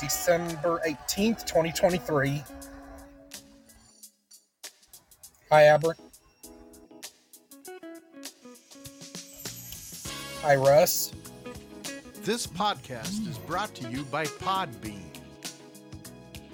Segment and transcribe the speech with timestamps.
[0.00, 2.42] December 18th, 2023.
[5.50, 5.94] Hi, Aber.
[10.42, 11.12] Hi, Russ.
[12.22, 15.02] This podcast is brought to you by Podbean.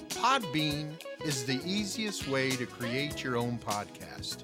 [0.09, 0.91] Podbean
[1.25, 4.43] is the easiest way to create your own podcast.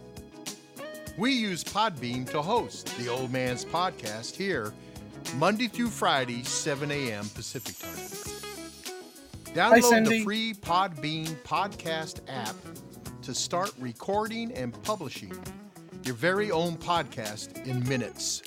[1.18, 4.72] We use Podbean to host the Old Man's Podcast here,
[5.36, 7.28] Monday through Friday, 7 a.m.
[7.34, 8.21] Pacific Time.
[9.54, 10.18] Download Cindy.
[10.18, 12.56] the free Podbean podcast app
[13.20, 15.32] to start recording and publishing
[16.04, 18.42] your very own podcast in minutes.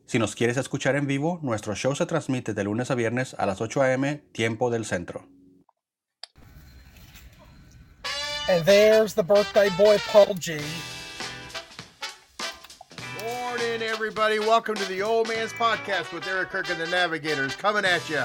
[0.06, 3.44] Si nos quieres escuchar en vivo, nuestro show se transmite de lunes a viernes a
[3.44, 4.22] las 8 a.m.
[4.32, 5.28] tiempo del centro.
[8.48, 10.62] And there's the birthday boy, Paul G.
[13.96, 14.38] everybody.
[14.38, 18.22] Welcome to the Old Man's Podcast with Eric Kirk and the Navigators coming at you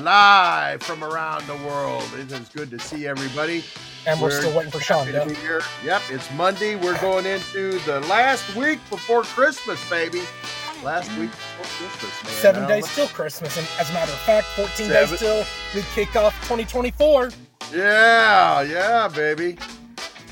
[0.00, 2.04] live from around the world.
[2.16, 3.64] It is good to see everybody.
[4.06, 4.78] And we're, We're still waiting for
[5.26, 5.62] be here.
[5.84, 6.76] Yep, it's Monday.
[6.76, 10.20] We're going into the last week before Christmas, baby.
[10.84, 11.22] Last mm-hmm.
[11.22, 12.32] week before Christmas, man.
[12.34, 13.58] Seven days don't till Christmas.
[13.58, 15.10] And as a matter of fact, 14 Seven.
[15.10, 15.44] days till
[15.74, 17.30] we kick off 2024.
[17.74, 19.58] Yeah, yeah, baby.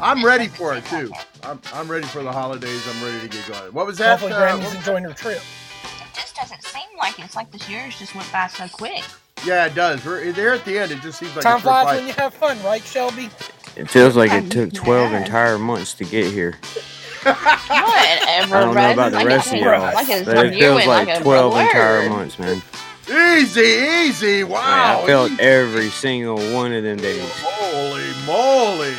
[0.00, 1.12] I'm ready for it too.
[1.42, 2.86] I'm, I'm ready for the holidays.
[2.88, 3.72] I'm ready to get going.
[3.72, 4.10] What was that?
[4.20, 5.38] Hopefully, uh, Grammy's enjoying her trip.
[5.84, 7.24] It just doesn't seem like it.
[7.24, 9.02] It's like this year's just went by so quick.
[9.44, 10.04] yeah, it does.
[10.04, 10.92] We're there at the end.
[10.92, 13.28] It just seems like Time it's flies when you have fun, right, Shelby?
[13.76, 16.58] It feels like it took 12 entire months to get here.
[17.22, 17.36] Whatever,
[17.68, 20.60] I don't know about the like rest of it- y'all, Like it's but it you
[20.60, 22.62] feels like like a 12 entire months, man.
[23.10, 24.44] Easy, easy.
[24.44, 24.60] Wow.
[24.60, 25.42] Man, I felt easy.
[25.42, 27.30] every single one of them days.
[27.40, 28.94] Holy moly.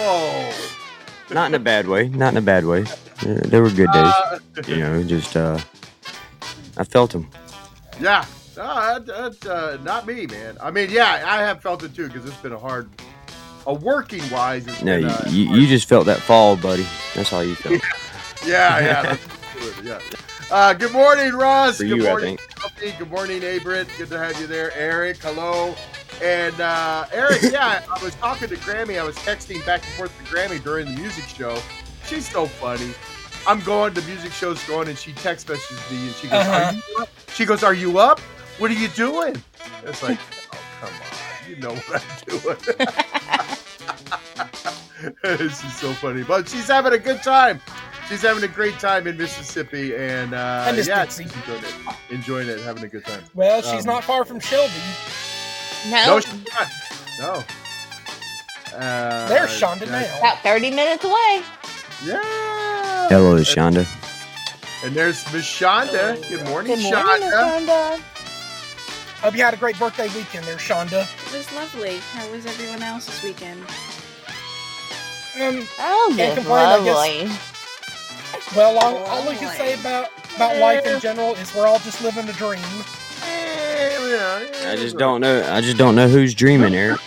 [0.00, 0.52] Whoa.
[1.34, 2.08] Not in a bad way.
[2.08, 2.82] Not in a bad way.
[3.22, 4.12] Uh, They were good days.
[4.14, 5.58] Uh, You know, just, uh,
[6.76, 7.28] I felt them.
[8.00, 8.24] yeah.
[8.56, 10.56] No, that, that, uh, not me, man.
[10.60, 12.90] I mean, yeah, I have felt it too because it's been a hard,
[13.66, 14.66] a working wise.
[14.82, 16.86] No, been, you, uh, you, you just felt that fall, buddy.
[17.14, 17.80] That's all you felt.
[18.46, 19.16] Yeah, yeah.
[19.54, 20.00] good, yeah.
[20.50, 21.76] Uh, good morning, Ross.
[21.76, 22.38] For good you, I morning.
[22.98, 23.86] Good morning, Abrit.
[23.98, 25.18] Good to have you there, Eric.
[25.18, 25.74] Hello.
[26.22, 28.98] And uh, Eric, yeah, I was talking to Grammy.
[29.00, 31.58] I was texting back and forth to Grammy during the music show.
[32.06, 32.92] She's so funny.
[33.46, 36.64] I'm going to music shows going, and she text messages me, and she goes, Uh-huh.
[36.66, 38.20] "Are you up?" She goes, "Are you up?
[38.58, 39.42] What are you doing?"
[39.84, 40.18] It's like,
[40.52, 42.56] oh come on, you know what I'm doing.
[45.38, 47.60] this is so funny, but she's having a good time.
[48.08, 51.74] She's having a great time in Mississippi, and uh, yeah, she's enjoying it,
[52.10, 53.22] enjoying it, having a good time.
[53.34, 54.72] Well, she's Um, not far from Shelby.
[55.88, 56.68] No, No, she's not.
[57.18, 57.44] No.
[58.78, 60.18] Uh, There's Shonda yeah, now.
[60.18, 61.42] about 30 minutes away.
[62.04, 63.08] Yeah.
[63.08, 63.86] Hello, And, Shonda.
[64.84, 66.16] and there's Miss Shonda.
[66.28, 67.30] Good morning, Good morning, Shonda.
[67.66, 68.00] Shonda.
[69.22, 71.02] Hope you had a great birthday weekend there, Shonda.
[71.26, 71.98] It was lovely.
[72.14, 73.60] How was everyone else's weekend?
[75.40, 76.96] Um, Oh, Can't just complain, I guess.
[76.96, 78.56] lovely.
[78.56, 82.00] well, all, all we can say about about life in general is we're all just
[82.02, 82.62] living a dream.
[83.80, 85.42] Yeah, yeah, I just don't know.
[85.50, 87.00] I just don't know who's dreaming, Eric.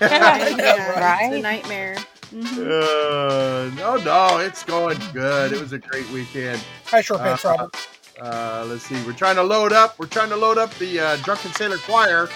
[0.00, 1.22] I know, yeah, right?
[1.24, 1.42] It's a Right?
[1.42, 1.96] nightmare.
[2.34, 2.58] Mhm.
[2.58, 5.52] Uh, no, no, it's going good.
[5.52, 6.60] It was a great weekend.
[6.86, 7.76] Hi, Short Pants Uh, Robert.
[8.20, 9.00] Uh, let's see.
[9.04, 9.98] We're trying to load up.
[9.98, 12.28] We're trying to load up the uh, Drunken Sailor Choir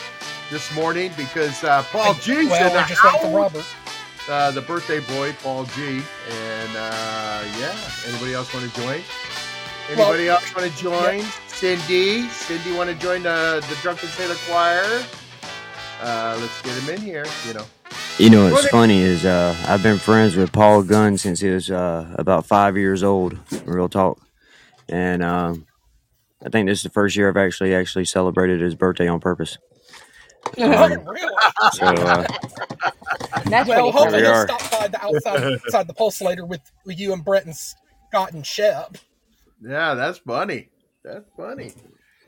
[0.51, 3.35] this morning because uh, Paul G's well, in the we're just waiting for house.
[3.35, 3.65] Robert.
[4.29, 6.01] Uh, the birthday boy, Paul G.
[6.31, 7.75] And uh, yeah,
[8.09, 9.01] anybody else want to join?
[9.89, 11.23] Anybody else want to join?
[11.47, 15.05] Cindy, Cindy, want to join the the Drunken Sailor Choir?
[16.01, 17.25] Uh, let's get him in here.
[17.47, 17.65] You know.
[18.19, 21.71] You know what's funny is uh, I've been friends with Paul Gunn since he was
[21.71, 23.39] uh, about five years old.
[23.65, 24.21] Real talk,
[24.89, 25.67] and um,
[26.45, 29.59] I think this is the first year I've actually actually celebrated his birthday on purpose.
[30.59, 31.35] Um, really?
[31.73, 32.27] so uh,
[33.47, 37.13] That's Well, hopefully we he'll stop by the outside, outside the pulsator with, with you
[37.13, 38.97] and Brett and Scott and Shep.
[39.61, 40.69] Yeah, that's funny.
[41.05, 41.73] That's funny.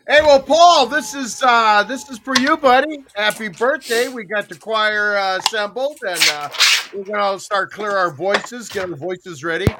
[0.08, 3.04] Hey, well, Paul, this is uh this is for you, buddy.
[3.14, 4.08] Happy birthday!
[4.08, 6.48] We got the choir uh, assembled, and uh,
[6.92, 9.66] we're gonna start clear our voices, get our voices ready.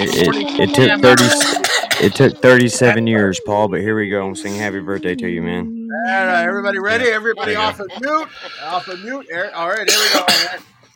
[0.00, 3.68] it, it, it took thirty it took thirty seven years, Paul.
[3.68, 4.26] But here we go.
[4.26, 5.88] I'm singing happy birthday to you, man.
[6.08, 7.04] All right, everybody ready?
[7.10, 8.28] Everybody off of mute.
[8.64, 9.26] Off of mute.
[9.54, 10.26] All right, here we go.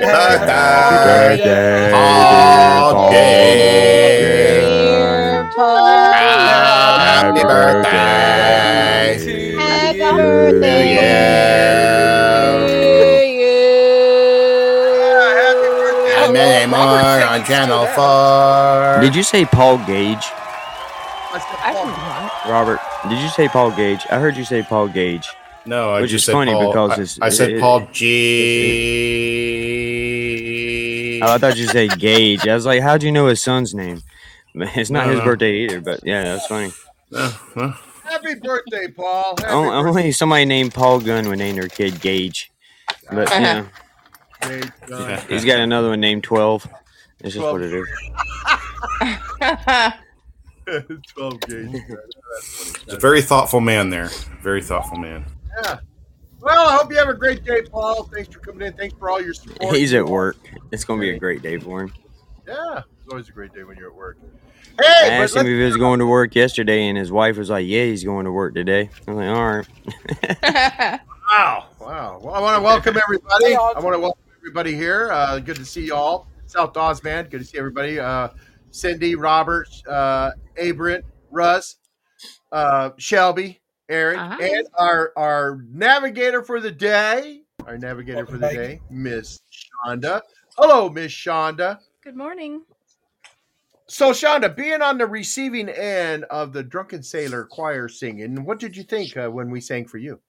[0.01, 4.63] Happy birthday, Paul Dean.
[7.01, 10.91] Happy birthday to Happy
[16.59, 16.67] birthday.
[16.67, 16.75] you.
[16.75, 19.01] And on Channel 4.
[19.01, 20.25] Did you say Paul Gage,
[21.63, 22.45] I.
[22.49, 22.79] Robert?
[23.09, 24.05] Did you say Paul Gage?
[24.09, 25.27] I heard you say Paul Gage.
[25.65, 26.67] No, I Which just is said funny Paul.
[26.71, 27.87] because I- it's- I, said it- Paul
[30.31, 31.19] G.
[31.23, 32.47] Oh, I thought you said Gage.
[32.47, 34.01] I was like, how'd you know his son's name?
[34.53, 35.25] It's not No, his no.
[35.25, 36.73] birthday either, but yeah, that's funny.
[37.09, 39.35] Well, Happy birthday, Paul.
[39.39, 42.51] Happy Only, only somebody named Paul Gunn would name their kid Gage.
[43.09, 43.69] But you know, birthday, John.
[44.43, 45.21] Yeah.
[45.27, 46.67] he's got another one named Twelve.
[47.19, 47.53] It's just 12.
[47.53, 47.87] what it is.
[51.13, 51.81] 12 gauge.
[52.85, 54.09] He's a very thoughtful man there.
[54.41, 55.25] Very thoughtful man.
[55.63, 55.79] Yeah.
[56.39, 58.03] Well, I hope you have a great day, Paul.
[58.05, 58.73] Thanks for coming in.
[58.73, 59.75] Thanks for all your support.
[59.75, 60.37] He's at work.
[60.71, 61.93] It's gonna be a great day for him.
[62.47, 64.17] Yeah, it's always a great day when you're at work.
[64.79, 67.37] I Hey, but asked him if he was going to work yesterday, and his wife
[67.37, 69.67] was like, "Yeah, he's going to work today." I'm like, "All right."
[71.29, 72.19] wow, wow.
[72.23, 73.55] Well, I want to welcome everybody.
[73.55, 75.11] I want to welcome everybody here.
[75.11, 76.27] Uh, good to see you all.
[76.47, 77.27] South Dawes, man.
[77.29, 77.99] Good to see everybody.
[77.99, 78.29] Uh,
[78.71, 81.75] Cindy, Robert, uh, Abrant, Russ,
[82.51, 84.37] uh, Shelby, Eric, Hi.
[84.43, 87.41] and our our navigator for the day.
[87.67, 89.41] Our navigator for the Welcome, day, Miss
[89.85, 90.21] Shonda.
[90.57, 91.77] Hello, Miss Shonda.
[92.03, 92.63] Good morning.
[93.87, 98.75] So, Shonda, being on the receiving end of the Drunken Sailor choir singing, what did
[98.75, 100.19] you think uh, when we sang for you?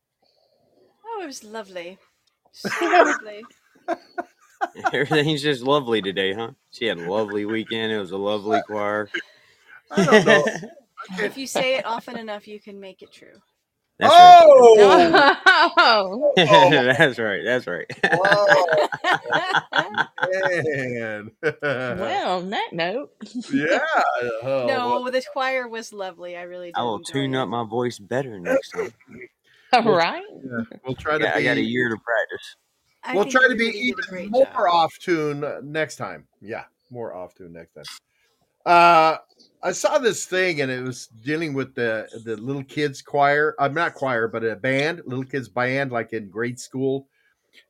[1.06, 1.98] Oh, it was lovely.
[2.54, 3.42] So lovely.
[4.92, 6.52] Everything's just lovely today, huh?
[6.70, 7.92] She had a lovely weekend.
[7.92, 9.08] It was a lovely choir.
[9.90, 10.44] I don't know.
[11.18, 13.34] If you say it often enough, you can make it true.
[13.98, 14.46] That's right.
[15.76, 16.70] Oh, oh.
[16.70, 17.42] that's right.
[17.44, 17.86] That's right.
[20.82, 21.30] Man.
[21.62, 23.12] well, on that note,
[23.52, 23.80] yeah.
[24.42, 26.36] Oh, no, the choir was lovely.
[26.36, 26.76] I really did.
[26.76, 27.38] I will enjoy tune it.
[27.38, 28.92] up my voice better next time.
[29.72, 30.22] all right.
[30.32, 30.78] yeah.
[30.84, 32.56] We'll try I to got, I got a year to practice.
[33.04, 34.66] I We'll try to be really did a even more job.
[34.66, 36.26] off tune uh, next time.
[36.40, 37.84] Yeah, more off tune next time.
[38.64, 39.16] Uh,
[39.62, 43.54] I saw this thing and it was dealing with the the little kids choir.
[43.58, 47.08] I'm not choir, but a band, little kids band, like in grade school,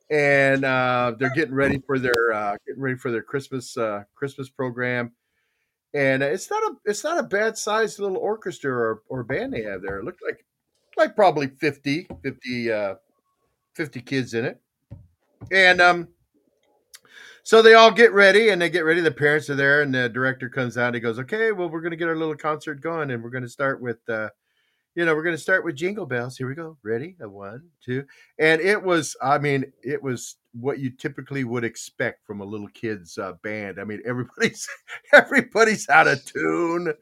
[0.09, 4.49] and uh, they're getting ready for their uh, getting ready for their Christmas uh, Christmas
[4.49, 5.11] program.
[5.95, 9.63] And it's not a it's not a bad sized little orchestra or, or band they
[9.63, 9.99] have there.
[9.99, 10.45] It looked like
[10.97, 12.95] like probably 50, 50, uh,
[13.73, 14.61] 50 kids in it.
[15.53, 16.07] And um,
[17.43, 19.01] so they all get ready and they get ready.
[19.01, 21.81] The parents are there, and the director comes out and he goes, Okay, well, we're
[21.81, 24.29] going to get our little concert going, and we're going to start with, uh,
[24.95, 26.37] you know, we're going to start with Jingle Bells.
[26.37, 26.77] Here we go.
[26.83, 27.15] Ready?
[27.21, 28.05] A one, two.
[28.39, 32.67] And it was, I mean, it was what you typically would expect from a little
[32.67, 33.79] kid's uh, band.
[33.79, 34.67] I mean, everybody's
[35.13, 36.93] everybody's out of tune.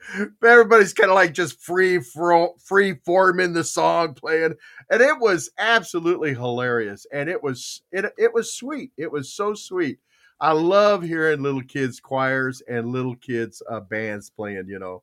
[0.43, 4.55] Everybody's kind of like just free fro- free forming the song playing
[4.89, 9.53] and it was absolutely hilarious and it was it it was sweet it was so
[9.53, 9.99] sweet
[10.39, 15.01] i love hearing little kids choirs and little kids uh, bands playing you know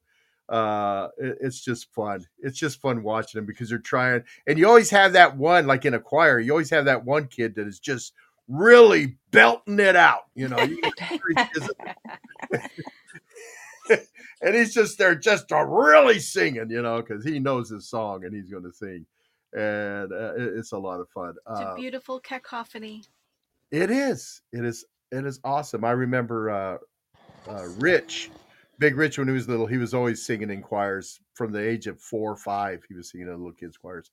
[0.48, 4.66] uh it- it's just fun it's just fun watching them because they're trying and you
[4.66, 7.66] always have that one like in a choir you always have that one kid that
[7.66, 8.14] is just
[8.48, 11.70] really belting it out you know you can hear he is-
[14.40, 18.24] and he's just there just to really singing you know because he knows his song
[18.24, 19.04] and he's going to sing
[19.54, 21.30] and uh, it- it's a lot of fun.
[21.50, 23.02] It's a Uh, beautiful cacophony.
[23.70, 25.84] it is, it is, it is awesome.
[25.86, 26.76] I remember uh,
[27.50, 28.30] uh, Rich,
[28.78, 31.86] Big Rich, when he was little, he was always singing in choirs from the age
[31.86, 32.84] of four or five.
[32.88, 34.10] He was singing in little kids' choirs,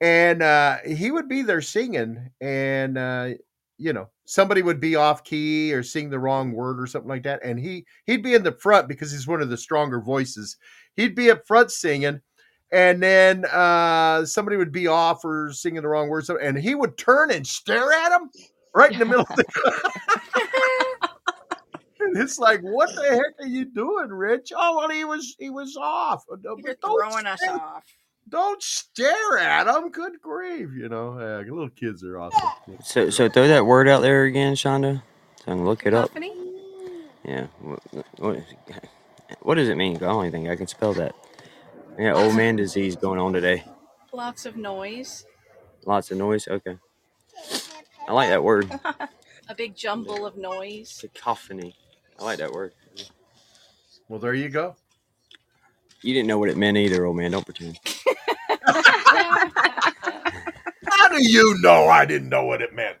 [0.00, 3.30] and uh, he would be there singing, and uh,
[3.78, 7.24] you know, somebody would be off key or sing the wrong word or something like
[7.24, 10.56] that, and he he'd be in the front because he's one of the stronger voices.
[10.96, 12.20] He'd be up front singing,
[12.72, 16.96] and then uh, somebody would be off or singing the wrong words, and he would
[16.96, 18.30] turn and stare at him
[18.74, 19.90] right in the middle of the.
[22.12, 24.52] And it's like, what the heck are you doing, Rich?
[24.56, 26.24] Oh well, he was he was off.
[26.30, 27.84] Uh, You're don't throwing us off.
[28.28, 29.90] Don't stare at him.
[29.90, 31.18] Good grief, you know.
[31.18, 32.48] Yeah, little kids are awesome.
[32.84, 35.02] So, so throw that word out there again, Shonda.
[35.44, 36.14] So I can look it up.
[36.14, 36.32] Cacophony?
[37.24, 37.46] Yeah.
[37.60, 37.80] What,
[38.18, 38.44] what,
[39.40, 39.96] what does it mean?
[39.96, 41.14] I don't think I can spell that.
[41.98, 43.64] Yeah, old man disease going on today.
[44.12, 45.26] Lots of noise.
[45.84, 46.48] Lots of noise.
[46.48, 46.78] Okay.
[48.08, 48.70] I like that word.
[49.48, 50.98] A big jumble of noise.
[51.00, 51.74] Cacophony.
[52.22, 52.72] I like that word.
[54.08, 54.76] Well, there you go.
[56.02, 57.32] You didn't know what it meant either, old man.
[57.32, 57.78] Don't pretend.
[60.88, 62.98] How do you know I didn't know what it meant?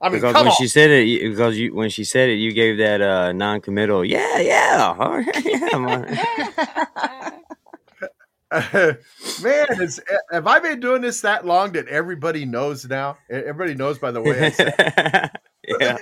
[0.00, 0.56] I mean, because come when on.
[0.56, 4.04] she said it, you- because you when she said it, you gave that uh, non-committal.
[4.04, 5.78] Yeah, yeah, all right, yeah.
[5.78, 6.18] man."
[9.38, 10.00] Man, it's,
[10.30, 13.18] have I been doing this that long that everybody knows now?
[13.30, 14.72] Everybody knows by the way I say
[15.80, 15.98] yeah.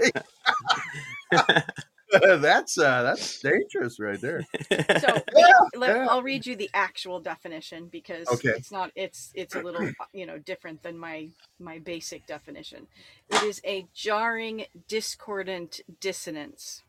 [2.41, 4.47] that's uh, that's dangerous right there.
[4.93, 6.07] So Yeah, let, yeah.
[6.07, 8.55] I'll read you the actual definition because Okay.
[8.55, 12.89] it's not it's it's a little you know different than my my basic definition.
[13.29, 16.83] It is a jarring, discordant dissonance.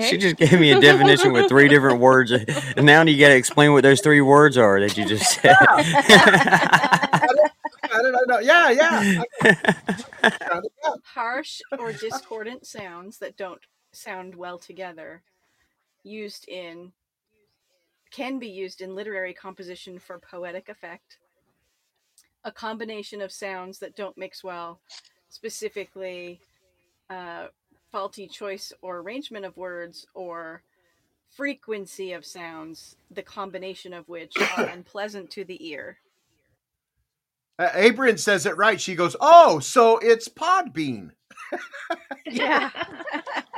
[0.00, 3.36] She just gave me a definition with three different words, and now you got to
[3.36, 5.56] explain what those three words are that you just said.
[7.20, 7.28] How
[8.08, 8.38] did I know?
[8.38, 9.22] Yeah, yeah.
[10.22, 10.90] I got it, yeah.
[11.04, 13.60] Harsh or discordant sounds that don't
[13.92, 15.22] sound well together,
[16.02, 16.92] used in
[18.10, 21.18] can be used in literary composition for poetic effect.
[22.44, 24.80] A combination of sounds that don't mix well,
[25.28, 26.40] specifically
[27.10, 27.48] uh,
[27.92, 30.62] faulty choice or arrangement of words or
[31.36, 35.98] frequency of sounds, the combination of which are unpleasant to the ear.
[37.58, 38.80] Uh, Abrin says it right.
[38.80, 41.10] She goes, "Oh, so it's Podbean."
[42.26, 42.70] Yeah.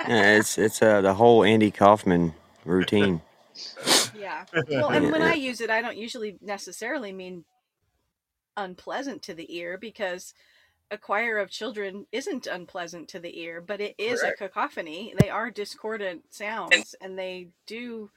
[0.08, 3.20] Yeah, it's it's uh, the whole Andy Kaufman routine.
[4.14, 4.44] Yeah.
[4.68, 7.44] Well, and when I use it, I don't usually necessarily mean
[8.56, 10.34] unpleasant to the ear because
[10.90, 14.40] a choir of children isn't unpleasant to the ear, but it is Correct.
[14.40, 15.14] a cacophony.
[15.20, 18.10] They are discordant sounds and they do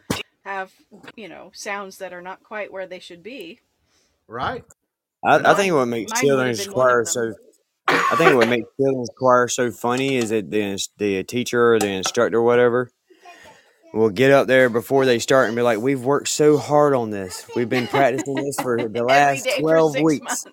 [0.44, 0.72] have,
[1.16, 3.60] you know, sounds that are not quite where they should be.
[4.28, 4.64] Right.
[5.26, 7.34] I, I think what makes Mine would have children's been one of choir so
[7.88, 11.90] I think what makes children's choir so funny is that the the teacher or the
[11.90, 12.90] instructor or whatever
[13.94, 17.12] will get up there before they start and be like, "We've worked so hard on
[17.12, 17.46] this.
[17.56, 20.46] We've been practicing this for the last twelve for weeks."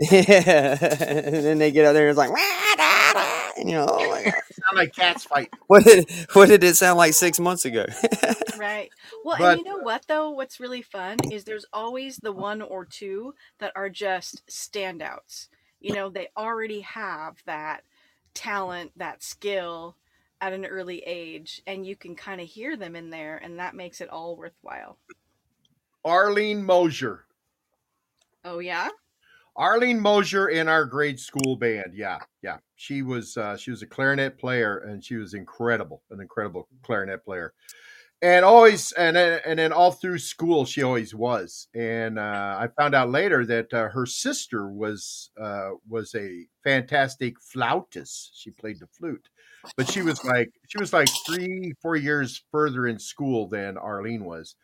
[0.00, 3.76] Yeah, and then they get out there and it's like, "Wah, da, da," and you
[3.76, 5.50] know, oh my god, Sound like cats fight.
[5.68, 7.86] what did what did it sound like six months ago?
[8.62, 8.90] Right.
[9.24, 10.30] Well, But- and you know what though?
[10.30, 15.48] What's really fun is there's always the one or two that are just standouts.
[15.80, 17.82] You know, they already have that
[18.34, 19.96] talent, that skill
[20.40, 23.74] at an early age, and you can kind of hear them in there, and that
[23.74, 24.98] makes it all worthwhile.
[26.04, 27.26] Arlene Mosier.
[28.44, 28.88] Oh yeah.
[29.54, 31.92] Arlene Mosier in our grade school band.
[31.94, 32.56] Yeah, yeah.
[32.76, 37.24] She was uh, she was a clarinet player, and she was incredible, an incredible clarinet
[37.24, 37.52] player.
[38.22, 41.66] And always, and and then all through school, she always was.
[41.74, 47.40] And uh, I found out later that uh, her sister was uh, was a fantastic
[47.40, 48.30] flautist.
[48.40, 49.28] She played the flute,
[49.76, 54.24] but she was like she was like three, four years further in school than Arlene
[54.24, 54.54] was.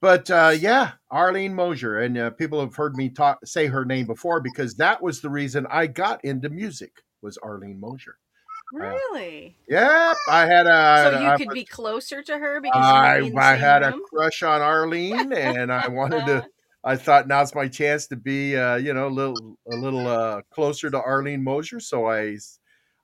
[0.00, 4.06] But uh, yeah, Arlene Mosier, and uh, people have heard me talk say her name
[4.06, 8.16] before because that was the reason I got into music was Arlene Mosier.
[8.72, 9.56] Really?
[9.68, 11.10] Yep, I had a.
[11.12, 13.40] so you I, could be closer to her because I, you might be in the
[13.40, 16.46] I had a crush on Arlene, and I wanted to.
[16.84, 20.42] I thought now's my chance to be, uh, you know, a little, a little uh,
[20.50, 21.80] closer to Arlene Mosier.
[21.80, 22.36] So I,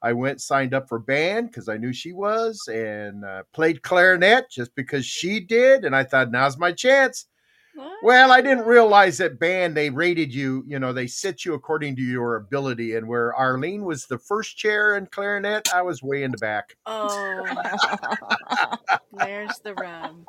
[0.01, 4.49] I went signed up for band because I knew she was, and uh, played clarinet
[4.49, 7.27] just because she did, and I thought now's my chance.
[7.75, 7.97] What?
[8.03, 11.97] Well, I didn't realize that band they rated you, you know, they set you according
[11.97, 12.95] to your ability.
[12.95, 16.77] And where Arlene was the first chair in clarinet, I was way in the back.
[16.87, 17.45] Oh,
[19.13, 20.25] there's the rub.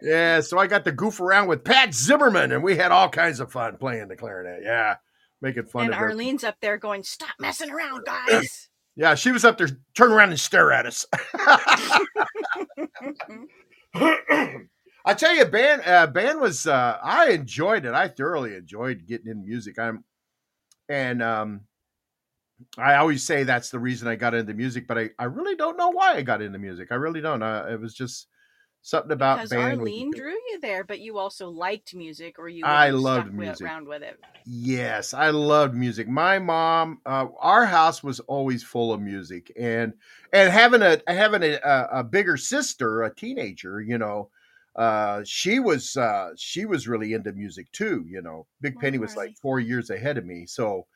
[0.00, 3.40] Yeah, so I got to goof around with Pat Zimmerman, and we had all kinds
[3.40, 4.62] of fun playing the clarinet.
[4.62, 4.96] Yeah,
[5.42, 6.10] making fun And of her.
[6.10, 10.30] Arlene's up there going, "Stop messing around, guys." Yeah, she was up there, turn around
[10.30, 11.04] and stare at us.
[15.06, 17.94] I tell you, band uh, band was uh, I enjoyed it.
[17.94, 19.78] I thoroughly enjoyed getting in music.
[19.78, 20.04] I'm
[20.88, 21.60] and um
[22.76, 25.76] I always say that's the reason I got into music, but I, I really don't
[25.76, 26.88] know why I got into music.
[26.90, 27.42] I really don't.
[27.42, 28.28] Uh, it was just
[28.82, 29.78] something about Because band.
[29.80, 33.66] Arlene drew you there, but you also liked music, or you I loved with- music.
[33.66, 34.18] around with it.
[34.46, 36.08] Yes, I loved music.
[36.08, 39.92] My mom, uh, our house was always full of music, and
[40.32, 41.58] and having a having a,
[41.92, 44.30] a bigger sister, a teenager, you know,
[44.76, 48.04] uh, she was uh, she was really into music too.
[48.08, 50.86] You know, Big Penny was like four years ahead of me, so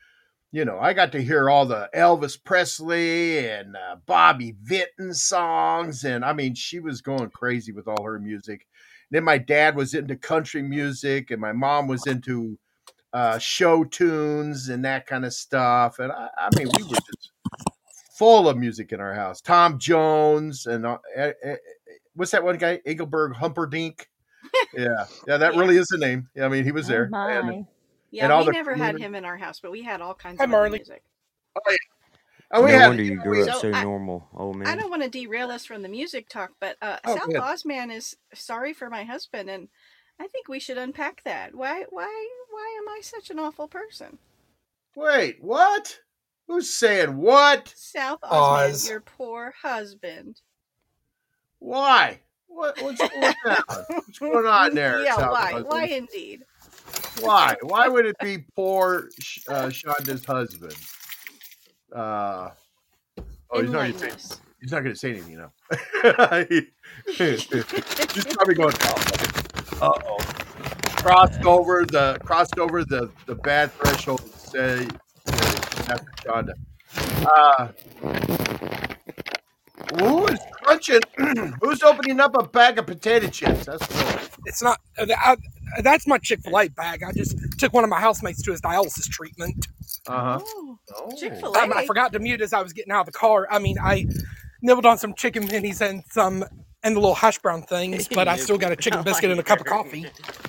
[0.52, 6.04] you know, I got to hear all the Elvis Presley and uh, Bobby Vinton songs,
[6.04, 8.66] and I mean, she was going crazy with all her music.
[9.10, 12.58] Then my dad was into country music, and my mom was into
[13.12, 15.98] uh, show tunes and that kind of stuff.
[15.98, 17.30] And I, I mean, we were just
[18.16, 19.40] full of music in our house.
[19.40, 20.98] Tom Jones and uh,
[22.20, 22.80] what's that one guy?
[22.86, 24.06] Engelbert Humperdinck.
[24.74, 25.60] Yeah, yeah, that Yeah.
[25.60, 26.28] really is the name.
[26.34, 27.08] Yeah, I mean, he was Oh there.
[27.10, 27.32] my.
[27.32, 27.66] And,
[28.10, 30.38] Yeah, all we the never had him in our house, but we had all kinds
[30.38, 30.78] Hi, of Marley.
[30.78, 31.02] music.
[32.52, 34.66] oh, we no wonder you grew up So so I- normal, old man.
[34.68, 37.36] I don't want to derail us from the music talk, but uh, Oh, South good.
[37.36, 39.68] Ozman is sorry for my husband, and
[40.18, 41.54] I think we should unpack that.
[41.54, 44.18] Why, why, why am I such an awful person?
[44.96, 45.98] Wait, what?
[46.48, 47.72] Who's saying what?
[47.76, 48.88] South Osman, Oz.
[48.88, 50.40] your poor husband.
[51.60, 52.18] Why?
[52.48, 53.84] What, what's going on?
[53.88, 55.02] What's going on there?
[55.04, 55.50] Yeah, South why?
[55.52, 55.66] Hudson?
[55.68, 56.42] Why indeed?
[57.20, 57.56] Why?
[57.62, 59.08] Why would it be poor
[59.48, 60.74] uh, Shonda's husband?
[61.94, 62.50] Uh,
[63.50, 64.36] oh, he's not going to say.
[64.60, 65.50] He's not going to say anything, you know.
[67.06, 67.46] he's
[68.26, 68.74] probably going.
[69.80, 70.18] Uh oh.
[70.96, 74.20] Crossed over the crossed over the the bad threshold.
[74.20, 74.88] to Say
[75.88, 76.52] after Shonda.
[77.24, 77.68] Uh,
[79.98, 81.00] who is crunching?
[81.60, 83.66] Who's opening up a bag of potato chips?
[83.66, 84.78] That's what It's not.
[84.98, 85.36] uh, I,
[85.82, 87.02] that's my Chick Fil A bag.
[87.02, 89.66] I just took one of my housemates to his dialysis treatment.
[90.06, 90.40] uh huh.
[90.96, 91.16] Oh.
[91.18, 91.86] Chick Fil Um, I A.
[91.86, 93.46] forgot to mute as I was getting out of the car.
[93.50, 94.06] I mean, I
[94.62, 96.44] nibbled on some chicken minis and some
[96.82, 99.42] and the little hash brown things, but I still got a chicken biscuit and a
[99.42, 100.06] cup of coffee.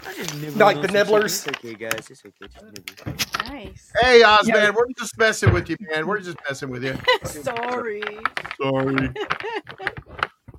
[0.08, 1.48] I just nibbled Like the nibblers?
[1.48, 2.10] It's okay, guys.
[2.10, 2.48] It's okay.
[2.52, 3.18] Just nibble.
[3.50, 3.92] Nice.
[4.02, 4.70] Hey, Oz, Yeah.
[4.72, 6.08] we're just messing with you, man.
[6.08, 6.98] We're just messing with you.
[7.24, 8.02] Sorry.
[8.62, 9.10] Sorry.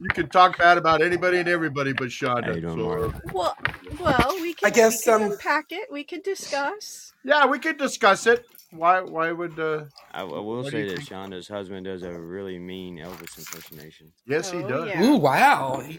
[0.01, 2.45] You can talk bad about anybody and everybody but Shonda.
[2.47, 3.57] How you doing, so- Well,
[4.01, 4.67] well, we can.
[4.67, 5.91] I guess, we can um, unpack it.
[5.93, 7.13] We could discuss.
[7.25, 8.45] Yeah, we could discuss it.
[8.73, 9.01] Why?
[9.03, 9.59] Why would?
[9.59, 11.01] uh I, I will say that?
[11.01, 14.13] Shonda's husband does a really mean Elvis impersonation.
[14.27, 14.89] Yes, he Oh, does.
[14.89, 15.03] yeah.
[15.05, 15.83] Ooh, wow.
[15.89, 15.99] Yeah.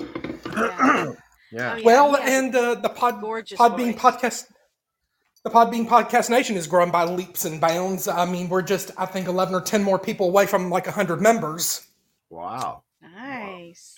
[1.50, 1.72] Yeah.
[1.72, 4.02] Oh, yeah, Well, he has and uh, the pod gorgeous Podbean voice.
[4.02, 4.44] podcast.
[5.44, 8.06] The Podbean Podcast Nation is growing by leaps and bounds.
[8.06, 11.22] I mean, we're just, I think, 11 or 10 more people away from like 100
[11.22, 11.86] members.
[12.28, 12.82] Wow.
[13.00, 13.94] Nice.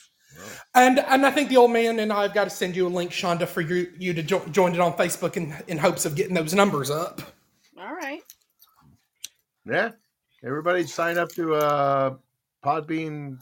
[0.76, 2.88] And and I think the old man and I have got to send you a
[2.88, 6.14] link, Shonda, for you you to jo- join it on Facebook in in hopes of
[6.14, 7.20] getting those numbers up.
[7.80, 8.22] All right.
[9.64, 9.92] Yeah.
[10.44, 12.14] Everybody sign up to uh
[12.64, 13.38] Podbean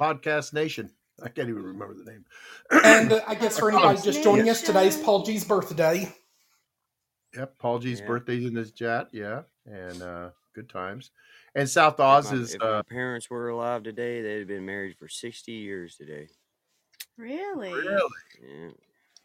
[0.00, 0.90] Podcast Nation.
[1.22, 2.24] I can't even remember the name.
[2.84, 4.74] And uh, I guess for anybody just joining us, Nation.
[4.74, 6.12] today's Paul G's birthday.
[7.36, 8.06] Yep, Paul G's Yeah.
[8.06, 9.08] birthday's in this chat.
[9.12, 11.10] Yeah, and uh good times.
[11.54, 14.48] And South If Oz my, is if uh my parents were alive today, they'd have
[14.48, 16.28] been married for 60 years today.
[17.18, 17.72] Really?
[17.72, 18.10] really
[18.42, 18.68] Yeah.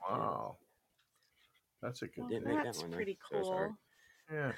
[0.10, 0.58] wow.
[1.82, 2.20] That's a good.
[2.20, 2.96] Well, Didn't that that's one, though.
[2.98, 3.68] pretty So sorry.
[3.70, 3.78] cool.
[4.32, 4.52] Yeah.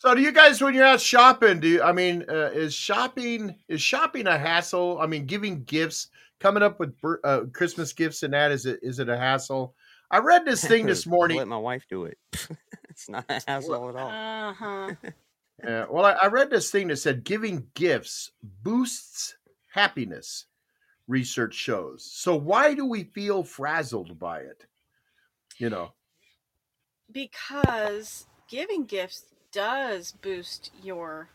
[0.00, 3.54] So do you guys when you're out shopping, do you I mean uh, is shopping
[3.68, 4.98] is shopping a hassle?
[4.98, 8.98] I mean giving gifts, coming up with uh, Christmas gifts and that is it is
[8.98, 9.74] it a hassle?
[10.10, 11.36] I read this thing this morning.
[11.36, 12.16] Let my wife do it.
[12.88, 14.08] it's not a hassle at all.
[14.10, 14.94] Uh huh.
[15.62, 19.36] Yeah, well, I, I read this thing that said giving gifts boosts
[19.68, 20.46] happiness.
[21.06, 22.02] Research shows.
[22.10, 24.64] So why do we feel frazzled by it?
[25.58, 25.92] You know.
[27.10, 31.30] Because giving gifts does boost your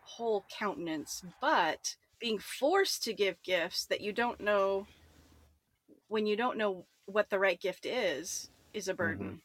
[0.00, 4.86] whole countenance, but being forced to give gifts that you don't know
[6.08, 9.42] when you don't know what the right gift is is a burden.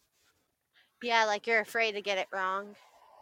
[1.01, 2.75] Yeah, like you're afraid to get it wrong.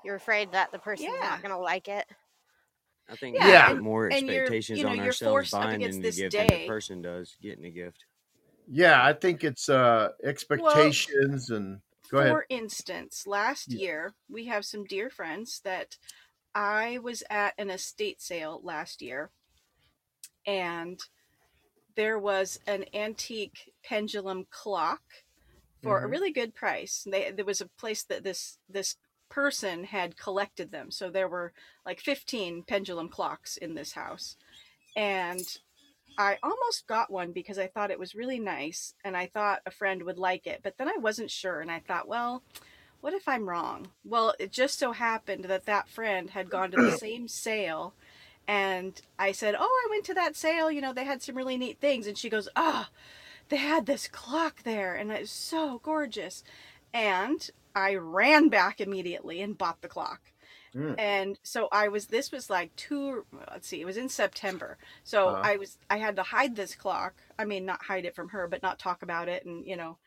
[0.03, 1.19] You're afraid that the person's Yeah.
[1.19, 2.07] not gonna like it.
[3.07, 3.69] I think Yeah, we Yeah.
[3.73, 6.51] put more expectations you know, on ourselves forced buying against the this gift than day.
[6.51, 8.05] the person does getting a gift.
[8.67, 12.41] Yeah, I think it's uh expectations and go ahead.
[12.41, 13.79] For instance, last Yeah.
[13.79, 15.97] year we have some dear friends that
[16.55, 19.31] I was at an estate sale last year,
[20.45, 20.99] and
[21.95, 25.01] there was an antique pendulum clock
[25.83, 26.09] for a Mhm.
[26.09, 27.05] really good price.
[27.09, 28.97] They there was a place that this this
[29.29, 31.53] person had collected them, so there were
[31.85, 34.37] like fifteen pendulum clocks in this house,
[34.95, 35.59] and
[36.17, 39.71] I almost got one because I thought it was really nice and I thought a
[39.71, 42.43] friend would like it, but then I wasn't sure and I thought, well,
[43.01, 43.89] what if I'm wrong?
[44.03, 47.93] Well, it just so happened that that friend had gone to the same sale.
[48.47, 50.71] And I said, Oh, I went to that sale.
[50.71, 52.07] You know, they had some really neat things.
[52.07, 52.89] And she goes, Ah,
[53.49, 54.95] they had this clock there.
[54.95, 56.43] And it's so gorgeous.
[56.95, 60.21] And I ran back immediately and bought the clock.
[60.75, 60.99] Mm.
[60.99, 64.77] And so I was, this was like two, let's see, it was in September.
[65.03, 65.41] So Uh-huh.
[65.43, 67.13] I was, I had to hide this clock.
[67.39, 69.97] I mean, not hide it from her, but not talk about it and, you know,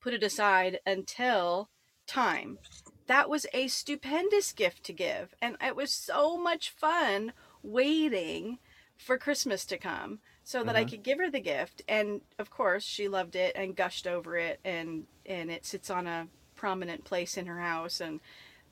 [0.00, 1.68] put it aside until
[2.06, 2.58] time.
[3.06, 5.34] That was a stupendous gift to give.
[5.40, 8.58] And it was so much fun waiting
[8.96, 10.90] for Christmas to come so that I Mhm.
[10.90, 11.82] could give her the gift.
[11.88, 16.06] And of course, she loved it and gushed over it and and it sits on
[16.08, 18.20] a prominent place in her house and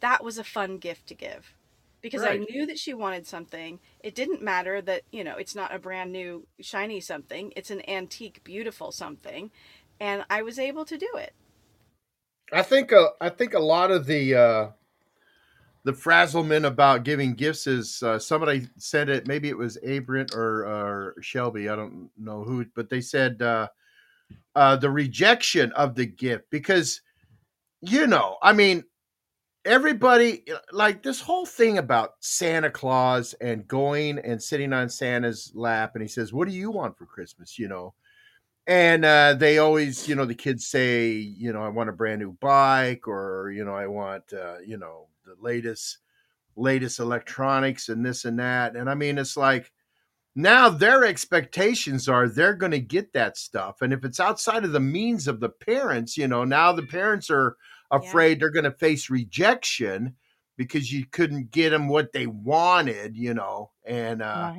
[0.00, 1.54] that was a fun gift to give.
[2.02, 3.78] Because I knew that she wanted something.
[4.02, 7.52] It didn't matter that, you know, it's not a brand new shiny something.
[7.56, 9.50] It's an antique beautiful something
[10.00, 11.34] and I was able to do it.
[12.52, 14.68] I think uh, I think a lot of the uh,
[15.84, 19.28] the frazzlement about giving gifts is uh, somebody said it.
[19.28, 21.68] Maybe it was Abrant or, or Shelby.
[21.68, 23.68] I don't know who, but they said uh,
[24.56, 27.02] uh, the rejection of the gift because
[27.82, 28.84] you know, I mean,
[29.70, 35.92] everybody like this whole thing about Santa Claus and going and sitting on Santa's lap,
[35.94, 37.94] and he says, "What do you want for Christmas?" You know,
[38.66, 42.20] and uh, they always, you know, the kids say, you know, I want a brand
[42.20, 45.98] new bike, or you know, I want, uh, you know, the latest,
[46.56, 48.74] latest electronics and this and that.
[48.74, 49.72] And I mean, it's like
[50.34, 54.72] now their expectations are they're going to get that stuff, and if it's outside of
[54.72, 57.56] the means of the parents, you know, now the parents are
[57.90, 60.14] afraid they're going to face rejection
[60.56, 64.52] because you couldn't get them what they wanted, you know, and uh,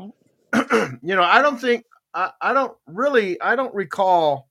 [1.02, 4.50] you know, I don't think I, I don't really I don't recall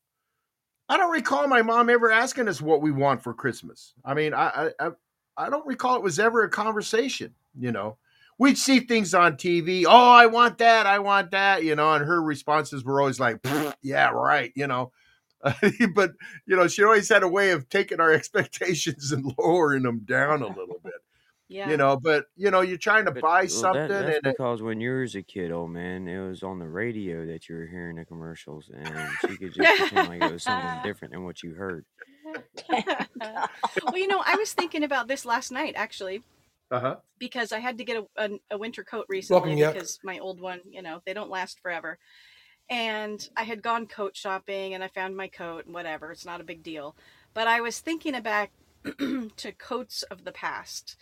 [0.89, 3.95] I don't recall my mom ever asking us what we want for Christmas.
[4.05, 4.91] I mean, I I I,
[5.37, 7.97] I don't recall it was ever a conversation, you know.
[8.39, 9.85] We'd see things on TV.
[9.87, 10.87] Oh, I want that.
[10.87, 11.63] I want that.
[11.63, 13.39] You know, and her responses were always like,
[13.83, 14.93] "Yeah, right." You know,
[15.95, 16.13] but
[16.47, 20.43] you know, she always had a way of taking our expectations and lowering them down
[20.43, 20.95] a little bit.
[21.49, 21.69] Yeah.
[21.69, 24.27] You know, but you know, you're trying to But, buy well, something, that, that's and
[24.27, 27.49] it, because when you was a kid, old man, it was on the radio that
[27.49, 31.13] you were hearing the commercials, and she could just pretend like it was something different
[31.13, 31.85] than what you heard.
[32.69, 36.23] well, you know, I was thinking about this last night actually
[36.71, 36.97] uh huh.
[37.19, 39.73] because I had to get a, a, a winter coat recently Welcome, Yuck.
[39.73, 41.99] because my old one, you know, they don't last forever.
[42.71, 46.13] And I had gone coat shopping and I found my coat and whatever.
[46.13, 46.95] It's not a big deal.
[47.35, 48.53] But I was thinking back
[48.85, 50.97] to coats of the past.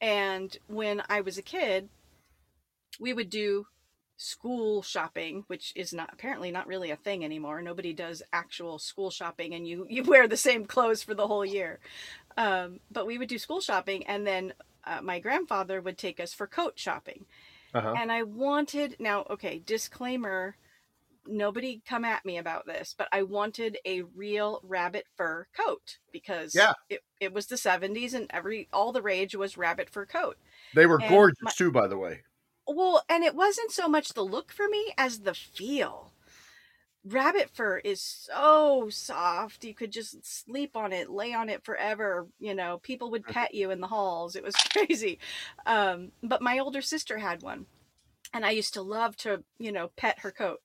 [0.00, 1.88] And when I was a kid,
[2.98, 3.66] we would do
[4.16, 7.62] school shopping, which is not apparently not really a thing anymore.
[7.62, 11.44] Nobody does actual school shopping and you you wear the same clothes for the whole
[11.44, 11.78] year.
[12.36, 14.54] Um, but we would do school shopping and then
[14.84, 17.26] uh, my grandfather would take us for coat shopping.
[17.74, 17.94] Uh-huh.
[17.96, 20.56] And I wanted now okay, disclaimer
[21.26, 26.54] nobody come at me about this, but I wanted a real rabbit fur coat because
[26.54, 26.72] Yeah.
[26.88, 30.36] it, it was the 70s and every all the rage was rabbit fur coat.
[30.74, 32.22] They were And gorgeous my- too, by the way.
[32.66, 36.12] Well, and it wasn't so much the look for me as the feel.
[37.04, 39.64] Rabbit fur is so soft.
[39.64, 42.28] You could just sleep on it, lay on it forever.
[42.38, 44.36] You know, people would pet you in the halls.
[44.36, 45.18] It was crazy.
[45.66, 47.66] Um, but my older sister had one,
[48.32, 50.60] and I used to love to, you know, pet her coat.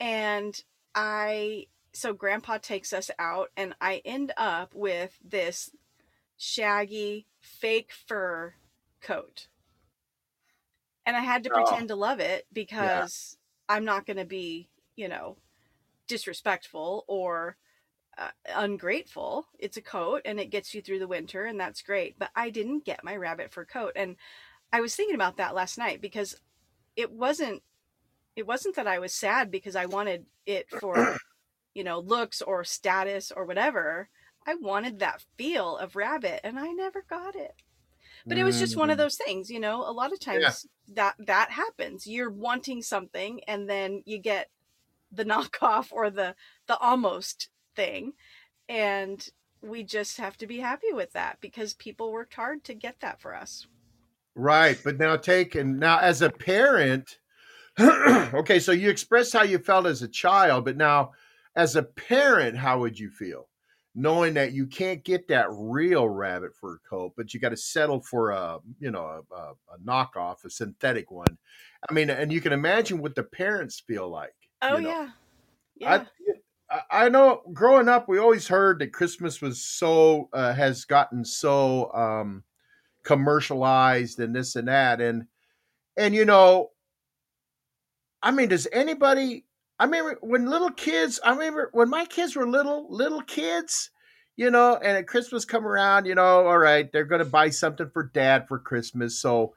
[0.00, 0.62] And
[0.94, 5.70] I, so grandpa takes us out, and I end up with this
[6.38, 8.54] shaggy fake fur
[9.00, 9.48] coat
[11.06, 11.50] and I had to Oh.
[11.50, 15.38] pretend to love it because I'm not going to be, you know,
[16.08, 17.58] disrespectful or
[18.18, 19.48] uh, ungrateful.
[19.58, 22.18] It's a coat and it gets you through the winter and that's great.
[22.18, 24.16] But I didn't get my rabbit fur coat and
[24.72, 26.40] I was thinking about that last night because
[26.96, 27.62] it wasn't
[28.38, 31.18] it wasn't that I was sad because I wanted it for,
[31.74, 34.10] you know, looks or status or whatever.
[34.46, 37.62] I wanted that feel of rabbit and I never got it
[38.28, 38.98] but it was just one of Mm.
[38.98, 43.68] those things you know a lot of times that that happens you're wanting something and
[43.68, 44.50] then you get
[45.12, 46.34] the knockoff or the
[46.66, 48.12] the almost thing
[48.68, 49.28] and
[49.62, 53.20] we just have to be happy with that because people worked hard to get that
[53.20, 53.66] for us
[54.34, 57.18] Right, but now take and now as a parent,
[58.34, 61.12] okay, so you expressed how you felt as a child, but now
[61.54, 63.48] as a parent, how would you feel
[63.94, 68.00] knowing that you can't get that real rabbit fur coat, but you got to settle
[68.00, 71.38] for a you know a, a, a knockoff, a synthetic one?
[71.88, 74.34] I mean, and you can imagine what the parents feel like.
[74.62, 74.90] oh you know.
[74.90, 75.08] yeah
[75.76, 76.06] yeah I-
[76.90, 81.90] I know growing up, we always heard that Christmas was so uh, has gotten so
[81.94, 82.44] um,
[83.04, 85.26] commercialized and this and that, and
[85.96, 86.70] and you know,
[88.22, 89.44] I mean, does anybody?
[89.78, 93.90] I mean, when little kids, I remember when my kids were little, little kids,
[94.36, 97.50] you know, and at Christmas come around, you know, all right, they're going to buy
[97.50, 99.52] something for dad for Christmas, so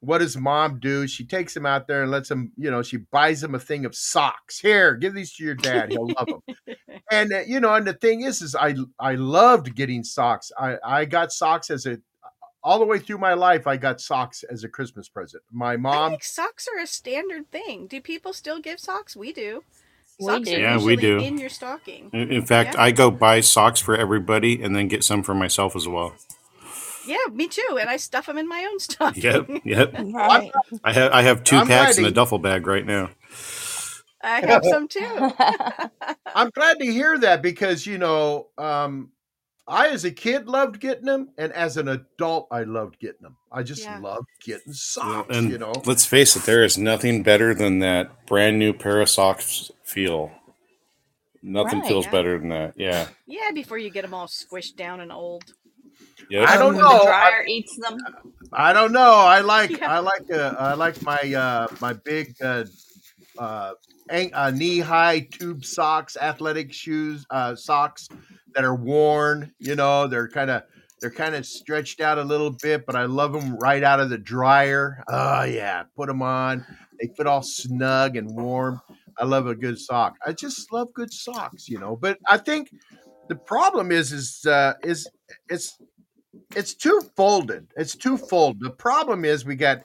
[0.00, 1.06] what does mom do?
[1.06, 3.84] She takes him out there and lets him, you know, she buys him a thing
[3.84, 4.60] of socks.
[4.60, 5.90] Here, give these to your dad.
[5.90, 6.76] He'll love them.
[7.10, 10.52] and uh, you know, and the thing is, is I I loved getting socks.
[10.58, 11.98] I I got socks as a
[12.68, 13.66] all the way through my life.
[13.66, 15.42] I got socks as a Christmas present.
[15.50, 17.86] My I mom, think socks are a standard thing.
[17.86, 19.16] Do people still give socks?
[19.16, 19.64] We do.
[20.20, 20.54] We Socks do.
[20.56, 21.16] are Yeah, we do.
[21.18, 22.10] in your stocking.
[22.12, 22.82] In, in fact, Yeah.
[22.82, 26.14] I go buy socks for everybody and then get some for myself as well.
[27.06, 27.78] Yeah, me too.
[27.80, 29.22] And I stuff them in my own stocking.
[29.22, 29.94] Yep, yep.
[30.12, 30.52] Right.
[30.84, 33.08] I have I have 2 I'm packs in a duffel bag right now.
[34.22, 35.00] I have some too.
[36.34, 39.10] I'm glad to hear that because you know, um,
[39.68, 43.36] I as a kid loved getting them, and as an adult, I loved getting them.
[43.52, 43.98] I just Yeah.
[43.98, 45.36] loved getting Well, socks.
[45.36, 49.00] and you know, let's face it, there is nothing better than that brand new pair
[49.02, 50.32] of socks feel.
[51.42, 52.10] Nothing Right, feels yeah.
[52.10, 52.74] better than that.
[52.76, 53.08] Yeah.
[53.26, 55.44] Yeah, before you get them all squished down and old.
[56.30, 56.48] Yep.
[56.48, 57.04] I don't know.
[57.04, 57.98] the I- eats them.
[58.52, 59.12] I don't know.
[59.12, 59.92] I like Yeah.
[59.92, 62.64] I like uh, I like my uh, my big uh,
[63.38, 63.72] uh,
[64.08, 68.08] an- uh, knee high tube socks, athletic shoes uh, socks
[68.54, 69.52] that are worn.
[69.58, 70.62] You know, they're kind of
[71.00, 74.10] they're kind of stretched out a little bit, but I love them right out of
[74.10, 75.02] the dryer.
[75.08, 76.64] Oh yeah, put them on.
[77.00, 78.80] They fit all snug and warm.
[79.18, 80.16] I love a good sock.
[80.24, 81.96] I just love good socks, you know.
[81.96, 82.70] But I think
[83.28, 85.08] the problem is is uh, is
[85.48, 85.78] it's
[86.54, 87.68] it's too folded.
[87.76, 88.60] It's too fold.
[88.60, 89.82] The problem is we got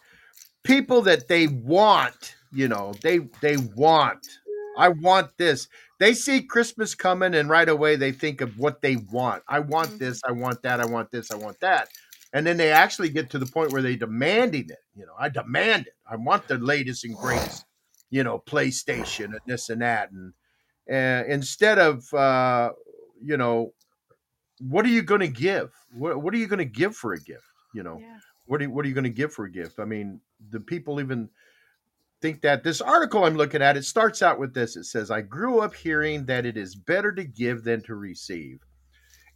[0.64, 4.26] people that they want, you know, they they want.
[4.78, 5.68] I want this.
[6.04, 9.42] They see Christmas coming and right away they think of what they want.
[9.48, 11.88] I want this, I want that, I want this, I want that.
[12.34, 14.84] And then they actually get to the point where they demanding it.
[14.98, 15.94] You know, I demand it.
[16.06, 17.64] I want the latest and greatest,
[18.10, 20.10] you know, PlayStation and this and that.
[20.12, 20.34] And
[20.92, 22.74] uh, instead of uh,
[23.24, 23.74] you know,
[24.60, 25.72] what are you going to give?
[25.96, 27.46] What, what are you going to give for a gift?
[27.74, 28.18] You know, Yeah.
[28.48, 29.80] what are you, what are you going to give for a gift?
[29.80, 31.30] I mean, the people even
[32.24, 34.78] think that this article I'm looking at it starts out with this.
[34.78, 38.62] It says, "I grew up hearing that it is better to give than to receive,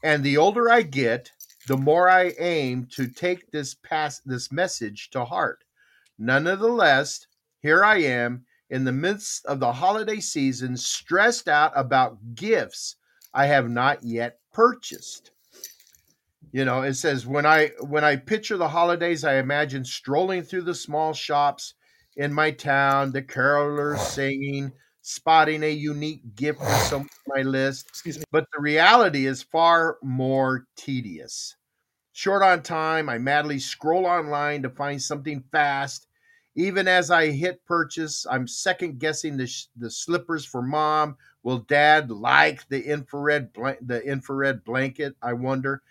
[0.04, 1.30] and the older I get,
[1.68, 5.66] the more I aim to take this pass this message to heart.
[6.18, 7.28] Nonetheless,
[7.60, 12.96] here I am in the midst of the holiday season, stressed out about gifts
[13.34, 15.32] I have not yet purchased."
[16.54, 20.62] You know, it says when I when I picture the holidays, I imagine strolling through
[20.62, 21.74] the small shops
[22.18, 27.88] in my town, the carolers singing, spotting a unique gift for someone on my list.
[27.90, 28.24] Excuse me.
[28.32, 31.56] But the reality is far more tedious.
[32.14, 36.08] Short on time, I madly scroll online to find something fast.
[36.56, 41.18] Even as I hit purchase, I'm second guessing the, sh- the slippers for mom.
[41.44, 45.16] Will dad like the infrared blan- the infrared blanket?
[45.22, 45.84] I wonder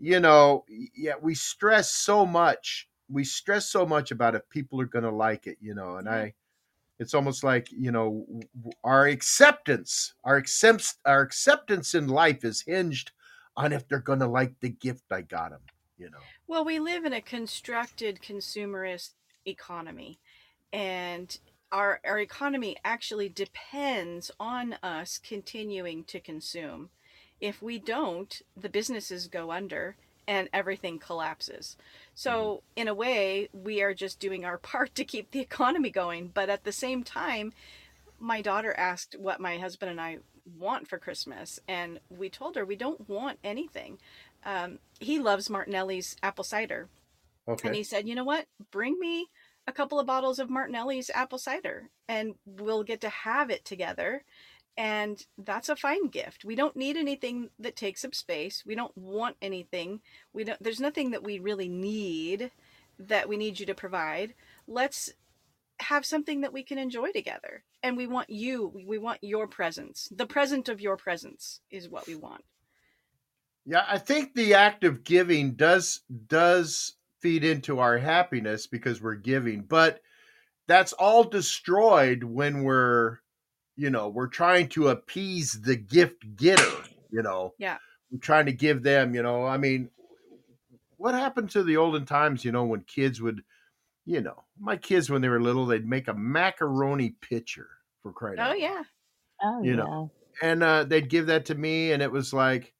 [0.00, 0.64] you know,
[0.96, 2.89] yeah, we stress so much.
[3.10, 6.08] We stress so much about if people are going to like it, you know, and
[6.08, 6.34] I,
[6.98, 8.26] it's almost like, you know,
[8.84, 13.12] our acceptance, our acceptance, our acceptance in life is hinged
[13.56, 15.60] on if they're going to like the gift I got them,
[15.98, 16.18] you know.
[16.46, 19.10] Well, we live in a constructed consumerist
[19.46, 20.18] economy,
[20.72, 21.36] and
[21.72, 26.90] our our economy actually depends on us continuing to consume.
[27.40, 29.96] If we don't, the businesses go under
[30.30, 31.76] and everything collapses.
[32.14, 36.30] So, in a way, we are just doing our part to keep the economy going,
[36.32, 37.52] but at the same time,
[38.20, 40.18] my daughter asked what my husband and I
[40.56, 43.98] want for Christmas, and we told her we don't want anything.
[44.44, 46.88] Um, he loves Martinelli's apple cider,
[47.48, 47.66] Okay.
[47.66, 48.46] and he said, "You know what?
[48.70, 49.26] Bring me
[49.66, 54.22] a couple of bottles of Martinelli's apple cider, and we'll get to have it together."
[54.80, 56.42] And that's a fine gift.
[56.42, 58.62] We don't need anything that takes up space.
[58.64, 60.00] We don't want anything.
[60.32, 60.62] We don't.
[60.62, 62.50] There's nothing that we really need
[62.98, 64.32] that we need you to provide.
[64.66, 65.12] Let's
[65.80, 67.62] have something that we can enjoy together.
[67.82, 68.72] And we want you.
[68.86, 70.08] We want your presence.
[70.16, 72.44] The present of your presence is what we want.
[73.66, 79.14] Yeah, I think the act of giving does does feed into our happiness because we're
[79.14, 80.00] giving, but
[80.66, 83.18] that's all destroyed when we're,
[83.76, 87.54] you know, we're trying to appease the gift getter, you know.
[87.58, 87.78] Yeah.
[88.10, 89.90] We're trying to give them, you know, I mean,
[90.96, 93.42] what happened to the olden times, you know, when kids would,
[94.06, 97.68] you know, my kids when they were little, they'd make a macaroni pitcher
[98.02, 98.56] for crying Oh loud.
[98.58, 98.82] yeah.
[99.42, 99.76] Oh, You yeah.
[99.76, 102.74] know, and uh, they'd give that to me, and it was like,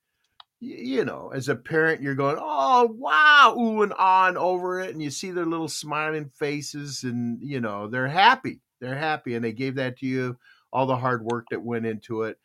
[0.61, 4.91] y- you know, as a parent, you're going, oh wow, ooh and on over it,
[4.91, 9.45] and you see their little smiling faces, and you know they're happy, they're happy, and
[9.45, 10.39] they gave that to you,
[10.73, 12.39] all the hard work that went into it,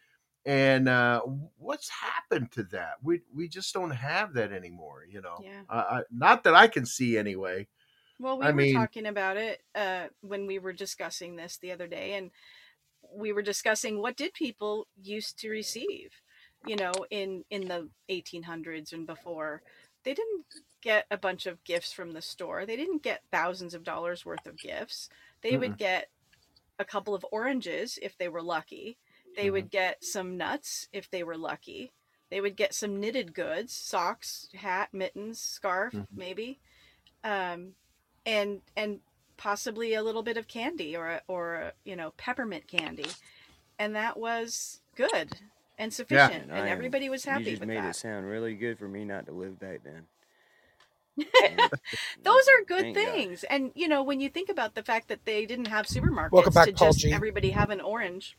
[0.45, 1.21] and uh,
[1.57, 2.95] what's happened to that?
[3.01, 5.38] We we just don't have that anymore, you know.
[5.41, 5.61] Yeah.
[5.69, 7.67] Uh, I, not that I can see anyway.
[8.19, 11.71] Well, we I were mean- talking about it uh, when we were discussing this the
[11.71, 12.31] other day, and
[13.13, 16.11] we were discussing what did people used to receive,
[16.65, 19.61] you know, in in the 1800s and before.
[20.03, 20.45] They didn't
[20.83, 22.67] get a bunch of gifts from the store.
[22.67, 25.09] They didn't get thousands of dollars worth of gifts.
[25.41, 26.09] They would get
[26.79, 28.97] a couple of oranges if they were lucky.
[29.35, 31.91] They would get some nuts if they were lucky.
[32.29, 36.07] They would get some knitted goods, socks, hat, mittens, scarf, Mhm.
[36.15, 36.59] maybe.
[37.23, 37.75] Um,
[38.25, 39.01] and and
[39.38, 43.09] possibly a little bit of candy or a, or you know peppermint candy
[43.77, 45.29] and that was good
[45.77, 48.55] and sufficient I and am- everybody was happy You just made that it sound really
[48.55, 50.07] good for me not to live back then.
[52.23, 53.06] those are good Thank God.
[53.06, 56.32] things and you know when you think about the fact that they didn't have supermarkets
[56.32, 57.13] Welcome back, to Paul just G.
[57.13, 58.38] everybody have an orange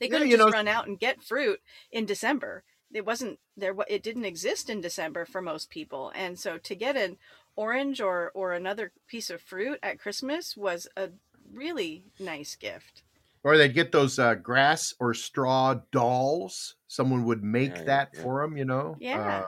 [0.00, 3.74] they couldn't you just know- run out and get fruit in december it wasn't there
[3.88, 7.16] it didn't exist in december for most people and so to get an
[7.56, 11.08] orange or or another piece of fruit at christmas was a
[11.52, 13.02] really nice gift
[13.44, 16.74] Or they'd get those uh, grass or straw dolls.
[16.88, 18.22] Someone would make Yeah, yeah, that yeah.
[18.22, 18.96] for them, you know.
[18.98, 19.44] Yeah.
[19.44, 19.46] Uh,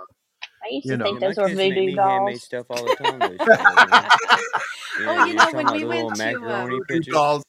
[0.68, 1.04] I used You to know.
[1.04, 2.42] think my those were kids make voodoo me handmade dolls.
[2.42, 3.24] stuff all the time.
[3.24, 3.40] Those
[3.78, 4.06] you know.
[5.06, 7.14] Oh, you know, when we went to, macaroni uh, pictures.
[7.14, 7.44] dolls.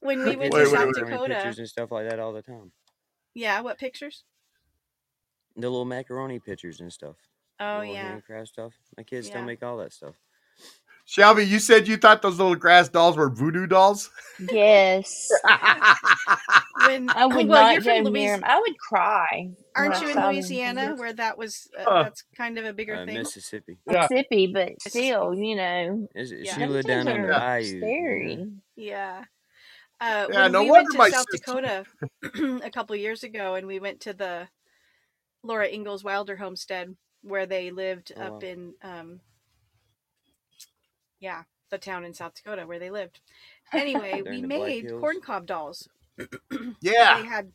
[0.00, 0.94] when we went kids to Wait, south wait.
[0.94, 2.72] dakota pictures and stuff like that all the time.
[3.34, 4.24] yeah what pictures
[5.56, 7.16] The little macaroni pictures and stuff.
[7.60, 8.72] oh little yeah handcraft stuff.
[8.96, 9.46] My kids still Yeah.
[9.46, 10.14] make all that stuff.
[11.06, 14.10] Shelby, you said you thought those little grass dolls were voodoo dolls.
[14.50, 15.28] Yes.
[16.86, 18.40] when I would well not you're go from near Louis- them.
[18.44, 19.50] I would cry.
[19.76, 20.30] aren't you in saw them.
[20.34, 23.78] louisiana where that was uh, Uh, that's kind of a bigger Uh, thing Mississippi.
[23.86, 24.06] Yeah.
[24.10, 26.54] Mississippi, but still, you know, Is it- Yeah.
[26.56, 27.72] She lived down in the are bayou.
[27.74, 27.78] know.
[27.86, 28.52] scary.
[28.76, 29.24] yeah
[30.00, 33.22] uh, Yeah, when no we went wonder to my south sister- dakota a couple years
[33.24, 34.48] ago and we went to the
[35.42, 38.48] laura ingalls wilder homestead where they lived Oh, up wow.
[38.48, 39.20] in um
[41.24, 43.20] yeah the town in south dakota where they lived
[43.72, 45.00] anyway we in the Black made Hills.
[45.00, 45.88] corn cob dolls
[46.80, 47.20] yeah.
[47.20, 47.50] they had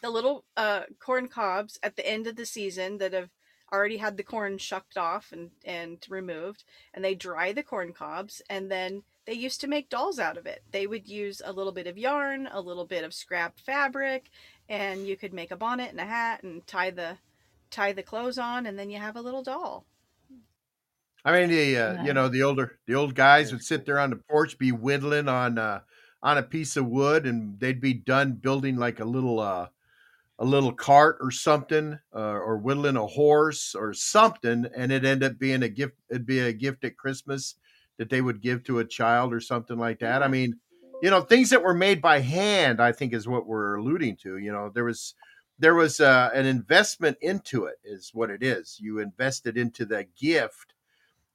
[0.00, 3.28] the little uh, corn cobs at the end of the season that have
[3.72, 8.40] already had the corn shucked off and, and removed and they dry the corn cobs
[8.48, 11.72] and then they used to make dolls out of it they would use a little
[11.72, 14.30] bit of yarn a little bit of scrap fabric
[14.68, 17.18] and you could make a bonnet and a hat and tie the
[17.70, 19.84] tie the clothes on and then you have a little doll
[21.24, 22.04] I mean, the uh, Yeah.
[22.06, 25.28] you know the older the old guys would sit there on the porch, be whittling
[25.28, 25.80] on uh,
[26.22, 29.68] on a piece of wood, and they'd be done building like a little uh,
[30.38, 35.22] a little cart or something, uh, or whittling a horse or something, and it end
[35.22, 35.94] up being a gift.
[36.10, 37.56] It'd be a gift at Christmas
[37.98, 40.22] that they would give to a child or something like that.
[40.22, 40.58] I mean,
[41.02, 42.80] you know, things that were made by hand.
[42.80, 44.38] I think is what we're alluding to.
[44.38, 45.14] You know, there was
[45.58, 48.78] there was uh, an investment into it, is what it is.
[48.80, 50.72] You invested into the gift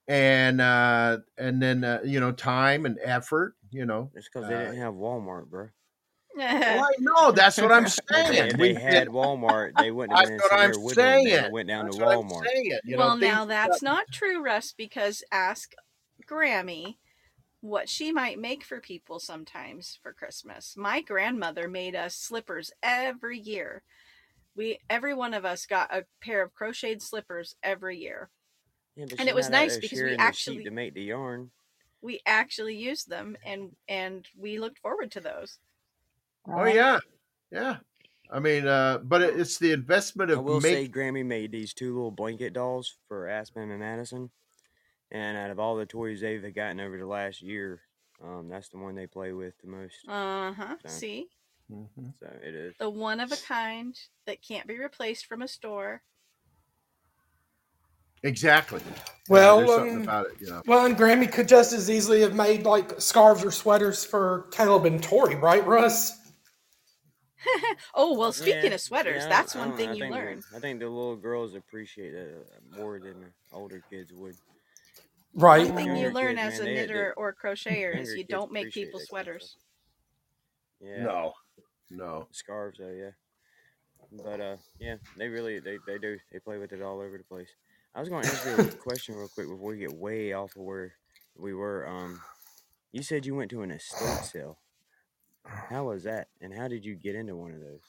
[0.08, 4.56] and uh and then uh, you know time and effort you know It's because they
[4.56, 5.70] Uh, didn't have Walmart, bro.
[6.38, 10.20] well, I know that's what i'm saying they, if We they had Walmart, they wouldn't
[10.20, 11.24] have that's what i'm there whittling.
[11.24, 12.46] They saying went down that's to what i'm Walmart.
[12.46, 15.74] saying you well know now that's not true russ because ask
[16.30, 16.98] grammy
[17.62, 23.40] what she might make for people sometimes for christmas my grandmother made us slippers every
[23.40, 23.82] year
[24.56, 28.30] we every one of us got a pair of crocheted slippers every year
[28.96, 31.52] Yeah, And it was nice because we actually- sheep to make the yarn.
[32.02, 35.58] we actually used them and and we looked forward to those
[36.48, 37.00] oh yeah
[37.52, 37.78] yeah
[38.32, 41.52] i mean uh but it, it's the investment I of will say make Grammy made
[41.52, 44.30] these two little blanket dolls for Aspen and Madison.
[45.12, 47.82] And out of all the toys they've gotten over the last year,
[48.24, 49.96] um, that's the one they play with the most.
[50.08, 51.28] uh-huh So- see
[51.72, 52.14] Mhm.
[52.20, 52.76] So it is.
[52.78, 56.04] the one of a kind that can't be replaced from a store
[58.26, 58.82] exactly
[59.30, 62.22] Well, there's something um, about it you know Well, and Grammy could just as easily
[62.22, 66.12] have made like scarves or sweaters for Caleb and Tori, right, Russ?
[67.96, 70.42] oh well speaking Yeah, of sweaters yeah, that's one thing I you think the- learn
[70.56, 73.16] I think the little girls appreciate it uh, more than
[73.54, 74.36] older kids would.
[75.36, 75.68] Right.
[75.68, 78.24] One thing you learn kids, as a man, they- knitter they- or crocheter is you
[78.24, 79.58] don't make people that stuff, sweaters.
[80.82, 81.04] Yeah.
[81.04, 81.34] no
[81.92, 83.12] no Scarves though, yeah.
[84.24, 87.24] But uh, yeah, they really they, they do they play with it all over the
[87.24, 87.50] place.
[87.96, 90.56] I was going to ask you a question real quick before we get way off
[90.58, 90.94] of where
[91.38, 91.88] we were.
[91.88, 92.20] Um,
[92.92, 94.60] you said you went to an estate sale.
[95.46, 96.28] How was that?
[96.42, 97.80] And how did you get into one of those?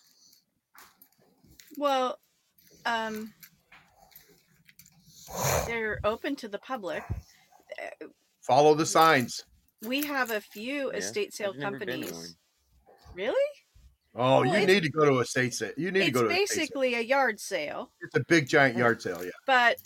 [1.77, 2.19] Well,
[2.85, 3.33] um,
[5.67, 7.03] they're open to the public.
[7.83, 8.07] Uh,
[8.43, 9.45] Follow the signs.
[9.83, 12.05] We have a few Yeah, estate sale I've never been to one.
[12.13, 12.37] companies.
[13.15, 13.35] Really?
[14.17, 15.73] Oh, Well, you need to go to a state sale.
[15.77, 16.57] You need to go to a state sale.
[16.59, 19.23] basically a yard sale, It's a big giant yard sale.
[19.25, 19.31] Yeah.
[19.47, 19.77] but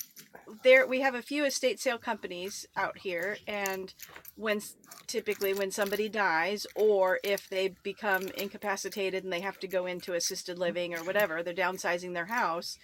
[0.64, 3.92] there we have a few estate sale companies out here, and
[4.36, 4.60] when
[5.06, 10.14] typically when somebody dies or if they become incapacitated and they have to go into
[10.14, 12.78] assisted living or whatever, they're downsizing their house.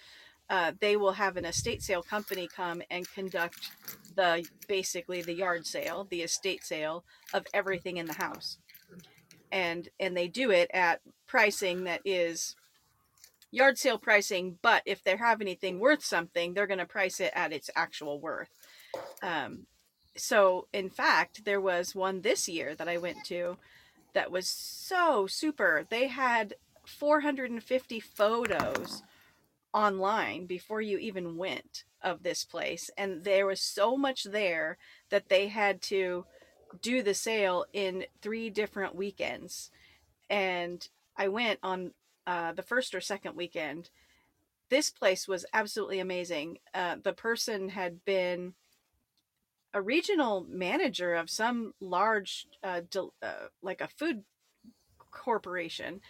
[0.49, 3.71] Uh, they will have an estate sale company come and conduct
[4.15, 8.57] the basically the yard sale, the estate sale of everything in the house,
[9.51, 12.55] and and they do it at pricing that is
[13.51, 17.31] yard sale pricing, but if they have anything worth something, they're going to price it
[17.35, 18.49] at its actual worth.
[19.21, 19.67] Um,
[20.15, 23.57] so, in fact, there was one this year that I went to
[24.13, 25.85] that was so super.
[25.89, 26.55] They had
[26.85, 29.03] 450 photos
[29.73, 34.77] online before you even went of this place, and there was so much there
[35.09, 36.25] that they had to
[36.81, 39.71] do the sale in three different weekends.
[40.29, 40.87] And
[41.17, 41.91] I went on
[42.25, 43.89] uh, the first or second weekend.
[44.69, 46.59] This place was absolutely amazing.
[46.73, 48.53] Uh, the person had been
[49.73, 54.23] a regional manager of some large, uh, del- uh, like a food
[55.11, 56.01] corporation,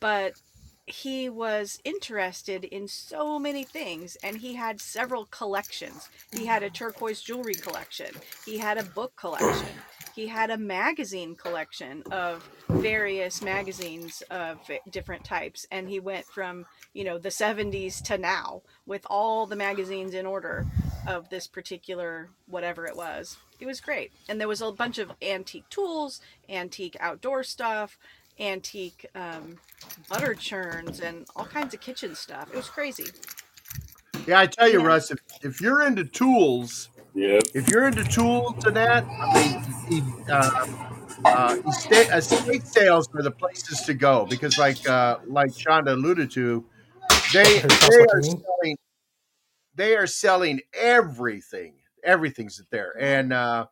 [0.00, 0.34] but
[0.86, 6.08] he was interested in so many things and he had several collections.
[6.32, 8.08] He had a turquoise jewelry collection,
[8.46, 9.68] he had a book collection,
[10.18, 14.58] he had a magazine collection of various magazines of
[14.90, 19.54] different types and he went from you know the 70s to now with all the
[19.54, 20.66] magazines in order
[21.06, 23.36] of this particular whatever it was.
[23.60, 24.10] It was great.
[24.28, 27.96] And there was a bunch of antique tools antique outdoor stuff
[28.40, 29.58] antique um,
[30.08, 32.50] butter churns and all kinds of kitchen stuff.
[32.50, 33.06] It was crazy.
[34.26, 34.88] Yeah, I tell you, Yeah.
[34.88, 37.42] Russ, if, if you're into tools, Yep.
[37.54, 40.66] if you're into tools and that, I mean, he, uh,
[41.24, 46.30] uh, estate, estate sales are the places to go because, like, uh, like Shonda alluded
[46.32, 46.64] to,
[47.32, 48.78] they they are selling,
[49.74, 51.74] they are selling everything.
[52.04, 53.66] Everything's there, and uh,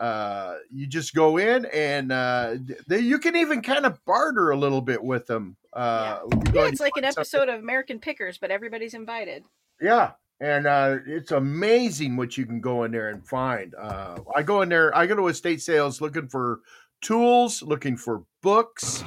[0.00, 2.56] uh, you just go in and uh,
[2.88, 5.56] they, you can even kind of barter a little bit with them.
[5.72, 8.50] Uh, when you go yeah it's like an find something- episode of american pickers but
[8.50, 9.44] everybody's invited
[9.80, 10.10] yeah,
[10.40, 13.74] and uh, it's amazing what you can go in there and find.
[13.74, 14.94] Uh, I go in there.
[14.96, 16.60] I go to estate sales looking for
[17.02, 19.02] tools, looking for books,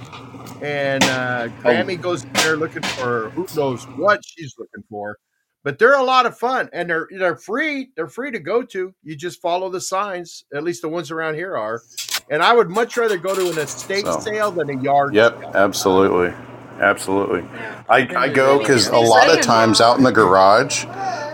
[0.61, 5.17] and uh, Grammy goes in there looking for who knows what she's looking for.
[5.63, 7.89] But they're a lot of fun, and they're they're free.
[7.95, 8.93] They're free to go to.
[9.03, 10.43] You just follow the signs.
[10.53, 11.81] At least the ones around here are.
[12.29, 15.13] And I would much rather go to an estate So- sale than a yard.
[15.15, 15.51] Yep, sale.
[15.55, 16.34] absolutely,
[16.81, 17.43] absolutely.
[17.89, 20.84] I, I go because a lot of times out in the garage,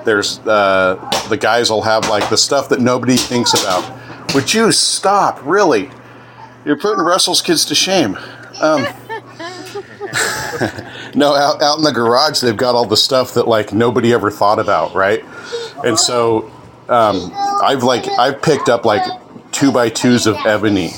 [0.06, 0.96] there's uh,
[1.30, 4.34] the guys will have like the stuff that nobody thinks about.
[4.34, 5.40] Would you stop?
[5.44, 5.90] Really?
[6.66, 8.18] You're putting Russell's kids to shame.
[8.62, 8.84] Um,
[11.16, 14.30] no, out, out in the garage, they've got all the stuff that like nobody ever
[14.30, 15.24] thought about, right?
[15.84, 16.52] And so
[16.90, 17.32] um,
[17.64, 19.02] I've like I've picked up like
[19.52, 20.92] two by twos of ebony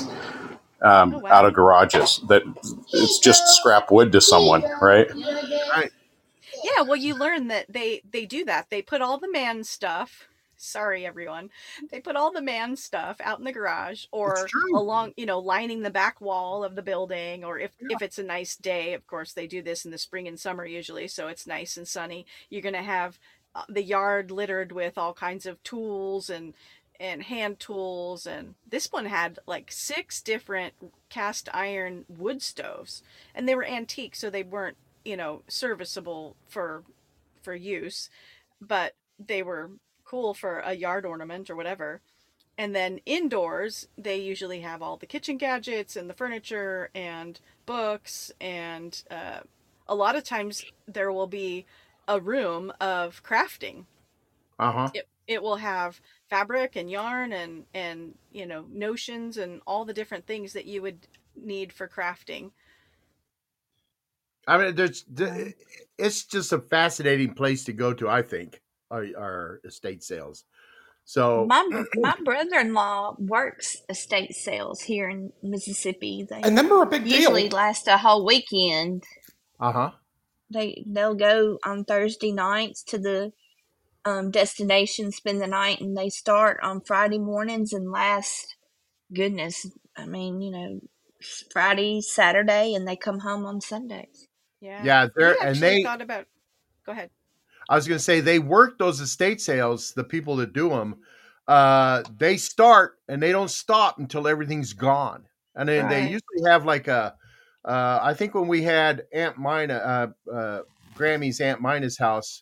[0.81, 2.43] um, Oh, out of garages that
[2.91, 5.07] it's just scrap wood to someone, right?
[5.75, 5.91] Right.
[6.63, 8.69] Yeah well you learn that they they do that.
[8.69, 11.49] They put all the man stuff sorry everyone
[11.89, 15.81] they put all the man stuff out in the garage or along you know lining
[15.81, 19.33] the back wall of the building or if if it's a nice day of course
[19.33, 22.25] they do this in the spring and summer usually so it's nice and sunny.
[22.49, 23.17] You're going to have
[23.55, 26.53] uh, the yard littered with all kinds of tools and
[26.99, 30.73] and hand tools and this one had like six different
[31.09, 33.01] cast iron wood stoves
[33.33, 36.83] and they were antique so they weren't you know serviceable for
[37.43, 38.09] for use
[38.61, 39.71] but they were
[40.05, 42.01] cool for a yard ornament or whatever.
[42.57, 48.31] And then indoors they usually have all the kitchen gadgets and the furniture and books
[48.39, 49.39] and uh,
[49.87, 51.65] a lot of times there will be
[52.07, 53.85] a room of crafting.
[54.59, 54.91] Uh huh.
[54.93, 59.93] it, it will have fabric and yarn and and you know notions and all the
[59.93, 62.51] different things that you would need for crafting
[64.51, 65.05] I mean, there's
[65.97, 68.09] it's just a fascinating place to go to.
[68.09, 70.43] I think our, our estate sales.
[71.05, 76.27] So My my brother in law works estate sales here in Mississippi.
[76.29, 77.57] They And them are a big usually deal.
[77.57, 79.03] last a whole weekend.
[79.59, 79.91] uh huh.
[80.53, 83.31] They they'll go on Thursday nights to the
[84.05, 88.55] um, destination, spend the night, and they start on Friday mornings and last.
[89.13, 90.79] Goodness, I mean, you know,
[91.51, 94.27] Friday, Saturday, and they come home on Sundays.
[94.61, 94.83] Yeah.
[94.83, 95.83] Yeah, they're and they.
[95.83, 96.25] thought about.
[96.85, 97.09] Go ahead.
[97.69, 99.93] I was going to say they work those estate sales.
[99.93, 100.97] The people that do them,
[101.47, 105.25] uh, they start and they don't stop until everything's gone.
[105.55, 107.15] And then they usually have like a.
[107.63, 110.61] Uh, I think when we had Aunt Mina, uh, uh,
[110.95, 112.41] Grammy's Aunt Mina's house,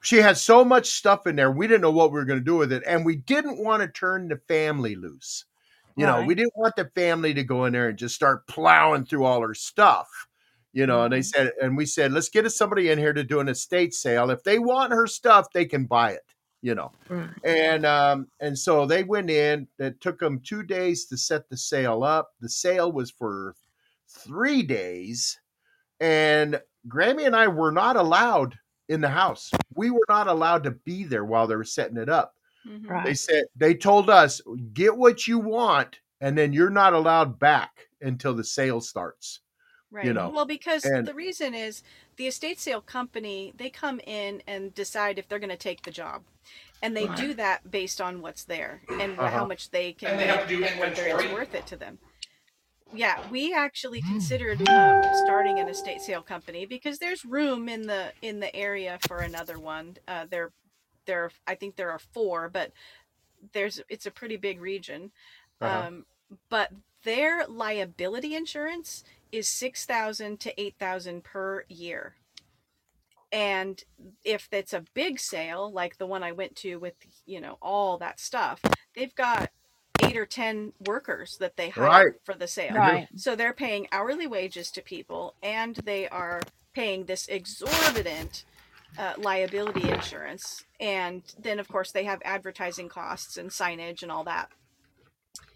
[0.00, 1.50] she had so much stuff in there.
[1.50, 3.82] We didn't know what we were going to do with it, and we didn't want
[3.82, 5.44] to turn the family loose.
[5.96, 9.04] You know, we didn't want the family to go in there and just start plowing
[9.04, 10.08] through all her stuff.
[10.74, 13.38] You know, and they said, and we said, let's get somebody in here to do
[13.40, 14.30] an estate sale.
[14.30, 16.22] If they want her stuff, they can buy it.
[16.62, 17.28] You know, Right.
[17.44, 19.68] and um, and so they went in.
[19.78, 22.30] It took them two days to set the sale up.
[22.40, 23.54] The sale was for
[24.08, 25.38] three days,
[26.00, 28.58] and Grammy and I were not allowed
[28.88, 29.50] in the house.
[29.74, 32.34] We were not allowed to be there while they were setting it up.
[32.66, 33.04] Mhm.
[33.04, 34.40] They said they told us
[34.72, 39.40] get what you want, and then you're not allowed back until the sale starts.
[39.94, 40.06] Right.
[40.06, 41.84] You know, Well, because and the reason is
[42.16, 45.92] the estate sale company, they come in and decide if they're going to take the
[45.92, 46.24] job.
[46.82, 47.16] And they Right.
[47.16, 49.46] do that based on what's there and how Uh-huh.
[49.46, 51.34] much they can And they have to make do and whether it's inventory.
[51.34, 51.98] worth it to them.
[52.92, 58.12] Yeah, we actually considered um, starting an estate sale company because there's room in the
[58.20, 59.96] in the area for another one.
[60.08, 60.52] Uh, there,
[61.06, 62.72] there, I think there are four, but
[63.52, 65.12] there's it's a pretty big region.
[65.60, 65.86] Uh-huh.
[65.86, 66.04] Um,
[66.48, 66.70] but
[67.04, 72.14] their liability insurance is six thousand to eight thousand per year.
[73.32, 73.82] And
[74.24, 76.94] if it's a big sale like the one I went to with
[77.26, 78.60] you know all that stuff,
[78.94, 79.50] they've got
[80.02, 82.12] eight or ten workers that they hire Right.
[82.24, 82.74] for the sale.
[82.74, 83.08] Right.
[83.16, 86.42] So they're paying hourly wages to people, and they are
[86.74, 88.44] paying this exorbitant
[88.98, 90.64] uh, liability insurance.
[90.80, 94.50] And then, of course, they have advertising costs and signage and all that.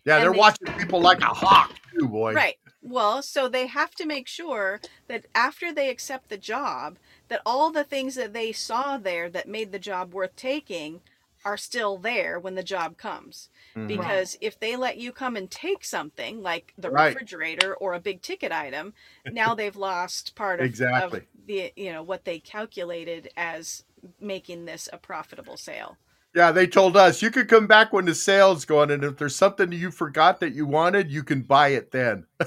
[0.08, 2.32] Yeah, And they're they- watching people like a hawk too, boy.
[2.34, 2.56] Right.
[2.82, 6.96] Well, so they have to make sure that after they accept the job,
[7.28, 11.00] that all the things that they saw there that made the job worth taking
[11.44, 13.48] are still there when the job comes.
[13.76, 13.86] Mhm.
[13.88, 17.08] Because if they let you come and take something like the Right.
[17.14, 18.92] refrigerator or a big ticket item,
[19.26, 21.20] now they've lost part of, Exactly.
[21.20, 23.84] of the you know what they calculated as
[24.20, 25.96] making this a profitable sale.
[26.38, 29.34] Yeah, they told us you could come back when the sale's going, and if there's
[29.34, 32.26] something you forgot that you wanted, you can buy it then.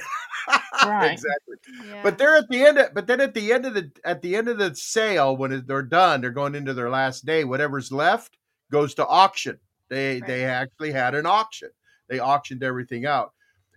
[0.83, 1.11] Right.
[1.11, 1.57] exactly.
[1.87, 1.99] Yeah.
[2.01, 4.35] But they're at the end of, but then at the end of the at the
[4.35, 7.43] end of the sale, when it- they're done, they're going into their last day.
[7.43, 8.37] Whatever's left
[8.71, 9.59] goes to auction.
[9.89, 11.69] They they actually had an auction.
[12.07, 13.33] They auctioned everything out.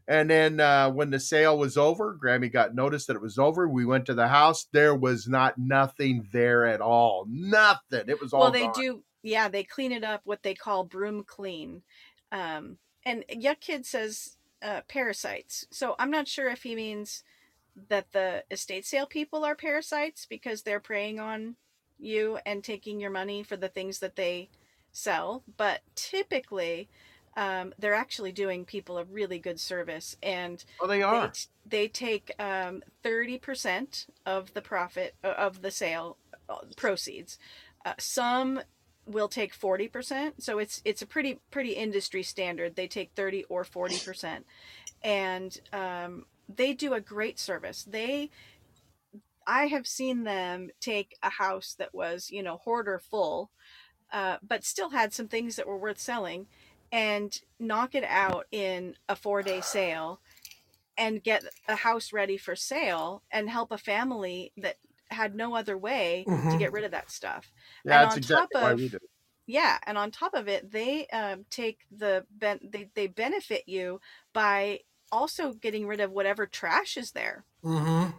[0.08, 3.68] And then uh, when the sale was over, Grammy got notice that it was over.
[3.68, 4.66] We went to the house.
[4.72, 7.26] There was not nothing there at all.
[7.28, 8.04] Nothing.
[8.08, 8.72] It was all well they gone.
[8.74, 11.82] do yeah they clean it up what they call broom clean
[12.30, 17.24] um and yuck kid says uh parasites so i'm not sure if he means
[17.88, 21.56] that the estate sale people are parasites because they're preying on
[21.98, 24.48] you and taking your money for the things that they
[24.92, 26.88] sell but typically
[27.36, 31.32] um, they're actually doing people a really good service and Oh, they are.
[31.64, 36.16] they, they take um, 30% of the profit of the sale
[36.48, 37.38] uh, proceeds
[37.84, 38.60] uh, some
[39.06, 42.76] will take 40% so it's it's a pretty pretty industry standard.
[42.76, 44.44] They take 30 or 40%
[45.02, 47.84] and um, they do a great service.
[47.84, 48.30] They
[49.46, 53.50] i have seen them take a house that was you know hoarder full
[54.12, 56.46] uh, but still had some things that were worth selling
[56.92, 60.20] and knock it out in a four day sale
[60.96, 64.76] and get a house ready for sale and help a family that
[65.10, 66.58] had no other way to Mhm.
[66.58, 67.52] get rid of that stuff.
[67.84, 69.10] Yeah, and that's on exactly top why of we did it.
[69.46, 74.00] yeah, and on top of it, they um, take the ben- they they benefit you
[74.32, 74.80] by
[75.12, 77.44] also getting rid of whatever trash is there.
[77.62, 78.16] Mm-hmm.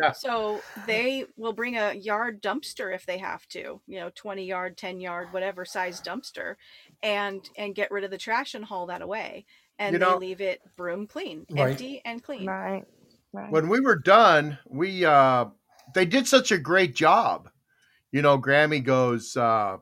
[0.00, 0.12] Yeah.
[0.12, 4.76] So they will bring a yard dumpster if they have to, you know, 20 yard,
[4.76, 6.54] 10 yard, whatever size dumpster
[7.02, 9.44] and and get rid of the trash and haul that away.
[9.78, 11.70] And You they know- leave it broom clean, Right.
[11.70, 12.46] empty and clean.
[12.46, 12.84] Right.
[13.32, 13.50] Right.
[13.52, 15.46] when we were done, we uh
[15.94, 17.48] they did such a great job.
[18.12, 19.76] You know, Grammy goes, uh,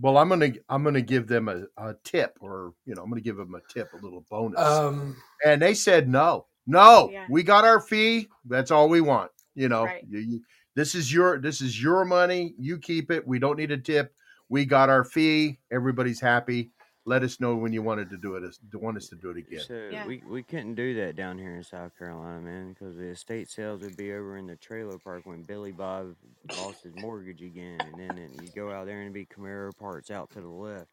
[0.00, 3.20] well, I'm gonna I'm gonna give them a, a tip, or you know, I'm gonna
[3.20, 4.60] give them a tip, a little bonus.
[4.60, 7.26] Um, and they said no, no, Yeah.
[7.30, 8.28] we got our fee.
[8.44, 9.30] That's all we want.
[9.54, 10.04] You know, Right.
[10.08, 10.40] you, you,
[10.76, 12.54] this is your this is your money.
[12.58, 13.26] You keep it.
[13.26, 14.14] We don't need a tip.
[14.48, 15.58] We got our fee.
[15.72, 16.70] Everybody's happy.
[17.08, 18.42] Let us know when you wanted to do it.
[18.44, 19.60] as- Want us to do it again?
[19.66, 23.48] So we, we couldn't do that down here in South Carolina, man, because the estate
[23.48, 26.14] sales would be over in the trailer park when Billy Bob
[26.58, 29.74] lost his mortgage again, and then it, you go out there and it'd be Camaro
[29.74, 30.88] parts out to the left.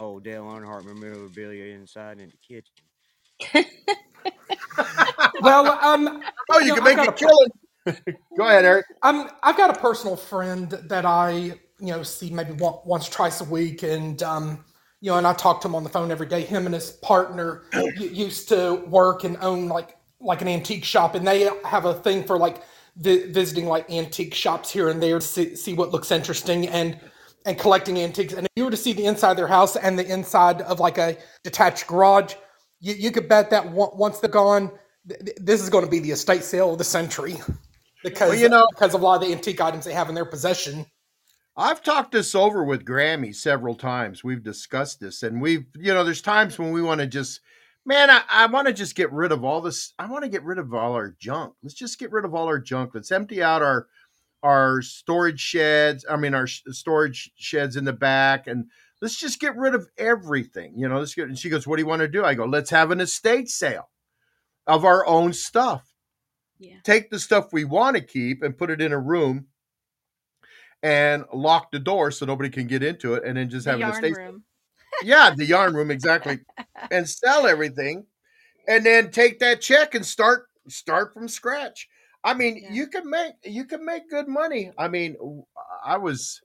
[0.00, 2.36] Old Dale Earnhardt memorabilia inside in the
[3.52, 3.64] kitchen.
[5.42, 7.28] well, um, Oh, you know, can I've make got a a-
[7.94, 8.14] killing.
[8.36, 8.86] Go ahead, Eric.
[9.04, 11.30] Um, I've got a personal friend that I,
[11.78, 14.64] you know, see maybe one, once, twice a week, and um,
[15.00, 16.42] you know, and I talk to him on the phone every day.
[16.42, 17.62] Him and his partner
[17.98, 22.24] used to work and own like like an antique shop, and they have a thing
[22.24, 22.62] for like
[22.96, 26.98] vi- visiting like antique shops here and there to see, see what looks interesting and
[27.44, 28.32] and collecting antiques.
[28.32, 30.80] And if you were to see the inside of their house and the inside of
[30.80, 32.34] like a detached garage,
[32.80, 34.72] you, you could bet that on- once they're gone,
[35.08, 37.36] th- this is going to be the estate sale of the century
[38.02, 40.14] because Well, you know- because of a lot of the antique items they have in
[40.16, 40.86] their possession.
[41.56, 44.22] I've talked this over with Grammy several times.
[44.22, 47.40] We've discussed this, and we've, you know, there's times when we want to just,
[47.86, 49.94] man, I, I want to just get rid of all this.
[49.98, 51.54] I want to get rid of all our junk.
[51.62, 52.90] Let's just get rid of all our junk.
[52.94, 53.86] Let's empty out our
[54.42, 56.04] our storage sheds.
[56.08, 58.66] I mean, our sh- storage sheds in the back, and
[59.00, 60.74] let's just get rid of everything.
[60.76, 61.28] You know, let's get.
[61.28, 63.48] And she goes, "What do you want to do?" I go, "Let's have an estate
[63.48, 63.88] sale
[64.66, 65.90] of our own stuff.
[66.58, 66.76] Yeah.
[66.84, 69.46] Take the stuff we want to keep and put it in a room."
[70.86, 73.80] And lock the door so nobody can get into it, and then just The have
[73.80, 74.44] an estate room.
[75.02, 76.38] yeah, the yarn room exactly,
[76.92, 78.06] and sell everything,
[78.68, 81.88] and then take that check and start start from scratch.
[82.22, 82.72] I mean, Yeah.
[82.72, 84.70] you can make you can make good money.
[84.78, 85.16] I mean,
[85.84, 86.40] I was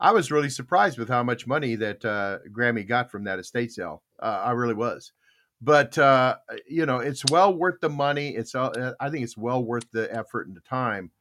[0.00, 3.72] I was really surprised with how much money that uh, Grammy got from that estate
[3.72, 4.02] sale.
[4.20, 5.12] Uh, I really was,
[5.60, 6.36] but uh,
[6.68, 8.30] you know, it's well worth the money.
[8.34, 11.12] It's uh, I think it's well worth the effort and the time.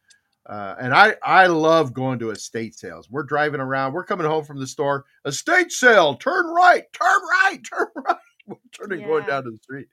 [0.49, 3.07] Uh, and I, I love going to estate sales.
[3.07, 3.93] We're driving around.
[3.93, 5.05] We're coming home from the store.
[5.23, 6.15] Estate sale.
[6.15, 6.85] Turn right.
[6.91, 7.59] Turn right.
[7.71, 8.17] Turn right.
[8.47, 9.87] We're turning going down to the street.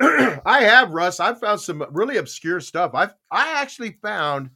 [0.00, 1.18] I have Russ.
[1.18, 2.92] I found some really obscure stuff.
[2.94, 4.50] I've I actually found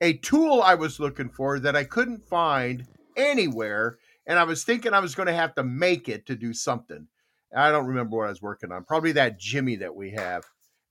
[0.00, 4.94] a tool I was looking for that I couldn't find anywhere, and I was thinking
[4.94, 7.06] I was going to have to make it to do something.
[7.54, 8.84] I don't remember what I was working on.
[8.84, 10.44] Probably that Jimmy that we have.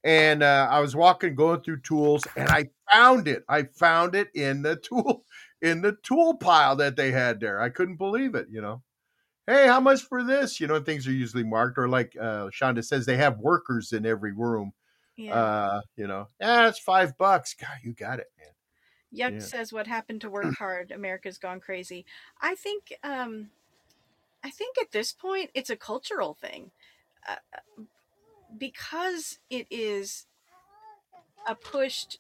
[0.04, 3.44] And uh, I was walking, going through tools, and I found it.
[3.48, 5.26] I found it in the tool
[5.62, 7.62] in the tool pile that they had there.
[7.62, 8.48] I couldn't believe it.
[8.50, 8.82] You know,
[9.48, 10.60] hey, how much for this?
[10.60, 14.06] You know, things are usually marked, or like uh, Shonda says, they have workers in
[14.06, 14.74] every room.
[15.18, 15.36] Yeah.
[15.36, 17.54] Uh, you know, yeah, it's five bucks.
[17.54, 18.48] God, you got it, man.
[19.14, 19.46] Yuck yeah.
[19.46, 20.92] says, "What happened to work hard?
[20.92, 22.06] America's gone crazy."
[22.42, 23.50] I think, um,
[24.44, 26.72] I think at this point, it's a cultural thing,
[27.28, 27.36] uh,
[28.58, 30.28] because it is
[31.48, 32.20] a pushed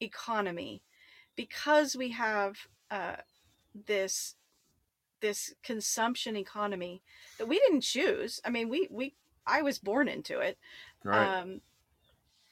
[0.00, 0.82] economy,
[1.36, 2.56] because we have
[2.90, 3.16] uh,
[3.86, 4.34] this
[5.20, 7.02] this consumption economy
[7.38, 8.40] that we didn't choose.
[8.44, 9.14] I mean, we we
[9.46, 10.58] I was born into it.
[11.04, 11.40] Right.
[11.40, 11.60] Um,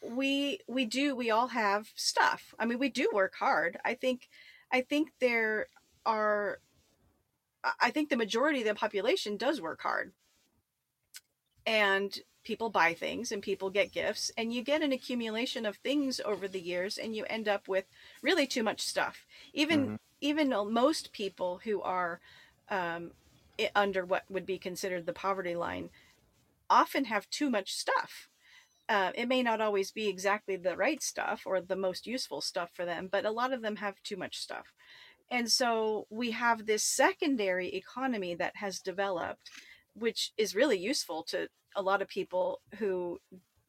[0.03, 4.29] we we do we all have stuff i mean we do work hard i think
[4.71, 5.69] i think there
[6.05, 6.61] are
[7.65, 10.13] I- i think the majority of the population does work hard
[11.67, 12.17] and
[12.47, 16.49] people buy things and people get gifts and you get an accumulation of things over
[16.49, 17.87] the years and you end up with
[18.23, 19.97] really too much stuff even Mhm.
[20.23, 22.21] even most people who are
[22.71, 23.13] um,
[23.75, 25.91] under what would be considered the poverty line
[26.69, 28.29] often have too much stuff
[28.89, 32.71] uh, it may not always be exactly the right stuff or the most useful stuff
[32.75, 34.75] for them, but a lot of them have too much stuff.
[35.31, 39.51] And so we have this secondary economy that has developed,
[39.99, 43.19] which is really useful to a lot of people who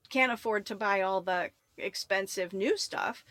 [0.10, 3.24] can't afford to buy all the expensive new stuff.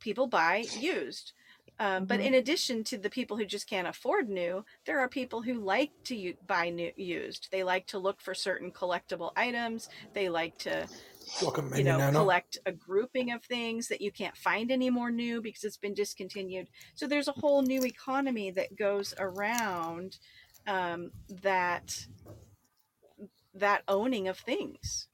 [0.00, 1.32] People buy used.
[1.78, 2.26] Um, but Mhm.
[2.26, 5.92] in addition to the people who just can't afford new, there are people who like
[6.04, 7.48] to u- buy new used.
[7.50, 9.88] They like to look for certain collectible items.
[10.14, 10.88] They like to
[11.42, 15.64] Welcome, you know, collect a grouping of things that you can't find anymore new because
[15.64, 16.68] it's been discontinued.
[16.94, 20.18] So there's a whole new economy that goes around
[20.66, 21.10] um,
[21.42, 22.06] that
[23.54, 25.08] that owning of things.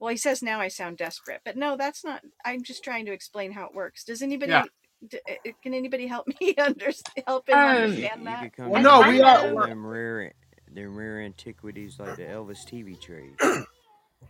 [0.00, 2.22] Well, he says now I sound desperate, but no, that's not.
[2.44, 4.04] I'm just trying to explain how it works.
[4.04, 4.52] Does anybody?
[4.52, 4.64] Yeah.
[5.08, 7.24] d- uh, Can anybody help me understand?
[7.26, 8.50] Help him Um, understand that?
[8.58, 10.32] Well, no, and we are- one of we're- them rare,
[10.72, 13.34] them rare antiquities like the Elvis TV trays.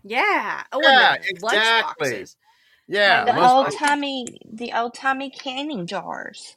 [0.03, 0.63] Yeah.
[0.73, 2.11] Oh, Yeah, and the exactly.
[2.11, 2.37] lunchboxes.
[2.89, 6.57] Yeah, the let's- old timey, the old timey canning jars.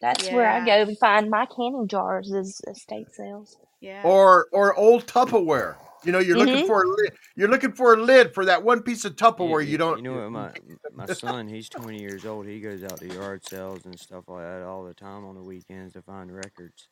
[0.00, 3.56] That's where I go to find my canning jars is estate sales.
[3.80, 4.02] Yeah.
[4.04, 5.76] or or old Tupperware.
[6.04, 6.66] You know, you're looking Mhm.
[6.66, 7.12] for a lid.
[7.36, 9.64] You're looking for a lid for that one piece of Tupperware.
[9.64, 9.98] You, you don't.
[9.98, 10.30] You know what?
[10.30, 10.52] My
[10.92, 12.46] my son, he's 20 years old.
[12.46, 15.42] He goes out to yard sales and stuff like that all the time on the
[15.42, 16.88] weekends to find records.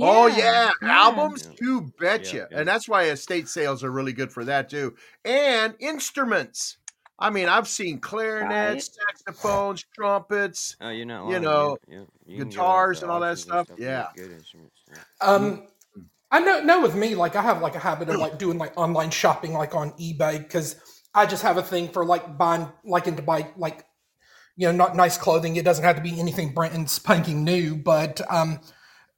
[0.00, 0.88] oh yeah, yeah.
[0.90, 1.44] albums.
[1.48, 1.56] Yeah.
[1.60, 2.36] You betcha.
[2.36, 2.58] Yeah, yeah.
[2.58, 4.96] And that's why estate sales are really good for that too.
[5.24, 6.78] And instruments.
[7.20, 10.76] I mean, I've seen clarinets, saxophones, trumpets.
[10.80, 12.04] Oh, you're not You know, yeah, yeah.
[12.26, 14.06] You can go out guitars and all that auctions stuff, yeah.
[14.16, 14.76] Good instruments.
[15.20, 15.66] Um,
[16.30, 18.76] I know, know with me, like I have like a habit of like doing like
[18.78, 20.76] online shopping, like on eBay, because
[21.14, 23.84] I just have a thing for like buying, liking to buy like,
[24.56, 25.56] you know, not nice clothing.
[25.56, 28.60] It doesn't have to be anything brand and spanking new, but um,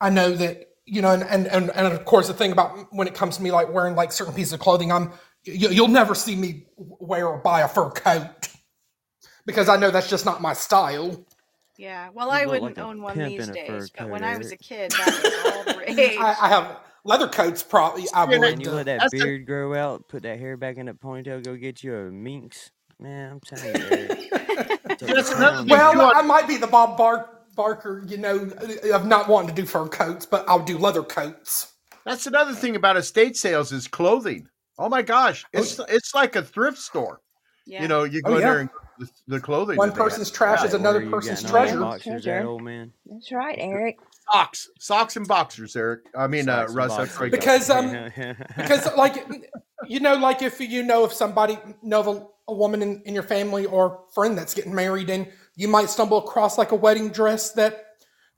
[0.00, 3.06] I know that you know, and, and and and of course the thing about when
[3.06, 5.12] it comes to me like wearing like certain pieces of clothing, I'm you,
[5.44, 8.48] you'll never see me wear or buy a fur coat
[9.46, 11.24] because I know that's just not my style.
[11.78, 12.10] Yeah.
[12.12, 14.24] Well, You I wouldn't like own one these in a fur days, but coat, when
[14.24, 16.16] I was a kid, that was all the rage.
[16.18, 17.62] I, I have leather coats.
[17.62, 18.52] Probably I Yeah, would.
[18.52, 20.86] And you uh, let that That's a- beard grow out, put that hair back in
[20.86, 22.70] that ponytail, go get you a minx.
[23.00, 24.10] Man, I'm telling you, Eric.
[24.32, 28.16] it's a That's another clown, thing, Well, I might be the Bob Bar- Barker, you
[28.16, 28.50] know,
[28.92, 31.72] of not wanting to do fur coats, but I'll do leather coats.
[32.04, 34.46] That's another thing about estate sales is clothing.
[34.82, 37.20] Oh my gosh, it's it's like a thrift store.
[37.66, 37.82] yeah.
[37.82, 38.46] You know, you Oh, go in yeah.
[38.50, 39.76] there and the, the clothing.
[39.76, 40.10] One that they have.
[40.10, 41.80] person's trash is another person's getting all them treasure.
[41.80, 42.48] boxers at, Treasure.
[42.48, 42.92] old man?
[43.06, 43.98] That's right, Eric.
[44.32, 46.00] socks, socks and boxers, Eric.
[46.16, 46.96] I mean, uh, Russ.
[46.96, 47.20] That's boxers.
[47.20, 47.30] right.
[47.30, 48.10] Because, um,
[48.56, 49.24] Because, like,
[49.86, 53.14] you know, like if you know if somebody know of a, a woman in, in
[53.14, 55.26] your family or friend that's getting married, and
[55.56, 57.86] you might stumble across like a wedding dress that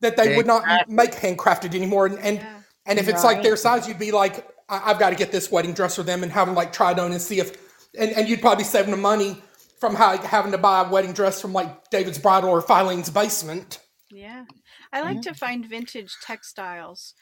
[0.01, 2.61] that they would not make handcrafted anymore, and and, Yeah.
[2.87, 5.51] and if it's like their size, you'd be like, I- I've got to get this
[5.51, 7.57] wedding dress for them and have them like try it on and see if,
[7.99, 9.37] and, and you'd probably save them money
[9.81, 13.81] from how, having to buy a wedding dress from like David's Bridal or Filene's Basement.
[14.11, 14.45] Yeah.
[14.93, 17.15] I like to find vintage textiles.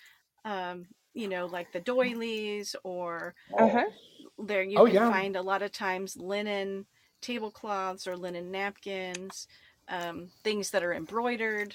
[0.44, 3.84] Um, you know, like the doilies or Uh huh.
[4.38, 5.10] there you Oh, can yeah.
[5.10, 6.86] find a lot of times linen
[7.20, 9.46] tablecloths or linen napkins,
[9.88, 11.74] um, things that are embroidered.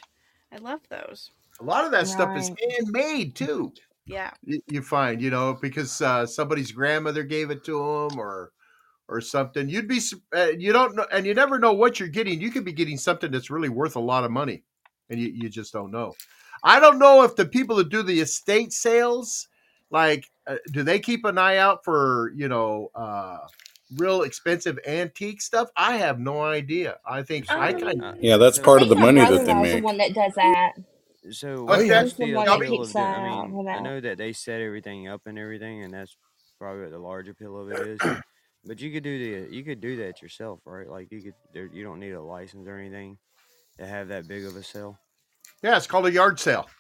[0.51, 1.31] I love those.
[1.59, 3.73] A lot of that stuff is handmade too.
[4.07, 4.31] Yeah.
[4.43, 7.73] You, you find, you know, because uh, somebody's grandmother gave it to
[8.09, 8.51] them, or
[9.09, 9.69] or something.
[9.69, 9.99] You'd be,
[10.35, 12.41] uh, you don't know, and you never know what you're getting.
[12.41, 14.63] You could be getting something that's really worth a lot of money,
[15.09, 16.13] and you, you just don't know.
[16.63, 19.47] I don't know if the people that do the estate sales,
[19.91, 23.37] like, uh, do they keep an eye out for, you know, uh,
[23.95, 25.69] real expensive antique stuff?
[25.77, 26.97] I have no idea.
[27.09, 28.21] I think I Um, kind Uh, of.
[28.23, 29.83] Yeah, that's so- part of the money that they brother-in-law's the make.
[29.83, 30.73] one that does that.
[31.31, 31.99] So oh, What's what's that?
[31.99, 34.17] the He's the deal, one that deal keeps of the, I mean, I know that
[34.17, 36.15] they set everything up and everything, and that's
[36.59, 37.99] probably what the large appeal of it is.
[38.65, 39.17] But you could do
[39.47, 40.89] the you could do that yourself, right?
[40.89, 43.17] Like you could there, you don't need a license or anything
[43.77, 44.97] to have that big of a sale.
[45.63, 46.67] Yeah, it's called a yard sale.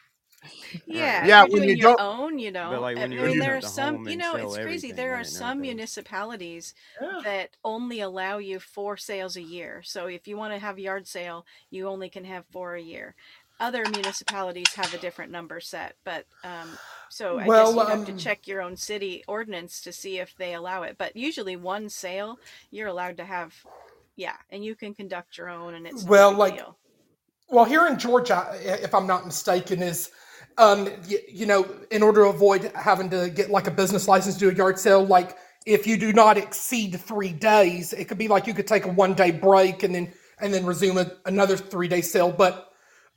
[0.85, 2.69] Yeah, Yeah, you're when you your don't- own, you know.
[2.71, 4.91] But like I when you're mean, there are the some, you know, it's crazy.
[4.91, 7.21] There are some municipalities Yeah.
[7.23, 9.81] that only allow you four sales a year.
[9.83, 13.15] So if you want to have yard sale, you only can have four a year.
[13.59, 16.79] Other municipalities have a different number set, but um,
[17.09, 20.19] so I Well, guess you have to um, check your own city ordinance to see
[20.19, 20.97] if they allow it.
[20.97, 22.39] But usually, one sale
[22.71, 23.53] you're allowed to have,
[24.15, 26.77] yeah, and you can conduct your own, and it's Well, like, deal.
[27.49, 30.11] Well, here in Georgia, if I'm not mistaken, is
[30.57, 34.35] um, you, you know, in order to avoid having to get like a business license
[34.35, 38.17] to do a yard sale, like if you do not exceed three days, it could
[38.17, 41.11] be like you could take a one day break and then and then resume a,
[41.25, 42.31] another three day sale.
[42.31, 42.66] But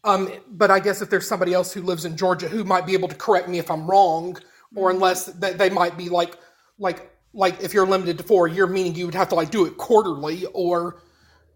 [0.04, 2.94] um, but I guess if there's somebody else who lives in Georgia who might be
[2.94, 4.38] able to correct me if I'm wrong,
[4.74, 6.36] or unless that they might be like
[6.78, 9.50] like like if you're limited to four a year, meaning you would have to like
[9.50, 11.02] do it quarterly, or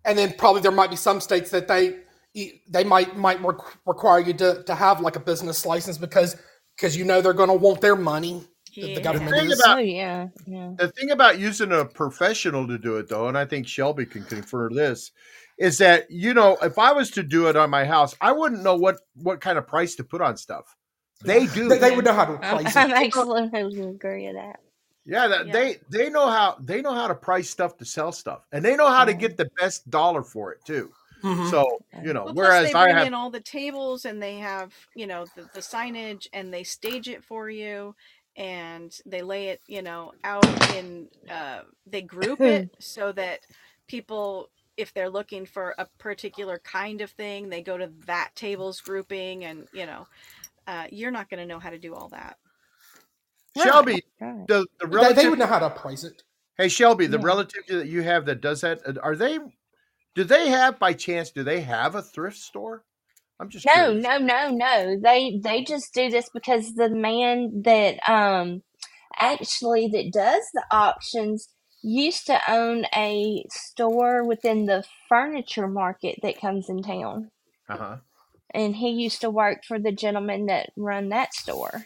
[0.04, 2.00] and then probably there might be some states that they
[2.68, 6.36] they might might requ- require you to, to have like a business license because
[6.76, 8.42] because you know they're going to want their money.
[8.74, 9.60] The, the government Think is.
[9.60, 10.72] about- Oh yeah, yeah.
[10.76, 14.24] The thing about using a professional to do it, though, and I think Shelby can
[14.24, 15.12] confirm this,
[15.58, 18.62] is that you know if I was to do it on my house, I wouldn't
[18.62, 20.76] know what what kind of price to put on stuff.
[21.24, 21.68] They do.
[21.68, 22.96] They, they would know how to I'm, price I'm it.
[23.06, 24.60] absolutely agree with that.
[25.06, 25.52] yeah, that, Yeah.
[25.52, 28.76] they they know how they know how to price stuff to sell stuff, and they
[28.76, 29.20] know how to Mhm.
[29.20, 30.92] get the best dollar for it too.
[31.22, 31.50] Mhm.
[31.50, 31.64] So
[32.02, 34.36] you know, Well, whereas plus they I bring have in all the tables and they
[34.38, 37.94] have, you know, the, the signage and they stage it for you
[38.36, 40.44] and they lay it, you know, out
[40.76, 43.40] in, uh, they group it so that
[43.86, 48.80] people, if they're looking for a particular kind of thing, they go to that table's
[48.80, 50.06] grouping and, you know,
[50.66, 52.36] uh, you're not going to know how to do all that.
[53.56, 54.46] Shelby, Right.
[54.48, 55.30] the, the They, they relative.
[55.30, 56.22] would know how to price it.
[56.56, 57.24] Hey Shelby, the Yeah.
[57.24, 59.38] relative that you have that does that, uh, are they?
[60.14, 61.30] Do they have by chance?
[61.30, 62.84] Do they have a thrift store?
[63.40, 63.94] I'm just No, curious.
[63.94, 64.98] no, no, no.
[65.02, 68.62] They they just do this because the man that um
[69.18, 71.48] actually that does the auctions
[71.84, 77.30] used to own a store within the furniture market that comes in town.
[77.68, 77.96] Uh huh.
[78.52, 81.84] And he used to work for the gentleman that run that store.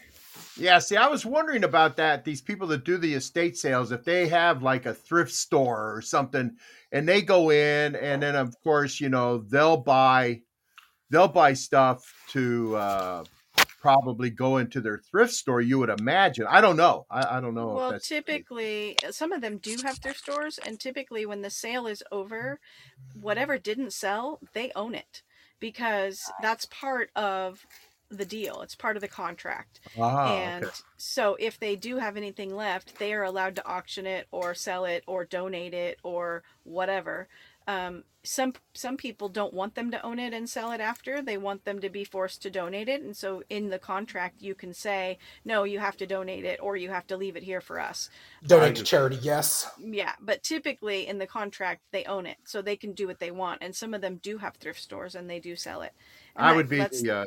[0.56, 2.24] Yeah, see, I was wondering about that.
[2.24, 6.02] These people that do the estate sales, if they have like a thrift store or
[6.02, 6.56] something,
[6.92, 10.42] and they go in, and then of course, you know, they'll buy,
[11.10, 13.24] they'll buy stuff to, uh,
[13.80, 15.60] probably go into their thrift store.
[15.60, 16.46] You would imagine.
[16.48, 17.06] I don't know.
[17.10, 17.70] I, I don't know.
[17.70, 21.50] if Well, typically, uh, some of them do have thrift stores, and typically, when the
[21.50, 22.58] sale is over,
[23.20, 25.22] whatever didn't sell, they own it
[25.60, 27.66] because that's part of
[28.10, 28.62] the deal.
[28.62, 29.80] It's part of the contract.
[29.98, 30.74] Ah, and okay.
[30.96, 34.84] so, if they do have anything left, they are allowed to auction it or sell
[34.84, 37.28] it or donate it or whatever.
[37.68, 41.20] Um, some some people don't want them to own it and sell it after.
[41.20, 44.54] They want them to be forced to donate it, and so in the contract you
[44.54, 47.60] can say, no, you have to donate it or you have to leave it here
[47.60, 48.08] for us.
[48.46, 49.70] Donate to charity, yes.
[49.78, 53.30] Yeah, but typically in the contract they own it, so they can do what they
[53.30, 53.62] want.
[53.62, 55.92] And some of them do have thrift stores and they do sell it.
[56.34, 57.10] And I that would be lets- the.
[57.10, 57.24] Uh,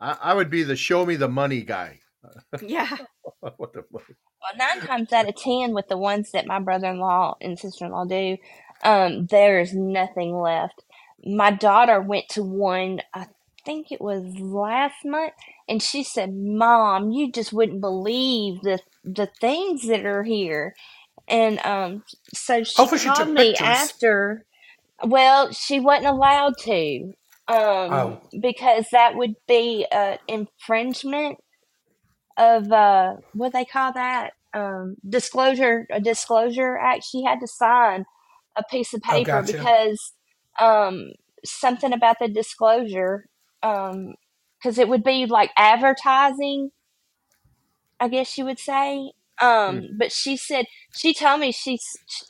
[0.00, 2.00] I, I would be the show me the money guy.
[2.62, 2.96] yeah.
[3.40, 4.02] what the fuck?
[4.44, 7.58] Well, nine times out of ten, with the ones that my brother in law and
[7.58, 8.36] sister in law do,
[8.82, 10.82] um, there's nothing left.
[11.24, 13.26] My daughter went to one, I
[13.64, 15.32] think it was last month,
[15.68, 20.74] and she said, "Mom, you just wouldn't believe the the things that are here."
[21.28, 22.04] And um,
[22.34, 23.56] so she Hopefully she took called me pictures.
[23.56, 24.44] after.
[25.04, 27.12] Well, she wasn't allowed to,
[27.48, 28.20] um, Oh.
[28.40, 31.38] because that would be uh, infringement
[32.36, 38.04] of uh what they call that um disclosure a disclosure act she had to sign
[38.56, 39.52] a piece of Oh, paper gotcha.
[39.52, 40.12] because
[40.60, 41.12] um
[41.44, 43.26] something about the disclosure
[43.62, 44.14] um
[44.58, 46.70] because it would be like advertising
[48.00, 51.78] i guess you would say um but she said she told me she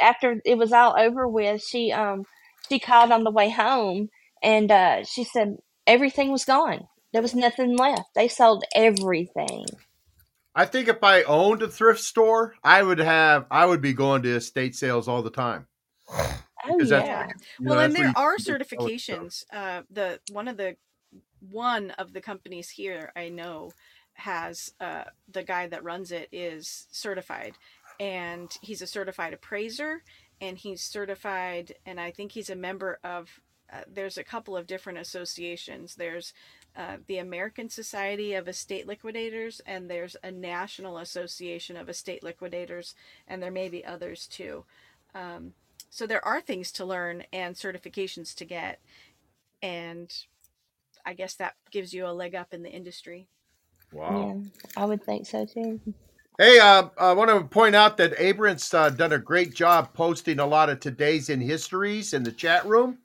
[0.00, 2.24] after it was all over with she um
[2.68, 4.08] she called on the way home
[4.42, 5.56] and uh she said
[5.86, 9.66] everything was gone there was nothing left they sold everything
[10.54, 13.46] I think if I owned a thrift store, I would have.
[13.50, 15.66] I would be going to estate sales all the time.
[16.64, 17.28] Oh yeah
[17.59, 19.22] You know, well, and there are can get all the stuff.
[19.22, 19.44] certifications.
[19.52, 20.76] Uh, the one of the
[21.40, 23.74] one of the companies here I know
[24.14, 27.59] has uh, the guy that runs it is certified,
[27.98, 30.02] and he's a certified appraiser,
[30.40, 33.40] and he's certified, and I think he's a member of.
[33.72, 35.94] Uh, there's a couple of different associations.
[35.96, 36.32] There's
[36.76, 42.94] uh, the American Society of Estate Liquidators, and there's a National Association of Estate Liquidators,
[43.26, 44.64] and there may be others too.
[45.14, 45.55] Um,
[45.95, 48.80] so there are things to learn and certifications to get,
[49.62, 50.12] and
[51.07, 53.28] I guess that gives you a leg up in the industry.
[53.92, 54.42] Wow.
[54.74, 55.80] yeah i would think so too
[56.36, 60.40] Hey, uh, I want to point out that Abrams uh, done a great job posting
[60.40, 62.99] a lot of today's in histories in the chat room.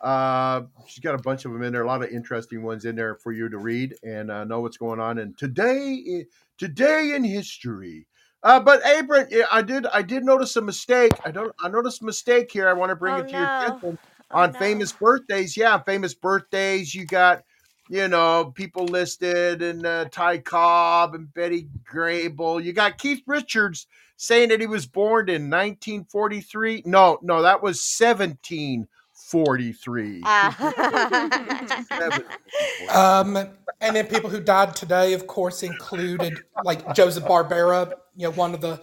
[0.00, 2.94] Uh, she's got a bunch of them in there, a lot of interesting ones in
[2.94, 5.18] there for you to read and uh, know what's going on.
[5.18, 6.24] And today,
[6.56, 8.06] today in history.
[8.42, 11.12] Uh, but Abram, I did I did notice a mistake.
[11.24, 12.68] I don't I noticed a mistake here.
[12.68, 13.38] I want to bring oh, it to no.
[13.38, 13.98] your attention.
[14.02, 14.58] Oh, on no.
[14.58, 16.94] famous birthdays, yeah, famous birthdays.
[16.94, 17.42] You got,
[17.88, 22.62] you know, people listed and uh, Ty Cobb and Betty Grable.
[22.62, 23.86] You got Keith Richards
[24.16, 26.82] saying that he was born in 1943.
[26.84, 28.86] No, no, that was 17.
[29.28, 30.22] 43.
[32.92, 33.36] um,
[33.80, 38.54] and then people who died today, of course, included like Joseph Barbera, you know, one
[38.54, 38.78] of the, you,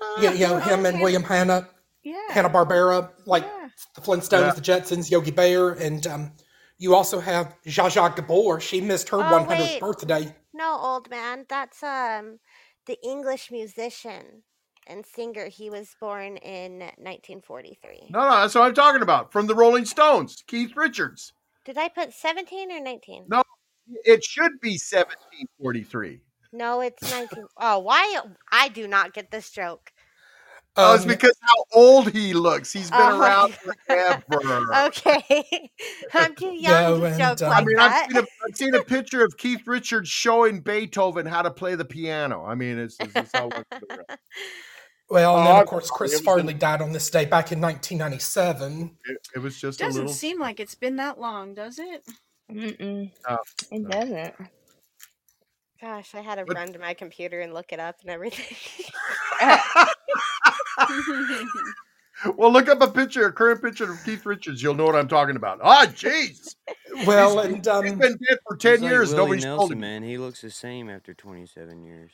[0.00, 1.68] ah, know, you know him and William Hanna,
[2.04, 2.20] yeah.
[2.30, 3.68] Hanna Barbera, like yeah.
[3.96, 4.52] the Flintstones, yeah.
[4.52, 6.32] the Jetsons, Yogi Bear, and um,
[6.78, 8.60] you also have Zsa Zsa Gabor.
[8.60, 9.80] She missed her oh, 100th wait.
[9.80, 10.36] birthday.
[10.54, 12.38] No, old man, that's um
[12.86, 14.44] the English musician
[14.90, 15.46] and singer.
[15.46, 18.08] He was born in 1943.
[18.10, 19.32] No, no, that's what I'm talking about.
[19.32, 21.32] From the Rolling Stones, Keith Richards.
[21.64, 23.26] Did I put 17 or 19?
[23.28, 23.42] No,
[24.04, 26.20] it should be 1743.
[26.52, 27.44] No, it's 19.
[27.58, 28.20] Oh, why?
[28.50, 29.92] I do not get this joke.
[30.76, 32.72] Oh, it's Um, because how old he looks.
[32.72, 33.54] He's been Oh, around
[33.86, 34.86] forever.
[34.86, 35.70] Okay.
[36.14, 38.56] I'm too young No, to joke and, um, I like mean, I've seen, a, I've
[38.56, 42.44] seen a picture of Keith Richards showing Beethoven how to play the piano.
[42.44, 43.50] I mean, it's, it's, it's how
[45.10, 45.12] long it's been around.
[45.34, 48.96] well, and Oh, then of course Chris Farley died on this day back in 1997.
[49.06, 50.14] It, it was just a Doesn't little.
[50.14, 52.04] seem like it's been that long, does it?
[52.50, 53.10] Mm-mm.
[53.28, 53.36] Oh,
[53.70, 53.88] it no.
[53.88, 54.34] doesn't
[55.80, 58.56] Gosh, I had to But- run to my computer and look it up and everything.
[62.36, 64.62] well, look up a picture, a current picture of Keith Richards.
[64.62, 65.60] You'll know what I'm talking about.
[65.62, 66.54] Ah, jeez.
[67.06, 69.14] Well, He's- and um, He's been dead for 10 He's like years.
[69.14, 69.80] Willie Nobody's told him.
[69.80, 70.02] man.
[70.02, 72.10] He looks the same after 27 years.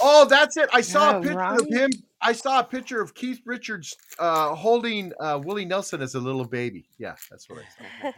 [0.00, 0.68] Oh, that's it.
[0.72, 1.60] I saw Oh, a picture right.
[1.60, 1.90] of him.
[2.20, 6.44] I saw a picture of Keith Richards uh, holding uh, Willie Nelson as a little
[6.46, 6.86] baby.
[6.98, 7.62] Yeah, that's what I
[8.10, 8.12] saw.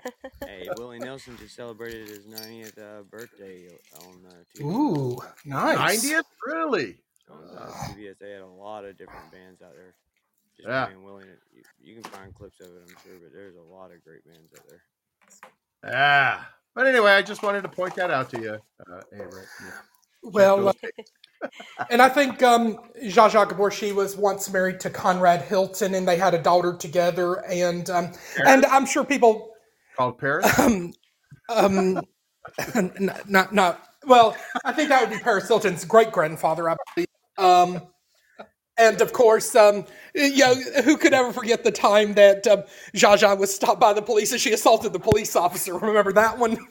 [0.46, 3.66] hey, Willie Nelson just celebrated his 90th uh, birthday
[4.00, 4.64] on uh, TV.
[4.64, 6.04] ooh, nice.
[6.04, 6.22] 90th?
[6.46, 6.98] Really?
[7.30, 9.94] On uh, CBS, they had a lot of different bands out there.
[10.56, 10.84] Just Yeah.
[10.86, 11.24] playing Willie.
[11.52, 14.24] You, you can find clips of it, I'm sure, but there's a lot of great
[14.24, 14.80] bands out there.
[15.84, 16.44] Yeah.
[16.76, 18.58] But anyway, I just wanted to point that out to you,
[18.88, 19.42] uh, Avery.
[19.64, 19.70] Yeah.
[20.22, 20.92] Well, uh, those-
[21.90, 26.06] and I think um, Zsa Zsa Gabor she was once married to Conrad Hilton, and
[26.06, 27.44] they had a daughter together.
[27.50, 28.12] And um,
[28.46, 29.50] and I'm sure people
[29.96, 30.58] Called Paris.
[30.58, 30.92] um,
[31.48, 32.00] um,
[32.74, 34.36] n- not not well.
[34.64, 37.08] I think that would be Paris Hilton's great grandfather, I believe.
[37.38, 37.82] Um,
[38.78, 42.62] and of course, um, you know, who could ever forget the time that um,
[42.94, 45.78] Zsa Zsa was stopped by the police and she assaulted the police officer?
[45.78, 46.58] Remember that one?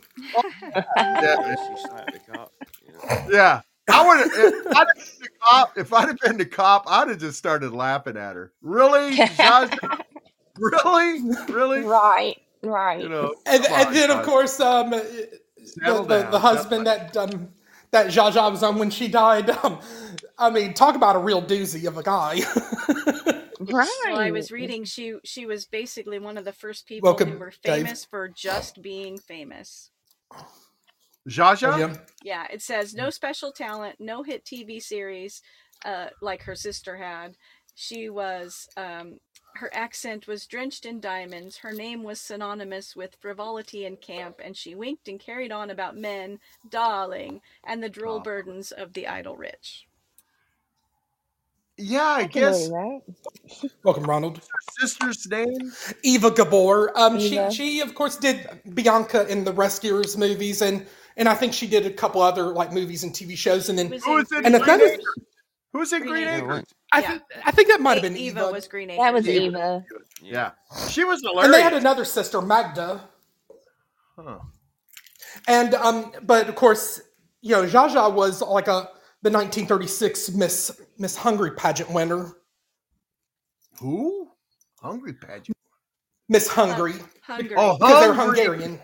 [0.97, 1.55] Yeah.
[1.55, 2.51] She slapped the cop.
[2.86, 3.28] You know?
[3.32, 3.61] Yeah.
[3.90, 7.10] I would if I'd have been the cop, if I'd have been the cop, I'd
[7.10, 8.52] have just started laughing at her.
[8.62, 9.18] Really?
[9.18, 10.02] Zsa Zsa?
[10.58, 11.22] really?
[11.54, 11.82] Really?
[11.82, 13.02] Right, right.
[13.02, 14.24] You know, And, come and on, then, of Zsa Zsa.
[14.24, 17.50] course, um, the, the, the husband that um,
[17.92, 19.50] that Zsa Zsa was on when she died.
[19.50, 19.80] Um,
[20.38, 22.42] I mean, talk about a real doozy of a guy.
[23.60, 23.88] right.
[24.06, 27.40] Well, I was reading she she was basically one of the first people who Welcome,
[27.40, 27.86] were Dave.
[27.86, 29.92] famous for just being famous.
[31.30, 31.78] Zsa Zsa?
[31.80, 31.95] Yeah.
[32.23, 35.41] Yeah, it says no special talent, no hit TV series,
[35.84, 37.36] uh, like her sister had.
[37.76, 39.19] She was um,
[39.55, 41.57] her accent was drenched in diamonds.
[41.57, 45.97] Her name was synonymous with frivolity and camp, and she winked and carried on about
[45.97, 48.21] men, darling, and the droll Oh.
[48.21, 49.88] burdens of the idle rich.
[51.78, 53.01] Yeah, I I guess that.
[53.84, 54.38] Welcome, Ronald.
[54.38, 55.71] her sister's name.
[56.03, 56.97] Eva Gabor.
[56.97, 60.86] Um, she she of course did Bianca in the Rescuers movies, and
[61.18, 63.84] and I think she did a couple other like movies and TV shows, and She
[63.84, 64.30] then was Who in is it?
[64.36, 65.05] Green And another- Acres.
[65.74, 66.43] Who's in Green Green Acres.
[66.59, 66.74] Acres?
[66.93, 67.07] I Yeah.
[67.09, 68.51] think I think that might have been Eva Eva.
[68.51, 69.03] was Green Acres.
[69.03, 69.45] That was Eva.
[69.45, 69.86] Eva.
[70.22, 70.51] Yeah.
[70.89, 73.01] She was and they had another sister, Magda.
[74.18, 74.39] Huh.
[75.47, 77.01] And um, but of course,
[77.41, 78.89] you know, Zsa Zsa was like a
[79.22, 82.32] the 1936 Miss Miss Hungary pageant winner.
[83.80, 84.30] Who?
[84.82, 85.57] Hungry Pageant.
[86.30, 86.93] Miss Hungary
[87.24, 87.55] Hungry.
[87.57, 88.43] Oh, because they're Hungry.
[88.45, 88.80] Hungarian.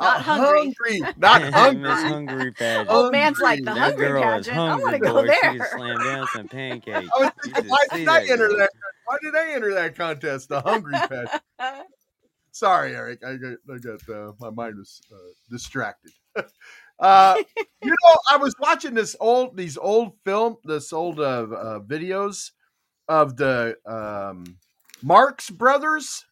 [0.00, 1.00] Not Uh, hungry.
[1.16, 1.88] Not Miss hungry.
[1.90, 2.90] Hungry Pageant.
[2.90, 4.58] Old man's like the hungry girl is pageant.
[4.58, 5.22] I want to go boy.
[5.22, 5.58] She there.
[5.58, 7.08] just slammed down some pancakes.
[7.14, 8.70] I was thinking, why did I enter that?
[9.04, 10.48] Why did I enter that contest?
[10.48, 11.42] The Hungry Pageant.
[12.52, 13.20] Sorry, Eric.
[13.24, 15.16] I got, I got uh, my mind was uh,
[15.50, 16.12] distracted.
[16.98, 17.36] uh,
[17.82, 22.50] you know, I was watching this old, these old film, this old uh, uh, videos
[23.08, 24.44] of the um,
[25.02, 26.24] Marx brothers.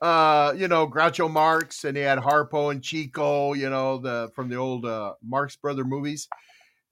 [0.00, 3.52] Uh, you know, Groucho Marx, and he had Harpo and Chico.
[3.52, 6.28] You know, the from the old uh, Marx brother movies.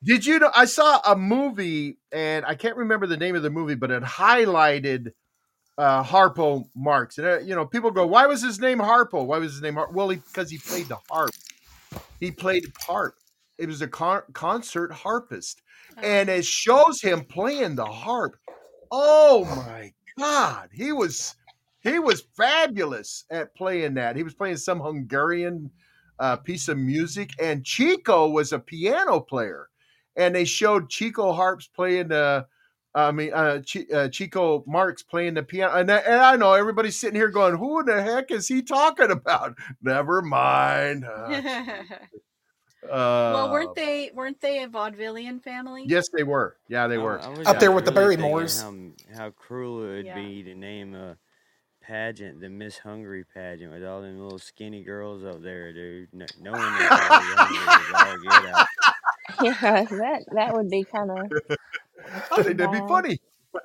[0.03, 0.51] Did you know?
[0.55, 4.03] I saw a movie, and I can't remember the name of the movie, but it
[4.03, 5.13] highlighted
[5.79, 7.19] uh, Harpo Marx.
[7.19, 9.25] And uh, you know, people go, "Why was his name Harpo?
[9.25, 9.93] Why was his name Har-?
[9.93, 11.31] Well, because he played the harp.
[12.21, 13.15] He played harp.
[13.59, 15.63] It was a con- concert harpist,
[16.03, 18.37] and it shows him playing the harp.
[18.91, 21.35] Oh my God, he was
[21.87, 24.17] he was fabulous at playing that.
[24.17, 25.71] He was playing some Hungarian
[26.19, 29.69] uh, piece of music, and Chico was a piano player,
[30.17, 32.47] and they showed Chico harps playing the.
[32.95, 36.55] I mean, uh, Chi- uh, Chico Marx playing the piano, and, I- and I know
[36.55, 41.05] everybody's sitting here going, "Who the heck is he talking about?" Never mind.
[42.85, 42.89] Uh,
[43.35, 45.85] well, uh, weren't they weren't they a vaudevillian family?
[45.89, 46.57] Yes, they were.
[46.69, 47.19] Yeah, they were.
[47.21, 48.63] I Up there just with the really Barrymores.
[48.63, 48.75] How,
[49.17, 50.15] how cruel it would Yeah.
[50.15, 51.17] be to name a
[51.87, 56.09] pageant the Miss Hungry pageant with all them little skinny girls up there, dude.
[56.13, 58.67] No, knowing they're probably hungry all get out.
[59.43, 61.19] Yeah, that that would be kind of
[62.33, 63.19] I think that'd be funny.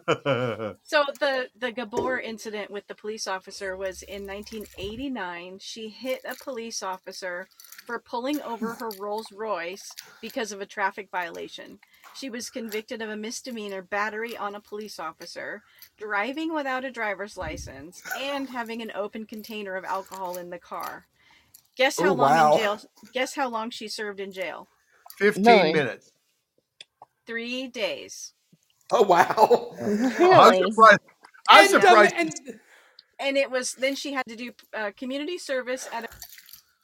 [0.83, 5.59] So the the Gabor incident with the police officer was in 1989.
[5.59, 7.47] She hit a police officer
[7.85, 9.91] for pulling over her Rolls Royce
[10.21, 11.79] because of a traffic violation.
[12.15, 15.61] She was convicted of a misdemeanor battery on a police officer,
[16.01, 21.07] driving without a driver's license, and having an open container of alcohol in the car.
[21.77, 22.53] Guess how Oh, long wow.
[22.53, 22.79] in jail?
[23.13, 24.69] Guess how long she served in jail?
[25.19, 26.11] 15 minutes.
[27.27, 28.33] Three days.
[28.91, 29.35] Oh wow!
[29.37, 29.75] Oh,
[30.39, 30.99] I'm surprised.
[31.49, 32.13] I'm And, um, surprised.
[32.17, 32.33] and
[33.19, 36.05] and it was then she had to do uh, community service at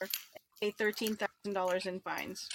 [0.01, 0.07] a,
[0.61, 2.49] a thirteen thousand dollars in fines.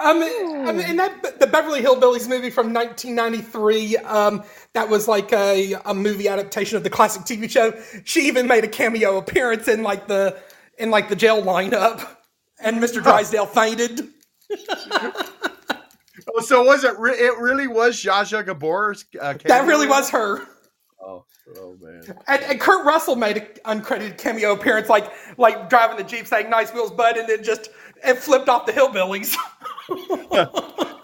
[0.00, 4.42] Um, I mean, and that the Beverly Hillbillies movie from 1993, um,
[4.72, 7.78] that was like a, a movie adaptation of the classic TV show.
[8.04, 10.38] She even made a cameo appearance in like the
[10.78, 12.06] in like the jail lineup,
[12.60, 13.02] and Mr.
[13.02, 14.08] Drysdale fainted.
[16.36, 16.98] Oh, so was it?
[16.98, 19.04] Re- it really was Zsa Zsa Gabor's.
[19.20, 20.46] Uh, That really was her.
[21.02, 21.24] Oh,
[21.56, 22.02] oh man.
[22.28, 26.50] And, and Kurt Russell made an uncredited cameo appearance, like like driving the jeep, saying
[26.50, 27.70] "Nice wheels, bud," and then just
[28.04, 29.34] and flipped off the hillbillies.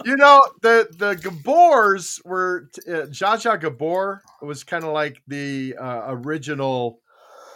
[0.04, 6.04] You know the the Gabors were uh, Zsa Gabor was kind of like the uh,
[6.06, 7.00] original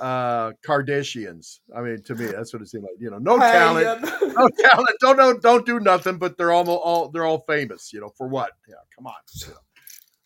[0.01, 1.61] uh Kardashians.
[1.77, 2.95] I mean, to me, that's what it seemed like.
[2.99, 4.97] You know, no talent, um, no talent.
[5.01, 7.93] Don't don't don't do nothing, but they're all all they're all famous.
[7.93, 8.51] You know, for what?
[8.69, 9.15] Yeah, come on.
[9.43, 9.47] you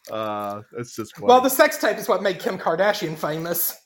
[0.08, 0.16] know.
[0.16, 1.26] Uh, that's just funny.
[1.26, 3.76] well, the sex tape is what made Kim Kardashian famous.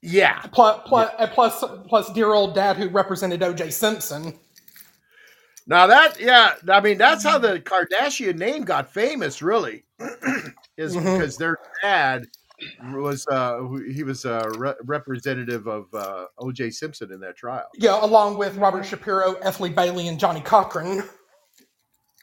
[0.00, 3.70] yeah, Plus, plus, plus, plus, dear old dad who represented O.J.
[3.70, 4.38] Simpson.
[5.66, 9.40] Now that yeah, I mean that's how the Kardashian name got famous.
[9.40, 9.84] Really,
[10.76, 11.18] is Mhm.
[11.18, 12.26] because their dad
[12.92, 13.60] was uh
[13.90, 16.70] he was a re- representative of uh, O.J.
[16.70, 17.66] Simpson in that trial.
[17.74, 19.58] Yeah, along with Robert Shapiro, F.
[19.60, 21.02] Lee Bailey, and Johnnie Cochran.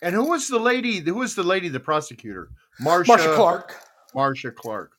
[0.03, 0.99] And who was the lady?
[0.99, 1.67] Who was the lady?
[1.69, 3.75] The prosecutor, Marcia Marcia Clark.
[4.15, 4.91] Marcia Clark.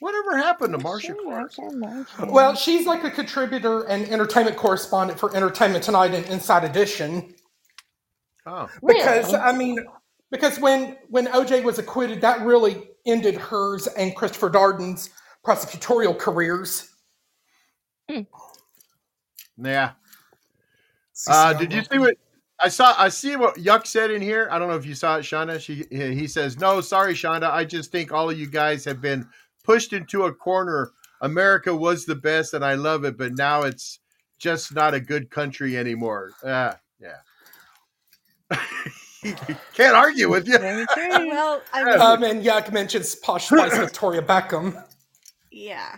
[0.00, 1.52] Whatever happened to Marcia Clark?
[2.28, 7.34] Well, she's like a contributor and entertainment correspondent for Entertainment Tonight and Inside Edition.
[8.48, 9.38] Oh, Because Really?
[9.38, 9.86] I mean,
[10.30, 15.10] because when when OJ was acquitted, that really ended hers and Christopher Darden's
[15.46, 16.94] prosecutorial careers.
[18.08, 19.92] yeah.
[21.28, 22.14] Uh, did you see what
[22.60, 22.94] I saw?
[22.96, 24.48] I see what Yuck said in here.
[24.50, 25.60] I don't know if you saw it, Shonda.
[25.60, 27.50] She he says, "No, sorry, Shonda.
[27.50, 29.28] I just think all of you guys have been
[29.64, 30.92] pushed into a corner.
[31.20, 33.98] America was the best, and I love it, but now it's
[34.38, 37.16] just not a good country anymore." Ah, yeah.
[39.74, 40.58] Can't argue with you.
[40.96, 44.82] Well, I mean, Um, and Yuck mentions Posh Spice Victoria Beckham.
[45.50, 45.96] yeah.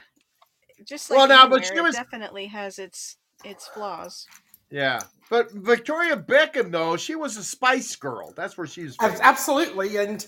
[0.87, 4.27] Just like Well, now, but anywhere, she it was- definitely has its its flaws.
[4.71, 8.33] Yeah, but Victoria Beckham, though, she was a Spice Girl.
[8.37, 9.11] That's where she's from.
[9.13, 10.25] Ab- Absolutely, and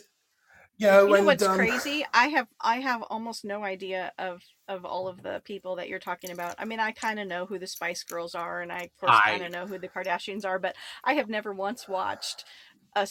[0.78, 2.04] you know, You know what's um, crazy?
[2.12, 5.98] I have I have almost no idea of of all of the people that you're
[5.98, 6.54] talking about.
[6.58, 9.20] I mean, I kind of know who the Spice Girls are, and I of course
[9.24, 12.44] kind of know who the Kardashians are, but I have never once watched
[12.96, 13.06] a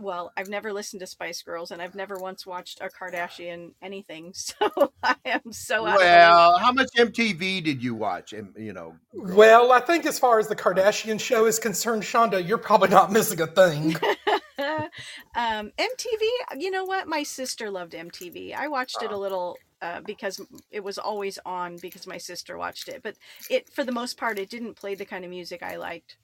[0.00, 4.32] Well, I've never listened to Spice Girls, and I've never once watched a Kardashian anything.
[4.60, 6.00] So I am so out of.
[6.02, 8.32] Well, how much MTV did you watch?
[8.32, 12.46] And you know, Well, I think as far as the Kardashian show is concerned, Shonda,
[12.46, 13.96] you're probably not missing a thing.
[15.34, 17.08] um, MTV, you know what?
[17.08, 18.54] My sister loved MTV.
[18.54, 20.40] I watched it a little uh, because
[20.70, 23.02] it was always on because my sister watched it.
[23.02, 23.16] But
[23.48, 26.18] it, for the most part, it didn't play the kind of music I liked.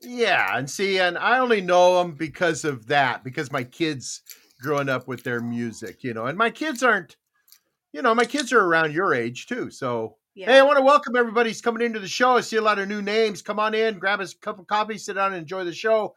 [0.00, 4.22] yeah, and see, and I only know them because of that, because my kids
[4.60, 7.16] growing up with their music, you know, and my kids aren't,
[7.92, 9.70] you know, my kids are around your age too.
[9.70, 10.50] So, Yeah.
[10.50, 12.36] hey, I want to welcome everybody's coming into the show.
[12.36, 13.42] I see a lot of new names.
[13.42, 16.14] Come on in, grab us a cup of coffee, sit down, and enjoy the show.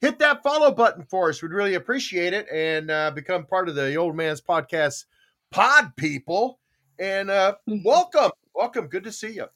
[0.00, 1.42] Hit that follow button for us.
[1.42, 5.04] We'd really appreciate it, and uh, become part of the Old Man's Podcast
[5.50, 6.58] pod people.
[6.98, 8.86] And uh, welcome, welcome.
[8.86, 9.46] Good to see you.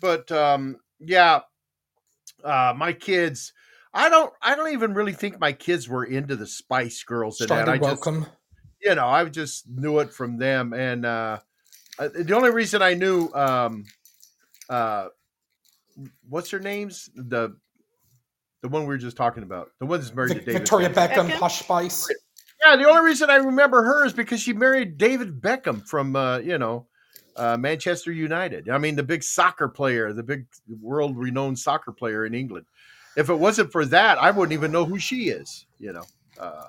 [0.00, 1.40] But um, yeah,
[2.42, 3.52] uh, my kids.
[3.94, 4.32] I don't.
[4.42, 7.68] I don't even really think my kids were into the Spice Girls and that.
[7.68, 8.26] I just, welcome.
[8.82, 10.72] you know, I just knew it from them.
[10.72, 11.38] And uh,
[11.98, 13.84] uh, the only reason I knew, um,
[14.68, 15.08] uh,
[16.28, 17.56] what's her name's the
[18.66, 20.58] the one we were just talking about, the one that's married Vic- to David.
[20.60, 21.28] Victoria Beckham.
[21.28, 22.08] Beckham, Posh Spice.
[22.64, 26.38] Yeah, the only reason I remember her is because she married David Beckham from uh,
[26.38, 26.86] you know
[27.36, 28.68] uh, Manchester United.
[28.68, 30.46] I mean, the big soccer player, the big
[30.80, 32.66] world renowned soccer player in England.
[33.16, 35.66] If it wasn't for that, I wouldn't even know who she is.
[35.78, 36.04] You know,
[36.40, 36.64] uh,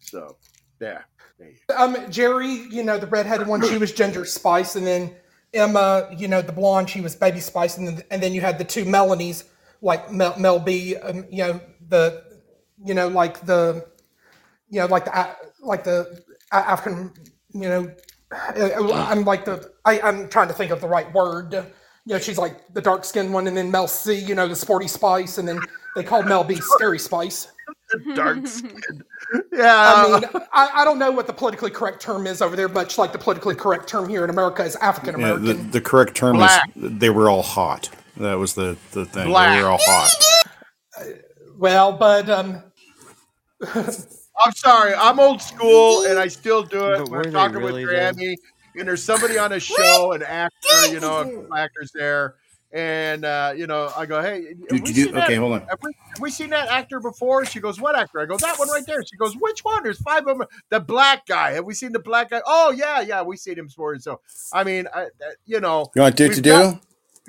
[0.00, 0.36] so
[0.80, 1.02] yeah.
[1.38, 5.14] there Um, Geri, you know, the redheaded one, she was Ginger Spice, and then
[5.52, 8.58] Emma, you know, the blonde, she was Baby Spice, and then, and then you had
[8.58, 9.44] the two Melanies,
[9.82, 12.22] like Mel, Mel B, um, you know, the,
[12.84, 13.84] you know, like the,
[14.70, 17.12] you know, like the, like the African,
[17.52, 17.94] you know,
[18.32, 21.52] uh, I'm like the, I, I'm trying to think of the right word.
[21.52, 24.56] You know, she's like the dark skinned one, and then Mel C, you know, the
[24.56, 25.60] sporty Spice, and then
[25.94, 27.48] they called Mel B Scary Spice.
[28.14, 28.78] Dark skin.
[29.50, 29.94] Yeah.
[29.96, 32.98] I mean, I, I don't know what the politically correct term is over there, much
[32.98, 35.46] like the politically correct term here in America is African Yeah, American.
[35.46, 36.70] the, the correct term Black.
[36.76, 37.88] is they were all hot.
[38.18, 39.26] That was the, the thing.
[39.28, 39.56] Black.
[39.56, 40.10] They were all hot.
[41.58, 42.62] well, but um,
[43.74, 44.94] I'm sorry.
[44.94, 46.98] I'm old school, and I still do it.
[46.98, 48.12] But We're were they talking really, with though?
[48.12, 48.34] Grammy,
[48.76, 52.34] and there's somebody on a show, an actor, you know, a couple actors there,
[52.72, 55.36] and uh, you know, I go, hey, have Did we you do- seen that- okay,
[55.36, 55.60] hold on.
[55.68, 57.44] Have we, have we seen that actor before?
[57.46, 58.20] She goes, what actor?
[58.20, 59.02] I go, that one right there.
[59.04, 59.82] She goes, which one?
[59.84, 60.46] There's five of them.
[60.70, 61.52] The black guy.
[61.52, 62.42] Have we seen the black guy?
[62.46, 63.98] Oh yeah, yeah, we seen him before.
[64.00, 64.20] So
[64.52, 66.50] I mean, I, that- you know, You want to do We've to do?
[66.50, 66.80] got-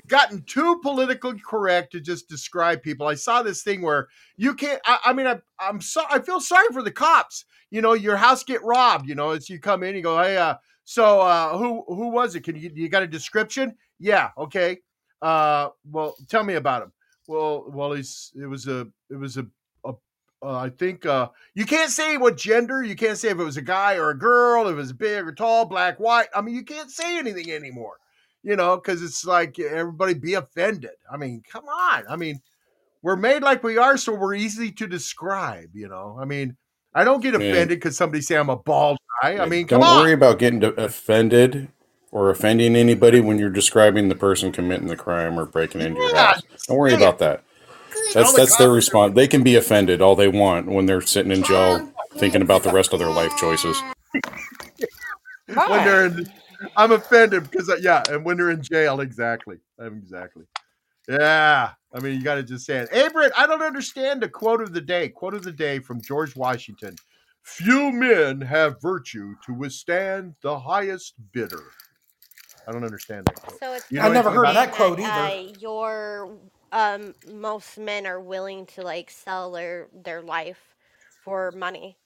[0.08, 3.08] gotten too politically correct to just describe people.
[3.08, 4.82] I saw this thing where you can't.
[4.86, 7.46] I, I mean, I, I'm so I feel sorry for the cops.
[7.72, 9.08] You know, your house get robbed.
[9.08, 12.36] You know, as you come in, you go, hey, uh, so uh, who who was
[12.36, 12.42] it?
[12.42, 13.76] Can you you got a description?
[14.00, 14.80] Yeah, okay.
[15.22, 16.92] Uh, well, tell me about him.
[17.28, 19.46] Well, well, he's it was a it was a.
[19.86, 19.94] a
[20.44, 22.84] uh, I think uh, you can't say what gender.
[22.84, 25.26] You can't say if it was a guy or a girl, if it was big
[25.26, 26.28] or tall, black, white.
[26.36, 27.96] I mean, you can't say anything anymore
[28.44, 30.92] you know, because it's like everybody be offended.
[31.12, 32.04] I mean, come on.
[32.10, 32.42] I mean,
[33.02, 35.70] we're made like we are, so we're easy to describe.
[35.74, 36.56] You know, I mean,
[36.94, 39.38] I don't get offended because somebody say I'm a bald guy.
[39.38, 40.04] I mean, don't come on.
[40.04, 41.70] worry about getting offended
[42.12, 46.16] or offending anybody when you're describing the person committing the crime or breaking into your
[46.16, 46.42] house.
[46.68, 47.44] Don't worry say about that.
[48.14, 49.16] That's the that's their response.
[49.16, 52.72] They can be offended all they want when they're sitting in jail thinking about the
[52.72, 53.82] rest of their life choices.
[55.48, 56.32] when they're in,
[56.78, 60.46] I'm offended because uh, yeah, and when they're in jail, exactly, Um, exactly.
[61.10, 62.90] Yeah, I mean, you got to just say it.
[62.94, 65.10] Hey, Britt, I don't understand the quote of the day.
[65.10, 67.00] Quote of the day from George Washington:
[67.44, 71.64] "Few men have virtue to withstand the highest bidder."
[72.68, 73.62] I don't understand that quote.
[73.62, 75.30] So it's You I know never heard of that quote either.
[75.30, 76.38] uh, your
[76.72, 80.76] um most men are willing to like sell their their life
[81.24, 81.98] for money.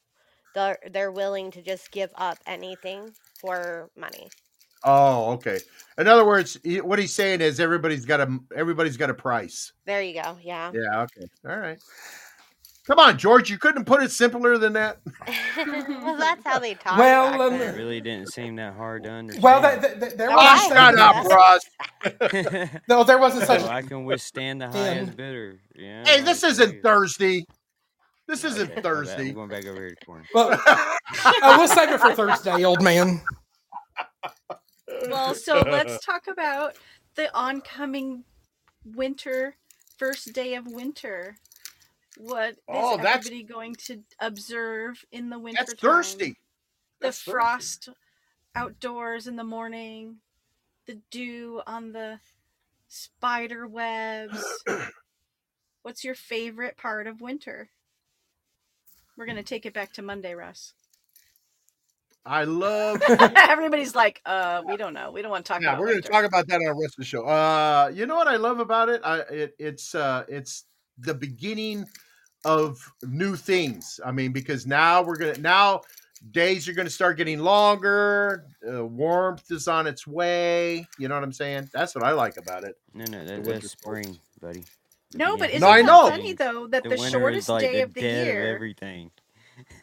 [0.55, 4.33] They're they're willing to just give up anything for money.
[4.83, 5.59] Oh, okay.
[5.97, 9.71] In other words, he, what he's saying is everybody's got a everybody's got a price.
[9.85, 10.37] There you go.
[10.43, 10.71] Yeah.
[10.73, 11.01] Yeah.
[11.03, 11.27] Okay.
[11.47, 11.79] All right.
[12.85, 13.49] Come on, George.
[13.49, 14.99] You couldn't put it simpler than that.
[15.57, 16.97] well, that's how they talk.
[16.97, 19.43] Well, back um, It really didn't seem that hard to understand.
[19.43, 21.25] Well, that, that, that- there Oh, was Oh, shut up,
[22.63, 22.79] Ross.
[22.87, 23.61] no, there wasn't such.
[23.61, 25.59] so I can withstand the highest bidder.
[25.75, 26.05] Yeah.
[26.05, 26.81] Hey, this isn't geez.
[26.81, 27.45] Thursday.
[28.27, 28.81] This isn't Okay.
[28.81, 29.29] Thursday.
[29.29, 30.23] I'm going back over here to corner.
[30.33, 33.21] Well, uh, we'll save it for Thursday, old man.
[35.09, 36.77] Well, so let's talk about
[37.15, 38.23] the oncoming
[38.95, 39.55] winter,
[39.97, 41.37] first day of winter.
[42.17, 45.61] What is Oh, everybody going to observe in the winter?
[45.65, 46.29] That's thirsty.
[46.99, 47.31] The That's thirsty.
[47.31, 47.89] frost
[48.55, 50.17] outdoors in the morning,
[50.87, 52.19] the dew on the
[52.87, 54.43] spider webs.
[55.83, 57.69] What's your favorite part of winter?
[59.15, 60.73] We're gonna take it back to Monday, Russ.
[62.27, 63.01] I love.
[63.37, 65.11] Everybody's like, uh, we don't know.
[65.11, 66.73] We don't want to talk Yeah, about we're going to talk about that on the
[66.73, 67.25] rest of the show.
[67.25, 69.01] Uh, you know what I love about it?
[69.03, 70.65] I it, it's uh it's
[70.99, 71.85] the beginning
[72.45, 73.99] of new things.
[74.05, 75.81] I mean, because now we're gonna now
[76.31, 78.45] days are gonna start getting longer.
[78.67, 80.87] Uh, warmth is on its way.
[80.97, 81.69] You know what I'm saying?
[81.73, 82.75] That's what I like about it.
[82.93, 84.63] No, no, The that, winter that's spring, buddy.
[85.11, 86.05] The No, but beginning isn't No, I know.
[86.09, 88.41] funny though that The, the, shortest is like day the of the dead of year,
[88.41, 89.11] everything.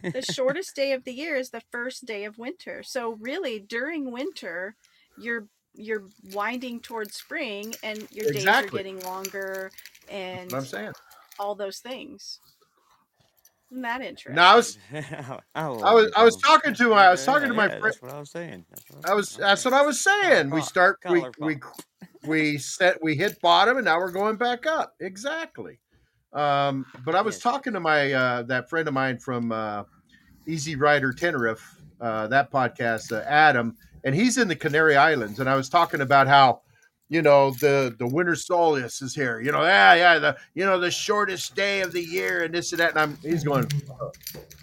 [0.03, 2.83] The shortest day of the year is the first day of winter.
[2.83, 4.77] So really, during winter,
[5.19, 9.71] you're you're winding towards spring, and your days are getting longer,
[10.09, 10.93] and I'm saying.
[11.39, 12.39] all those things.
[13.71, 14.37] Isn't that interesting?
[14.37, 17.49] No, I was I, I was uh, I was talking to my I was talking
[17.49, 17.85] to my yeah, friend.
[17.85, 18.65] That's what I was saying.
[18.71, 19.41] That's what I was saying.
[19.41, 20.51] that's what I was saying.
[20.51, 21.57] We start we we
[22.25, 24.95] we set we hit bottom and now we're going back up.
[25.01, 25.81] Exactly.
[26.35, 29.85] Um, but I was talking to my uh, that friend of mine from uh,
[30.47, 35.49] Easy Rider Tenerife, uh, that podcast, uh, Adam, and he's in the Canary Islands, and
[35.49, 36.63] I was talking about how
[37.09, 39.41] you know the the winter solstice is here.
[39.41, 42.73] You know, yeah, yeah, the you know the shortest day of the year and this
[42.73, 42.91] and that.
[42.91, 43.67] And I'm he's going,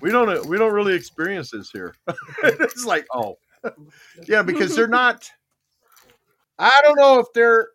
[0.02, 1.96] we don't we don't really experience this here.
[2.44, 3.38] it's like, oh,
[4.28, 5.30] yeah, because they're not.
[6.60, 7.70] I don't know if they're.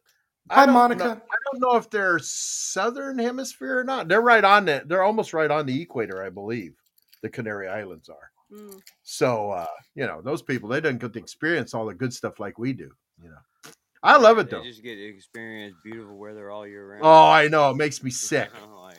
[0.48, 1.04] I Hi, don't Monica.
[1.04, 4.08] know- I don't know if they're southern hemisphere or not.
[4.08, 4.82] They're right on the.
[4.86, 6.74] They're almost right on the equator, I believe.
[7.22, 8.30] The Canary Islands are.
[8.52, 8.80] Mm.
[9.02, 9.66] So uh,
[9.96, 12.72] you know, those people they don't get to experience all the good stuff like we
[12.72, 12.90] do.
[13.20, 13.72] You know,
[14.04, 14.62] I love it They though.
[14.62, 17.02] just get to experience beautiful weather all year round.
[17.04, 17.70] Oh, I know.
[17.70, 18.50] It makes me sick.
[18.76, 18.98] like,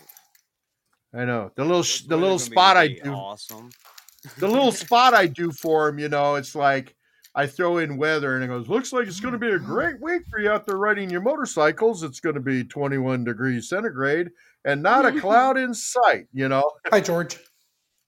[1.13, 3.11] I know the little the little spot I do.
[3.13, 3.69] Awesome.
[4.39, 6.93] the little spot I do for him, you know, it's like
[7.37, 10.01] I throw in weather and it goes, looks like it's going to be a great
[10.01, 12.01] week for you out there riding your motorcycles.
[12.01, 14.31] It's going to be 21 degrees centigrade
[14.65, 17.37] and not a cloud in sight, you know, Hi, George.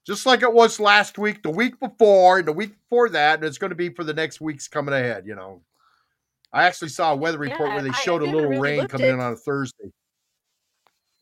[0.04, 3.36] just like it was last week, the week before, and the week before that.
[3.36, 5.62] And it's going to be for the next weeks coming ahead, you know.
[6.52, 8.58] I actually saw a weather report Yeah, where they I- I showed a little really
[8.78, 9.92] rain coming at- in on a Thursday.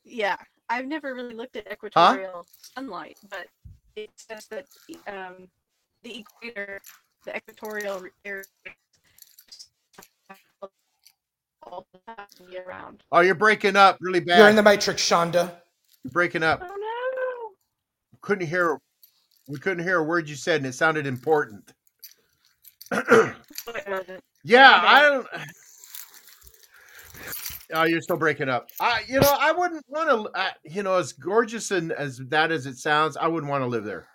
[0.05, 0.37] Yeah,
[0.71, 3.49] I've never really looked at equatorial sunlight, but
[3.97, 4.65] it says that
[5.07, 5.49] um,
[6.03, 6.81] the equator,
[7.25, 8.45] the equatorial area,
[11.63, 11.87] all
[12.51, 13.03] year round.
[13.13, 14.39] Oh, you're breaking up really bad.
[14.39, 15.53] You're in the Matrix, Shonda.
[16.05, 16.61] You're breaking up.
[16.63, 16.89] Oh no!
[18.21, 18.79] couldn't hear
[19.49, 21.73] we couldn't hear a word you said and it sounded important
[22.93, 23.01] no!
[23.69, 24.23] It wasn't.
[24.45, 25.27] yeah i don't
[27.75, 30.97] oh you're still breaking up i you know i wouldn't want to uh, you know
[30.97, 34.07] as gorgeous and as that as it sounds i wouldn't want to live there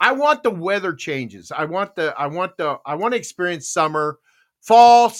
[0.00, 3.68] i want the weather changes i want the i want the i want to experience
[3.68, 4.18] summer
[4.60, 5.12] fall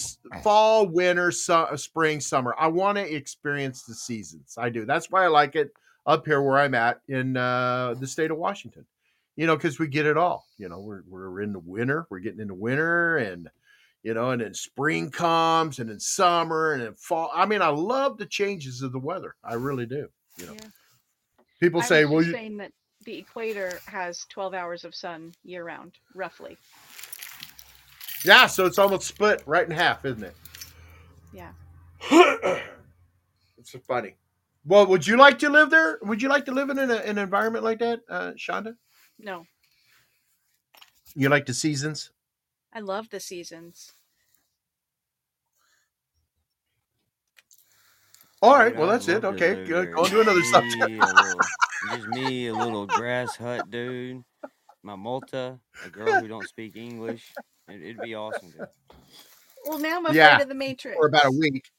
[0.43, 5.25] fall winter su- spring summer i want to experience the seasons i do that's why
[5.25, 5.71] i like it
[6.07, 8.85] up here where i'm at in uh, the state of washington
[9.37, 12.19] you know because we get it all you know we're, we're in the winter we're
[12.19, 13.49] getting into winter and
[14.05, 17.31] you know, and then spring comes and then summer and then fall.
[17.35, 19.35] I mean, I love the changes of the weather.
[19.43, 20.09] I really do.
[20.37, 20.69] You know, Yeah.
[21.59, 22.71] people I say, well, just you, saying that
[23.05, 26.57] the equator has 12 hours of sun year round, roughly.
[28.25, 30.37] yeah, so it's almost split right in half, isn't it?
[31.33, 31.51] Yeah.
[33.59, 34.15] it's so funny.
[34.67, 35.99] Well, would you like to live there?
[36.03, 38.77] Would you like to live in an, an environment like that, uh, Shonda?
[39.19, 39.45] No,
[41.15, 42.11] You like the seasons?
[42.73, 43.93] I love the seasons.
[48.43, 49.25] All right, well, that's it.
[49.25, 49.87] Okay, live good.
[49.89, 49.95] there.
[49.95, 50.83] Go on to another subject.
[51.89, 54.23] A little- just me, a little grass hut dude.
[54.83, 57.33] My Malta, a girl who don't speak English.
[57.69, 58.51] It, it'd be awesome.
[58.51, 58.67] Dude.
[59.67, 60.97] Well, now I'm afraid Yeah, of the Matrix.
[60.99, 61.71] for about a week.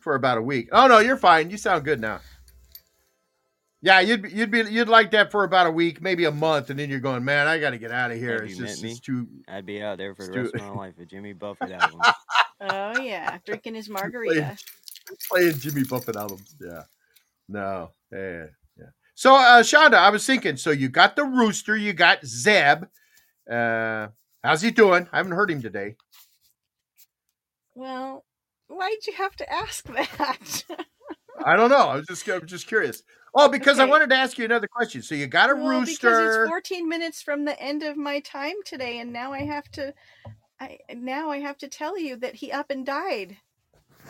[0.00, 0.68] For about a week.
[0.72, 1.50] Oh no, you're fine.
[1.50, 2.20] You sound good now.
[3.82, 6.68] Yeah, you'd be, you'd be you'd like that for about a week, maybe a month,
[6.70, 8.40] and then you're going, man, I got to get out of here.
[8.40, 10.60] Have It's just met it's too I'd be out there for the Stu- rest of
[10.62, 10.94] my life.
[11.00, 12.00] A Jimmy Buffett album.
[12.62, 14.54] Oh yeah, drinking his margarita.
[15.30, 16.54] playing Jimmy Buffett albums.
[16.60, 16.82] Yeah,
[17.48, 18.46] no, yeah, yeah.
[19.20, 20.56] So, uh, Shonda, I was thinking.
[20.56, 22.84] So you got the rooster, you got Zeb.
[23.52, 24.06] Uh,
[24.42, 25.08] how's he doing?
[25.12, 25.96] I haven't heard him today.
[27.74, 28.24] Well,
[28.68, 30.64] why'd you have to ask that?
[31.44, 31.90] I don't know.
[31.90, 33.02] I was just I'm just curious.
[33.34, 35.02] Oh, because I wanted to ask you another question.
[35.02, 38.56] So you got a well, because it's 14 minutes from the end of my time
[38.64, 39.92] today, and now I have to.
[40.58, 43.36] I now I have to tell you that he up and died.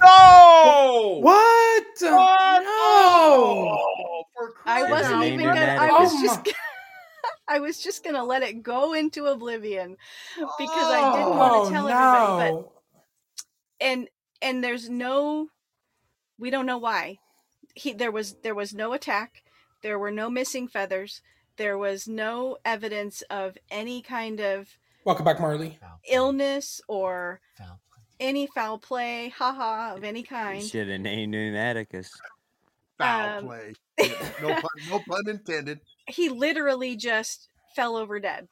[0.03, 1.19] No!
[1.21, 1.85] What?
[2.01, 2.63] What?
[2.63, 2.71] No.
[2.73, 5.61] Oh, for I wasn't even gonna.
[5.61, 6.49] I was Oh just.
[7.49, 9.97] I was just gonna let it go into oblivion
[10.57, 12.53] because I didn't want Oh to tell everybody.
[12.53, 12.73] But
[13.81, 14.09] and
[14.41, 15.49] and there's no.
[16.39, 17.19] We don't know why.
[17.75, 19.43] He there was there was no attack.
[19.83, 21.23] There were no missing feathers.
[21.57, 24.69] There was no evidence of any kind of
[25.05, 25.79] Welcome back, Marley.
[26.11, 27.41] illness or
[28.21, 30.63] any foul play, haha, of any You kind.
[30.63, 32.11] should have named him Atticus.
[32.99, 33.73] Foul Um, play.
[34.43, 35.81] No pun, no pun intended.
[36.07, 38.49] He literally just fell over dead.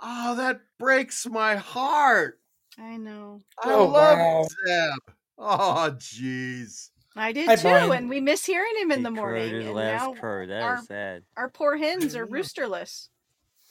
[0.00, 2.40] Oh, that breaks my heart.
[2.78, 3.40] I know.
[3.62, 4.46] I Oh, love wow.
[4.66, 5.14] Zeb.
[5.38, 6.90] Oh, jeez.
[7.16, 7.92] I did Hi, too, Brian.
[7.92, 9.54] and we miss hearing him in He the morning.
[9.54, 10.14] And last now.
[10.48, 11.22] That our- is sad.
[11.36, 13.08] our poor hens are roosterless.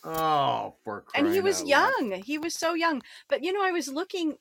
[0.04, 1.94] Oh, for crying and he was out loud.
[2.10, 4.36] young he was so young but you know i was looking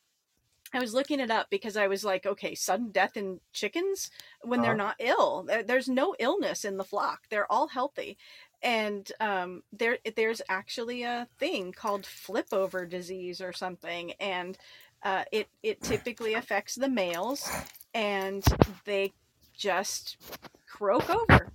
[0.74, 4.10] i was looking it up because i was like okay sudden death in chickens
[4.42, 4.76] when they're Uh-huh.
[4.76, 8.18] not ill there's no illness in the flock they're all healthy
[8.62, 14.59] and um, there there's actually a thing called flip over disease or something and
[15.05, 17.48] uh, it it typically affects the males
[17.94, 18.44] and
[18.84, 19.12] they
[19.56, 20.18] just
[20.68, 21.48] croak over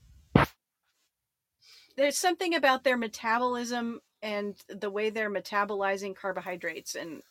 [1.97, 7.21] there's something about their metabolism and the way they're metabolizing carbohydrates and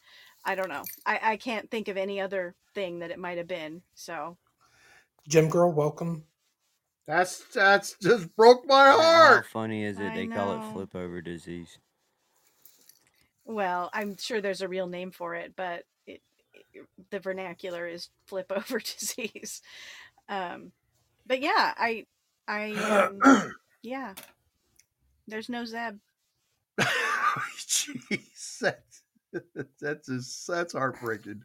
[0.45, 3.49] i don't know i, I can't think of any other thing that it might have
[3.49, 4.37] been so
[5.29, 6.25] Jim girl, welcome.
[7.07, 9.03] That's that's just broke my heart.
[9.03, 9.47] How heart.
[9.47, 11.79] funny is it I they call it flip over disease?
[13.45, 16.23] well i'm sure there's a real name for it but it,
[16.75, 19.63] it- the vernacular is flip over disease
[20.29, 20.73] um
[21.27, 22.07] but yeah i
[22.49, 23.53] i um,
[23.83, 24.15] yeah
[25.29, 25.99] there's no zeb
[27.59, 29.04] Jeez, that's
[29.81, 31.43] that's just, that's heartbreaking.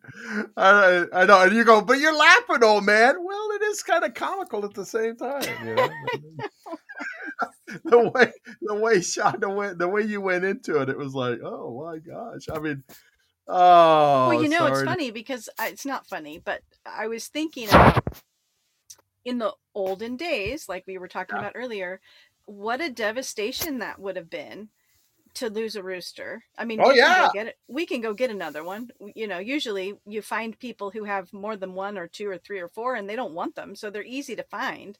[0.58, 3.16] I I know, and you go, but you're laughing, old man.
[3.24, 5.44] Well, it is kind of comical at the same time.
[5.66, 5.90] You know?
[7.86, 11.40] the way the way Shonda went, the way you went into it, it was like,
[11.44, 12.48] oh my gosh.
[12.54, 12.84] I mean,
[13.48, 17.08] oh, well you know it's sorry to- funny because I, it's not funny but i
[17.08, 18.04] was thinking about
[19.26, 21.42] in the olden days like we were talking Yeah.
[21.42, 22.00] about earlier
[22.46, 24.70] what a devastation that would have been
[25.36, 27.14] to lose a rooster i mean Oh, we can yeah.
[27.14, 30.92] go get it we can go get another one you know usually you find people
[30.92, 33.56] who have more than one or two or three or four and they don't want
[33.56, 34.98] them so they're easy to find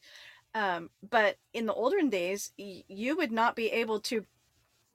[0.54, 4.26] um, but in the olden days y- you would not be able to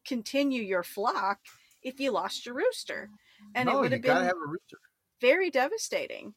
[0.06, 1.40] continue your flock
[1.84, 3.12] if you lost your rooster
[3.56, 4.78] and it would have been have a rooster.
[5.22, 6.36] very devastating.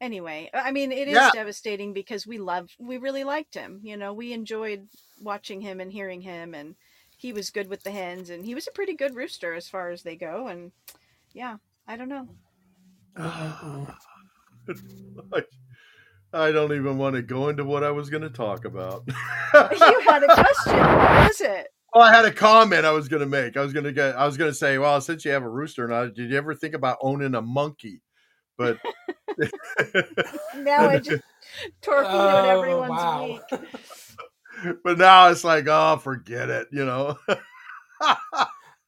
[0.00, 1.30] Anyway, I mean, it is Yeah.
[1.30, 3.80] devastating because we love, we really liked him.
[3.84, 4.88] You know, we enjoyed
[5.20, 6.74] watching him and hearing him, and
[7.22, 9.90] he was good with the hens, and he was a pretty good rooster as far
[9.90, 10.48] as they go.
[10.48, 10.72] And
[11.32, 12.28] yeah, I don't know.
[16.34, 19.04] I don't even want to go into what I was going to talk about.
[19.06, 20.76] you had a question.
[20.76, 21.68] What was it?
[21.94, 23.56] Well, I had a comment I was going to make.
[23.56, 24.16] I was going to get.
[24.16, 26.54] I was going to say, well, since you have a rooster, now did you ever
[26.56, 28.00] think about owning a monkey?
[28.58, 28.78] But
[30.56, 31.22] Now I just
[31.82, 33.40] torpedoed Oh, everyone's wow.
[33.50, 33.60] week.
[34.84, 36.68] But now it's like, oh, forget it.
[36.72, 37.18] You know.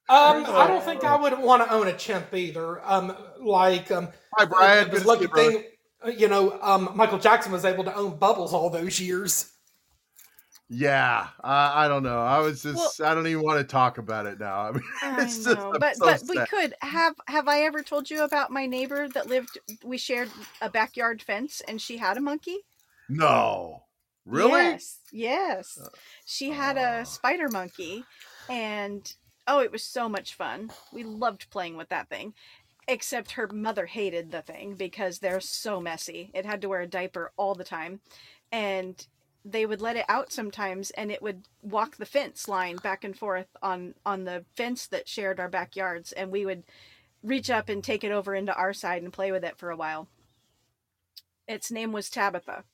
[0.06, 2.84] Um, I don't think I would want to own a chimp either.
[2.84, 4.88] Um, like um, Hi, Brian.
[4.88, 5.50] It Good was to lucky you, brother.
[5.52, 5.64] thing,
[6.04, 9.50] uh, you know, um, Michael Jackson was able to own Bubbles all those years.
[10.68, 12.18] Yeah, I I don't know.
[12.20, 14.60] I was Well- just, I don't even want to talk about it now.
[14.68, 14.82] I mean,
[15.20, 17.14] it's just, know, I'm but so but we could have.
[17.28, 19.58] Have I ever told you about my neighbor that lived?
[19.84, 20.30] We shared
[20.60, 22.58] a backyard fence, and she had a monkey.
[23.08, 23.83] No,
[24.26, 24.62] really?
[24.62, 25.78] Yes, yes.
[25.80, 25.88] Uh,
[26.24, 28.04] she had a spider monkey,
[28.48, 29.14] and
[29.46, 30.70] oh, it was so much fun.
[30.92, 32.34] We loved playing with that thing.
[32.86, 36.30] Except her mother hated the thing because they're so messy.
[36.34, 38.00] It had to wear a diaper all the time,
[38.52, 39.06] and
[39.42, 43.16] they would let it out sometimes, and it would walk the fence line back and
[43.16, 46.64] forth on on the fence that shared our backyards, and we would
[47.22, 49.76] reach up and take it over into our side and play with it for a
[49.76, 50.08] while.
[51.48, 52.64] Its name was Tabitha.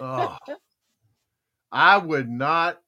[0.00, 0.36] Oh.
[1.72, 2.80] I would not.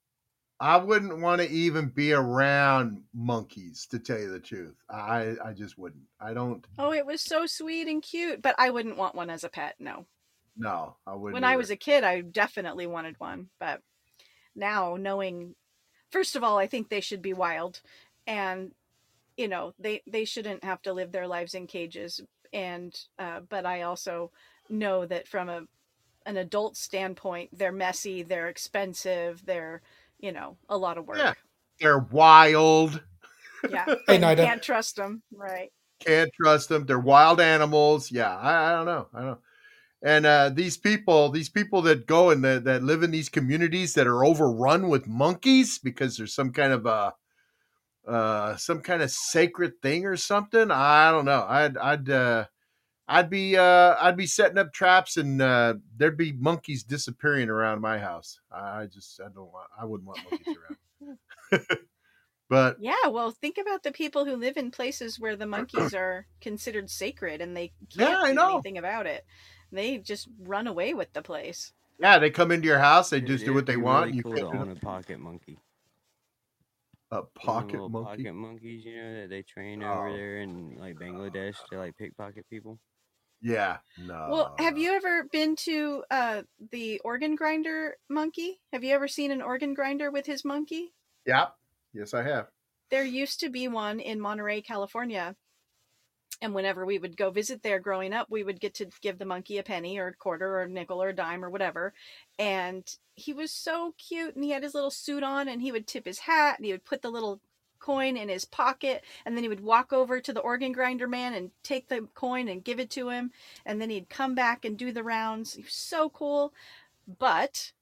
[0.60, 4.74] I wouldn't want to even be around monkeys, to tell you the truth.
[4.90, 6.04] I I just wouldn't.
[6.20, 6.66] I don't.
[6.78, 9.76] Oh, it was so sweet and cute, but I wouldn't want one as a pet.
[9.78, 10.06] No.
[10.56, 11.34] No, I wouldn't.
[11.34, 13.80] When I was a kid, I definitely wanted one, but
[14.56, 15.54] now knowing
[16.10, 17.80] first of all, I think they should be wild
[18.26, 18.72] and
[19.36, 22.20] you know, they they shouldn't have to live their lives in cages
[22.52, 24.32] and uh but I also
[24.68, 25.62] know that from a
[26.28, 29.80] an adult standpoint, they're messy, they're expensive, they're,
[30.20, 31.16] you know, a lot of work.
[31.16, 31.32] Yeah.
[31.80, 33.02] they're wild.
[33.68, 33.86] Yeah.
[34.06, 34.44] Hey, Nida.
[34.44, 35.72] Can't trust them, right?
[36.00, 36.84] Can't trust them.
[36.84, 38.12] They're wild animals.
[38.12, 39.08] Yeah, I, I don't know.
[39.12, 39.38] I don't know.
[40.02, 43.94] And uh, these people, these people that go and that, that live in these communities
[43.94, 47.14] that are overrun with monkeys because there's some kind of a
[48.06, 50.70] uh, some kind of sacred thing or something.
[50.70, 51.44] I don't know.
[51.48, 52.44] I'd I'd uh,
[53.10, 57.80] I'd be uh, I'd be setting up traps and uh, there'd be monkeys disappearing around
[57.80, 58.38] my house.
[58.52, 60.56] I I just I don't want I wouldn't want monkeys
[61.00, 61.18] around.
[62.50, 66.26] but Yeah, well, think about the people who live in places where the monkeys are
[66.40, 68.52] considered sacred and they Yeah, can't I do know.
[68.54, 69.24] anything about it.
[69.72, 71.72] They just run away with the place.
[71.98, 73.10] yeah, they come into your house.
[73.10, 74.06] They It- just do it'd what they want.
[74.06, 75.58] really you cool can't own a pocket monkey.
[77.10, 78.24] a pocket monkey.
[78.24, 79.92] Pocket monkeys, you know, that they train Oh.
[79.92, 82.78] over there in like Bangladesh to like pickpocket people.
[83.40, 84.26] Yeah, no.
[84.30, 86.42] Well, have you ever been to uh,
[86.72, 88.60] the organ grinder monkey?
[88.72, 90.92] Have you ever seen an organ grinder with his monkey?
[91.26, 91.54] Yep.
[91.92, 92.48] Yes, I have.
[92.90, 95.36] There used to be one in Monterey, California.
[96.40, 99.24] And whenever we would go visit there growing up, we would get to give the
[99.24, 101.92] monkey a penny or a quarter or a nickel or a dime or whatever.
[102.38, 105.86] And he was so cute and he had his little suit on and he would
[105.86, 107.40] tip his hat and he would put the little
[107.78, 111.34] coin in his pocket and then he would walk over to the organ grinder man
[111.34, 113.30] and take the coin and give it to him
[113.64, 115.54] and then he'd come back and do the rounds.
[115.54, 116.52] He was so cool.
[117.18, 117.72] But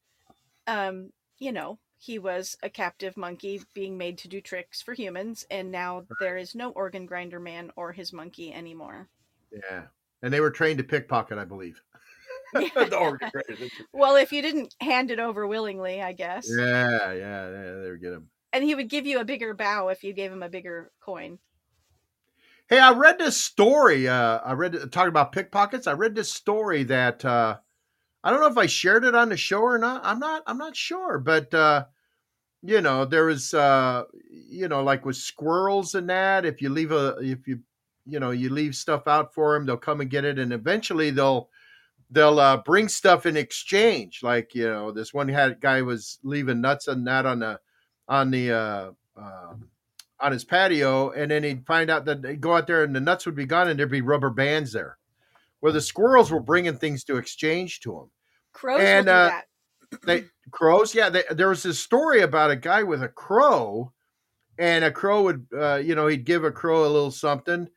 [0.66, 5.47] um, you know, he was a captive monkey being made to do tricks for humans,
[5.51, 9.09] and now there is no organ grinder man or his monkey anymore.
[9.51, 9.85] Yeah.
[10.23, 11.82] And they were trained to pickpocket, I believe.
[12.52, 13.64] the organ grinder.
[13.93, 16.48] Well, if you didn't hand it over willingly, I guess.
[16.48, 18.27] Yeah, yeah, yeah, they were getting.
[18.56, 21.40] And he would give you a bigger bow if you gave him a bigger coin.
[22.70, 24.08] Hey, I read this story.
[24.08, 25.86] Uh, I read talking about pickpockets.
[25.86, 27.58] I read this story that uh,
[28.24, 30.00] I don't know if I shared it on the show or not.
[30.06, 30.42] I'm not.
[30.46, 31.84] I'm not sure, but uh,
[32.62, 36.46] you know, there was uh, you know, like with squirrels and that.
[36.46, 37.60] If you leave a, if you,
[38.06, 41.10] you know, you leave stuff out for them, they'll come and get it, and eventually
[41.10, 41.50] they'll
[42.10, 44.20] they'll uh, bring stuff in exchange.
[44.22, 47.60] Like you know, this one had guy was leaving nuts and that on the
[48.08, 49.54] on the uh, uh,
[50.20, 53.00] on his patio, and then he'd find out that they'd go out there and the
[53.00, 54.98] nuts would be gone, and there'd be rubber bands there.
[55.60, 58.10] Where the squirrels were bringing things to exchange to him.
[58.52, 59.44] Crows And, uh, that.
[60.04, 61.08] They crows, yeah.
[61.08, 63.92] They, there was this story about a guy with a crow,
[64.58, 67.68] and a crow would, uh, you know, he'd give a crow a little something,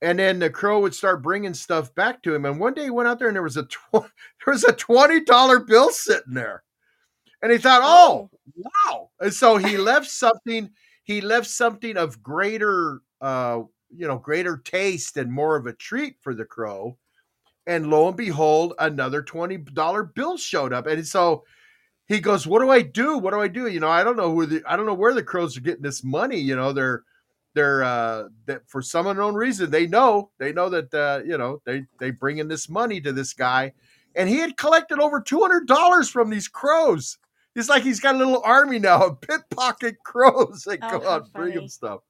[0.00, 2.44] and then the crow would start bringing stuff back to him.
[2.44, 4.10] And one day he went out there, and there was a tw- there
[4.46, 6.62] was a twenty dollar bill sitting there,
[7.42, 9.10] and he thought, oh, wow!
[9.20, 10.70] And so he left something.
[11.04, 13.60] He left something of greater, uh,
[13.90, 16.98] you know, greater taste and more of a treat for the crow.
[17.66, 21.44] And lo and behold, another twenty dollar bill showed up, and so
[22.06, 23.18] he goes, "What do I do?
[23.18, 23.66] What do I do?
[23.68, 25.82] You know, I don't know who the I don't know where the crows are getting
[25.82, 26.38] this money.
[26.38, 27.04] You know, they're
[27.54, 31.60] they're uh that for some unknown reason they know they know that uh you know
[31.66, 33.72] they they bring in this money to this guy,
[34.14, 37.18] and he had collected over two hundred dollars from these crows.
[37.58, 41.08] He's like he's got a little army now of pit pocket crows that Oh, go
[41.08, 42.02] out and bring him stuff.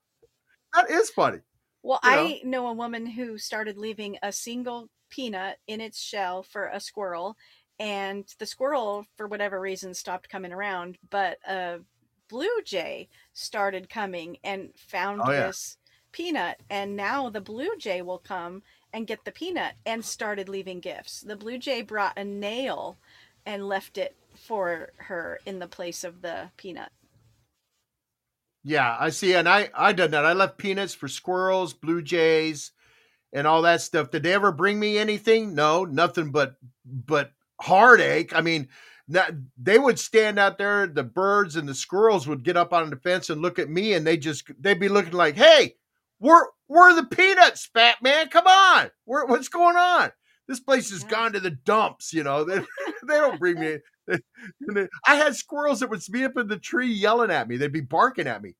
[0.74, 1.38] That is funny.
[1.82, 2.16] Well, you know.
[2.16, 6.78] I know a woman who started leaving a single peanut in its shell for a
[6.78, 7.34] squirrel,
[7.78, 10.98] and the squirrel, for whatever reason, stopped coming around.
[11.08, 11.78] But a
[12.28, 15.46] blue jay started coming and found Oh, yeah.
[15.46, 15.78] this
[16.12, 18.62] peanut and now the blue jay will come
[18.92, 22.98] and get the peanut and started leaving gifts the blue jay brought a nail
[23.46, 24.14] and left it
[24.48, 26.90] for her in the place of the peanut
[28.64, 30.26] Yeah, I see, and I I done that.
[30.26, 32.72] I left peanuts for squirrels, blue jays,
[33.32, 34.10] and all that stuff.
[34.10, 35.54] Did they ever bring me anything?
[35.54, 38.34] No, nothing but but heartache.
[38.36, 38.68] I mean,
[39.08, 40.86] not, they would stand out there.
[40.86, 43.94] The birds and the squirrels would get up on the fence and look at me,
[43.94, 45.76] and they just they'd be looking like, "Hey,
[46.20, 48.28] we're we're the peanuts, fat man?
[48.28, 50.12] Come on, where, what's going on?
[50.48, 51.08] This place has Yeah.
[51.10, 52.66] gone to the dumps." You know, they they
[53.16, 53.78] don't bring me.
[55.06, 57.56] I had squirrels that would be up in the tree yelling at me.
[57.56, 58.54] They'd be barking at me.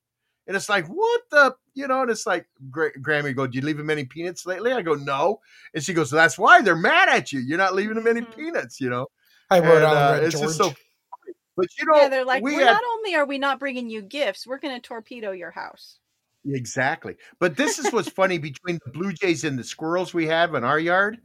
[0.47, 3.65] And it's like, what the, you know, and it's like, Gra- Grammy go, do you
[3.65, 4.73] leave them any peanuts lately?
[4.73, 5.41] I go, no.
[5.75, 7.41] And she goes, that's why they're mad at you.
[7.41, 8.35] You're not leaving them any Mhm.
[8.35, 9.09] peanuts, you know?
[9.51, 10.47] Hey, Rhode And, Island uh, it's George.
[10.47, 11.35] just so funny.
[11.57, 13.91] But you know, yeah they're like we we're had not only are we not bringing
[13.91, 15.99] you gifts we're going to torpedo your house
[16.47, 17.17] Exactly.
[17.41, 20.65] But this is what's funny between the blue jays and the squirrels we have in
[20.65, 21.19] our yard.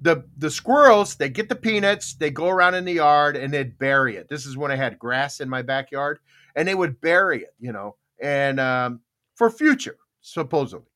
[0.00, 3.78] The the squirrels, they get the peanuts, they go around in the yard and they'd
[3.78, 4.28] bury it.
[4.28, 6.20] This is when I had grass in my backyard,
[6.56, 9.00] and they would bury it, you know, and um,
[9.34, 10.86] for future, supposedly.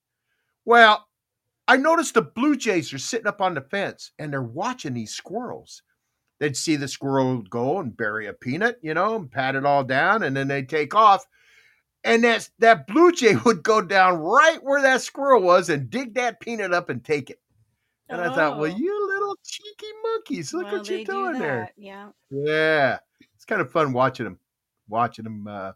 [0.64, 1.06] Well,
[1.68, 5.12] I noticed the blue jays are sitting up on the fence and they're watching these
[5.12, 5.82] squirrels.
[6.38, 9.84] They'd see the squirrel go and bury a peanut, you know, and pat it all
[9.84, 11.26] down, and then they'd take off
[12.04, 16.14] and that that blue jay would go down right where that squirrel was and dig
[16.14, 17.40] that peanut up and take it.
[18.08, 18.70] And I thought, well, Oh.
[18.70, 21.70] you little cheeky monkeys, look well, what you're they do doing there.
[21.76, 22.98] yeah Yeah,
[23.34, 24.40] it's kind of fun watching them,
[24.88, 25.72] watching them uh,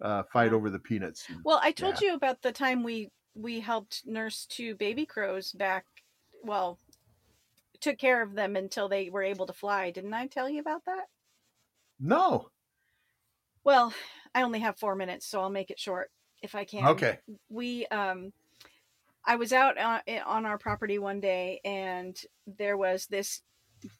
[0.00, 0.54] uh, fight Yeah.
[0.54, 1.28] over the peanuts.
[1.44, 2.02] Well, I told Yeah.
[2.02, 5.86] you about the time we we helped nurse two baby crows back.
[6.42, 6.80] Well,
[7.80, 9.92] took care of them until they were able to fly.
[9.92, 11.06] Didn't I tell you about that?
[11.98, 12.52] No,
[13.64, 13.94] Well,
[14.34, 16.10] I only have four minutes, so I'll make it short
[16.42, 17.00] if I can.
[17.00, 18.32] okay, we um
[19.26, 23.42] i was out uh, on, on our property one day and there was this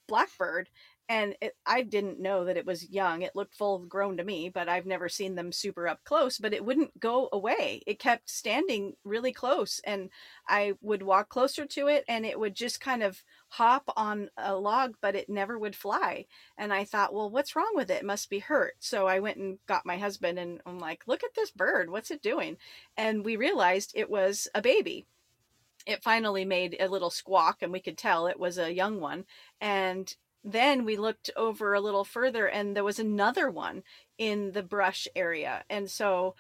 [0.09, 0.69] blackbird
[1.09, 3.23] and it, i didn't know that it was young.
[3.23, 6.55] It looked full grown to me but i've never seen them super up close but
[6.55, 7.83] it wouldn't go away.
[7.87, 10.11] It kept standing really close and
[10.49, 14.57] i would walk closer to it and it would just kind of hop on a
[14.57, 16.27] log but it never would fly.
[16.57, 17.99] And i thought well what's wrong with it?
[18.03, 18.75] It must be hurt.
[18.81, 21.91] So i went and got my husband and i'm like look at this bird.
[21.91, 22.57] What's it doing?
[22.97, 25.07] And we realized it was a baby.
[25.87, 29.25] It finally made a little squawk, and we could tell it was a young one.
[29.61, 33.83] And then we looked over a little further, and there was another one
[34.19, 35.65] in the brush area.
[35.69, 36.35] And so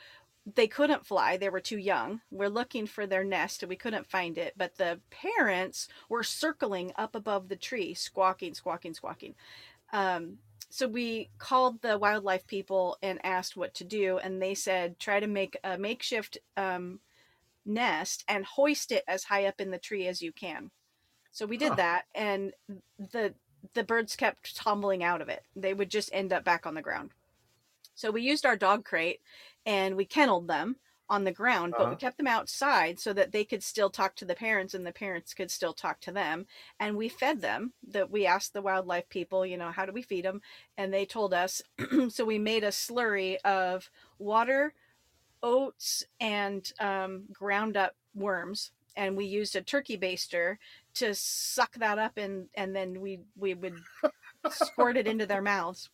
[0.46, 2.20] they couldn't fly, they were too young.
[2.30, 4.54] We're looking for their nest, and we couldn't find it.
[4.56, 9.34] But the parents were circling up above the tree, squawking, squawking, squawking.
[9.92, 10.38] Um,
[10.74, 15.20] so we called the wildlife people and asked what to do and they said try
[15.20, 16.98] to make a makeshift um,
[17.64, 20.70] nest and hoist it as high up in the tree as you can.
[21.32, 21.78] So we did Huh.
[21.78, 22.54] that and
[22.98, 23.36] the
[23.74, 25.44] the birds kept tumbling out of it.
[25.56, 27.12] They would just end up back on the ground.
[27.94, 29.20] So we used our dog crate
[29.66, 30.76] and we kenneled them
[31.08, 31.98] on the ground but we Uh-huh.
[31.98, 35.34] kept them outside so that they could still talk to the parents and the parents
[35.34, 36.46] could still talk to them.
[36.80, 40.02] And we fed them that we asked the wildlife people you know how do we
[40.02, 40.40] feed them
[40.78, 41.62] and they told us
[42.08, 44.74] so we made a slurry of water
[45.44, 50.56] oats and um, ground up worms and we used a turkey baster
[50.94, 53.74] to suck that up and and then we we would
[54.50, 55.90] squirt it into their mouths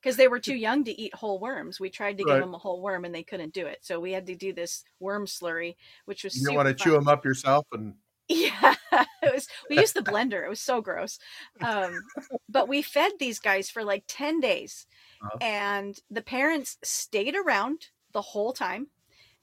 [0.00, 2.58] because they were too young to eat whole worms we tried to give them a
[2.58, 5.76] whole worm and they couldn't do it so we had to do this worm slurry
[6.06, 7.94] which was you don't want to chew them up yourself, and
[8.30, 9.48] Yeah, it was.
[9.68, 10.44] We used the blender.
[10.46, 11.18] It was so gross.
[11.60, 12.04] Um,
[12.48, 14.86] but we fed these guys for like ten days,
[15.20, 15.38] Uh-huh.
[15.40, 18.88] and the parents stayed around the whole time.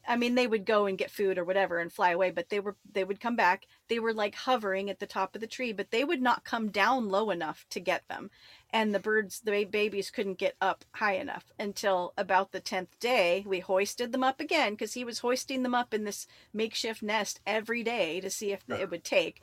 [0.08, 2.62] I mean, they would go and get food or whatever and fly away, but they
[2.62, 3.68] were they would come back.
[3.90, 6.70] They were like hovering at the top of the tree, but they would not come
[6.70, 8.32] down low enough to get them.
[8.72, 13.44] And the birds, the babies, couldn't get up high enough until about the tenth day.
[13.46, 17.42] We hoisted them up again because he was hoisting them up in this makeshift nest
[17.46, 19.42] every day to see if it would take.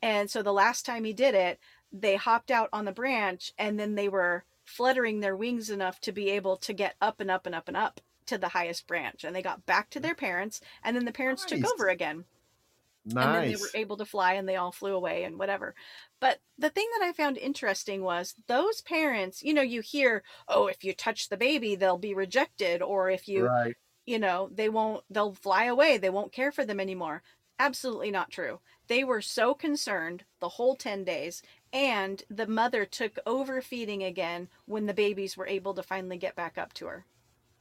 [0.00, 1.58] And so the last time he did it,
[1.92, 6.12] they hopped out on the branch and then they were fluttering their wings enough to
[6.12, 9.24] be able to get up and up and up and up to the highest branch.
[9.24, 11.60] And they got back to their parents and then the parents Nice.
[11.60, 12.24] took over again.
[13.04, 13.24] Nice.
[13.24, 15.74] And then they were able to fly and they all flew away and whatever.
[16.18, 20.66] But the thing that I found interesting was those parents, you know, you hear, oh,
[20.66, 22.82] if you touch the baby, they'll be rejected.
[22.82, 23.76] Or if you, right.
[24.06, 25.98] you know, they won't, they'll fly away.
[25.98, 27.22] They won't care for them anymore.
[27.58, 28.60] Absolutely not true.
[28.88, 31.42] They were so concerned the whole 10 days,
[31.72, 36.36] and the mother took over feeding again when the babies were able to finally get
[36.36, 37.06] back up to her.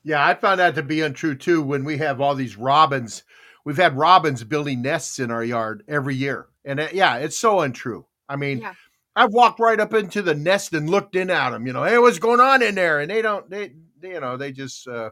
[0.06, 1.62] Yeah, I found that to be untrue too.
[1.64, 3.24] When we have all these robins,
[3.66, 7.62] we've had robins building nests in our yard every year, and it, yeah, it's so
[7.62, 8.06] untrue.
[8.30, 8.74] I mean, Yeah.
[9.16, 11.66] I've walked right up into the nest and looked in at them.
[11.66, 13.00] You know, hey, what's going on in there?
[13.00, 13.50] And they don't.
[13.50, 15.10] They, they you know, they just uh,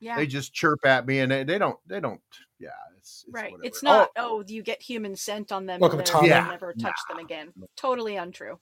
[0.00, 0.16] Yeah.
[0.16, 1.76] they just chirp at me, and they, they don't.
[1.86, 2.20] They don't.
[2.58, 3.52] Yeah, it's, it's right.
[3.52, 3.66] whatever.
[3.66, 6.28] It's not, oh, you get human scent on them Welcome and to then Tommy.
[6.28, 6.50] you'll Yeah.
[6.50, 7.52] never touch them again.
[7.76, 8.58] Totally untrue.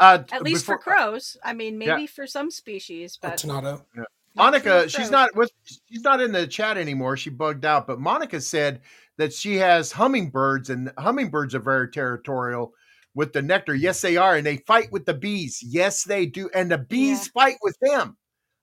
[0.00, 1.36] Uh, At least before- for crows.
[1.44, 1.94] I mean, Yeah.
[1.94, 3.70] maybe for some species, Or but Tornado.
[3.72, 4.04] not true
[4.36, 7.16] Monica, she's not with she's not in the chat anymore.
[7.16, 8.80] She bugged out, but Monica said
[9.16, 12.72] that she has hummingbirds and hummingbirds are very territorial
[13.14, 13.74] with the nectar.
[13.74, 15.60] Yes, they are, and they fight with the bees.
[15.62, 18.16] Yes, they do, and the bees fight with them.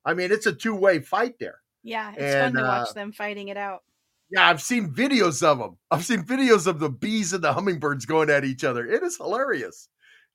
[0.04, 1.60] I mean, it's a two-way fight there.
[1.84, 3.84] Yeah, it's And, fun to watch uh, them fighting it out.
[4.30, 5.78] Yeah, I've seen videos of them.
[5.90, 8.86] I've seen videos of the bees and the hummingbirds going at each other.
[8.86, 9.90] It is hilarious.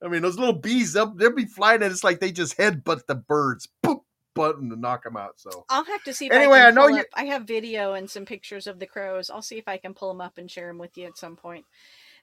[0.05, 3.07] I mean, those little bees up, they'll be flying, and it's like they just headbutt
[3.07, 4.01] the birds, boop,
[4.37, 5.41] button to knock them out.
[5.41, 7.07] So I'll have to see if Anyway, I I know pull you- up.
[7.15, 9.31] I have video and some pictures of the crows.
[9.31, 11.35] I'll see if I can pull them up and share them with you at some
[11.35, 11.65] point.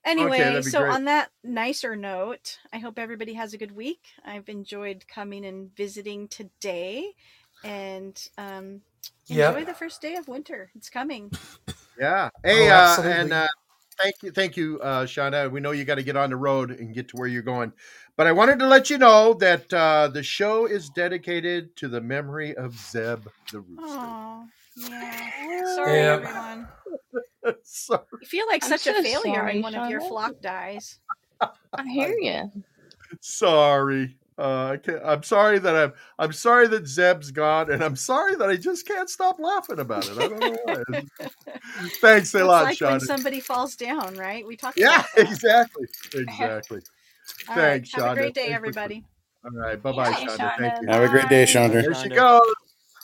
[0.05, 0.91] Anyway, that'd so great.
[0.93, 4.01] on that nicer note, I hope everybody has a good week.
[4.25, 7.13] I've enjoyed coming and visiting today,
[7.63, 8.81] and um,
[9.27, 9.55] Yep.
[9.55, 10.71] enjoy the first day of winter.
[10.75, 11.31] It's coming.
[11.97, 12.29] Yeah.
[12.43, 13.47] Hey, Oh, uh, and uh,
[14.01, 15.49] thank you, thank you, uh, Shonda.
[15.51, 17.71] We know you got to get on the road and get to where you're going,
[18.17, 22.01] but I wanted to let you know that uh, the show is dedicated to the
[22.01, 23.85] memory of Zeb the rooster.
[23.85, 24.45] Oh,
[24.77, 25.75] yeah.
[25.75, 26.13] Sorry, Yeah.
[26.13, 26.67] everyone.
[27.63, 28.01] Sorry.
[28.21, 30.99] You feel like I'm such a failure sorry, when one of your flock dies.
[31.41, 32.51] I hear you.
[33.21, 34.17] Sorry.
[34.37, 35.93] Uh, I can't, I'm sorry that I'm.
[36.17, 40.05] I'm sorry that Zeb's gone, and I'm sorry that I just can't stop laughing about
[40.05, 40.17] it.
[40.17, 40.83] I don't know why.
[42.01, 44.45] Thanks a It's lot, like when somebody falls down, right?
[44.45, 46.81] We talked Yeah, about exactly, exactly.
[47.47, 47.83] All right.
[47.83, 48.11] Thanks, Have Shonda.
[48.11, 49.05] a great day, everybody.
[49.45, 50.57] All right, bye bye, Thanks, Shonda.
[50.57, 50.87] Thank you.
[50.87, 51.81] Have a great day, Shonda.
[51.83, 52.41] There she goes,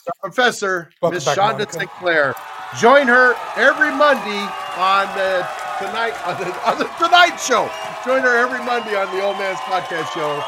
[0.06, 1.74] the professor, Welcome Miss back, Shonda Monica.
[1.74, 2.36] Sinclair.
[2.80, 4.42] Join her every Monday
[4.78, 5.48] on the
[5.80, 7.70] tonight on the, on the Tonight Show.
[8.06, 10.44] Join her every Monday on the Old Man's Podcast Show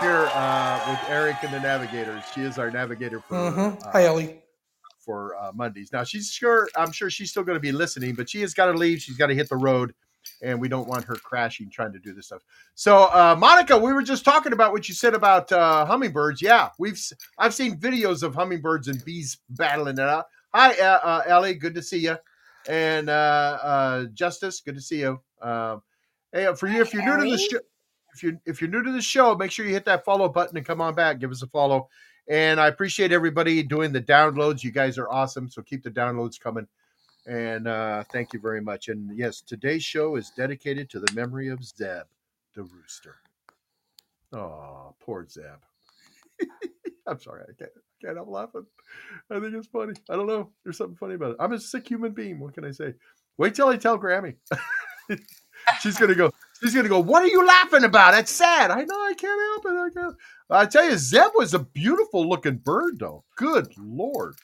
[0.00, 2.22] here uh, with Eric and the Navigators.
[2.34, 3.82] She is our navigator for Mm-hmm.
[3.86, 4.40] uh, Hi, Ellie.
[4.98, 5.90] for uh, Mondays.
[5.92, 8.66] Now she's sure I'm sure she's still going to be listening, but she has got
[8.66, 9.00] to leave.
[9.00, 9.94] She's got to hit the road,
[10.42, 12.42] and we don't want her crashing trying to do this stuff.
[12.74, 16.42] So, uh, Monica, we were just talking about what you said about uh, hummingbirds.
[16.42, 17.00] Yeah, we've
[17.38, 20.26] I've seen videos of hummingbirds and bees battling it out.
[20.54, 22.16] Hi, uh, uh, Ellie, good to see you,
[22.68, 25.20] and uh, uh, Justice, good to see you.
[25.42, 25.82] Um,
[26.32, 27.58] hey, for you, if you're new to the show.
[28.16, 30.56] If you're, if you're new to the show, make sure you hit that follow button
[30.56, 31.18] and come on back.
[31.18, 31.90] Give us a follow.
[32.30, 34.64] And I appreciate everybody doing the downloads.
[34.64, 35.50] You guys are awesome.
[35.50, 36.66] So keep the downloads coming.
[37.26, 38.88] And uh, thank you very much.
[38.88, 42.06] And yes, today's show is dedicated to the memory of Zeb,
[42.54, 43.16] the rooster.
[44.32, 45.60] Oh, poor Zeb.
[47.06, 47.42] I'm sorry.
[47.42, 48.64] I can't, I can't help laughing.
[49.30, 49.92] I think it's funny.
[50.08, 50.52] I don't know.
[50.64, 51.36] There's something funny about it.
[51.38, 52.40] I'm a sick human being.
[52.40, 52.94] What can I say?
[53.36, 54.36] Wait till I tell Grammy.
[55.80, 56.32] she's gonna go.
[56.62, 57.00] She's gonna go.
[57.00, 58.12] What are you laughing about?
[58.12, 58.70] That's sad.
[58.70, 58.94] I know.
[58.94, 59.78] I can't help it.
[59.78, 60.16] I can't.
[60.48, 63.24] I tell you, Zeb was a beautiful looking bird, though.
[63.36, 64.36] Good lord.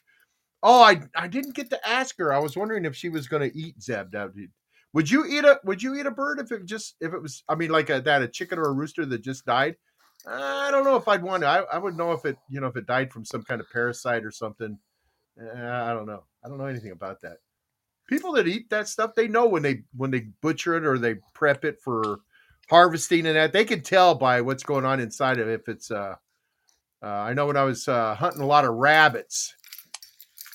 [0.63, 2.33] Oh, I I didn't get to ask her.
[2.33, 4.15] I was wondering if she was gonna eat Zeb.
[4.93, 7.45] Would you eat a Would you eat a bird if it just if it was?
[7.49, 9.77] I mean, like a that a chicken or a rooster that just died.
[10.27, 11.49] I don't know if I'd want to.
[11.49, 13.71] I, I would know if it you know if it died from some kind of
[13.73, 14.79] parasite or something.
[15.41, 16.25] Uh, I don't know.
[16.45, 17.39] I don't know anything about that
[18.09, 21.17] people that eat that stuff they know when they when they butcher it or they
[21.35, 22.21] prep it for
[22.69, 25.61] harvesting and that they can tell by what's going on inside of it.
[25.61, 26.15] If it's uh,
[27.03, 29.55] uh i know when i was uh, hunting a lot of rabbits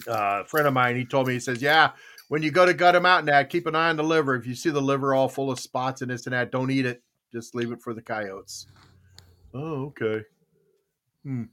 [0.07, 1.91] uh, a friend of mine he told me he says yeah
[2.30, 4.36] when you go to gut them out and that keep an eye on the liver.
[4.36, 6.86] If you see the liver all full of spots and this and that don't eat
[6.86, 7.02] it.
[7.34, 8.68] Just leave it for the coyotes.
[9.53, 10.24] Oh okay.
[11.24, 11.44] Hmm.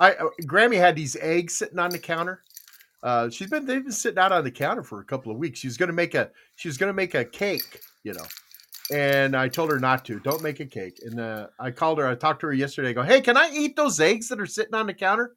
[0.00, 2.42] I uh, Grammy had these eggs sitting on the counter.
[3.06, 5.60] Uh, she's been they've been sitting out on the counter for a couple of weeks.
[5.60, 8.24] She's gonna make a she's gonna make a cake, you know.
[8.92, 10.18] And I told her not to.
[10.18, 10.98] Don't make a cake.
[11.04, 12.08] And uh, I called her.
[12.08, 12.88] I talked to her yesterday.
[12.90, 15.36] I go, hey, can I eat those eggs that are sitting on the counter?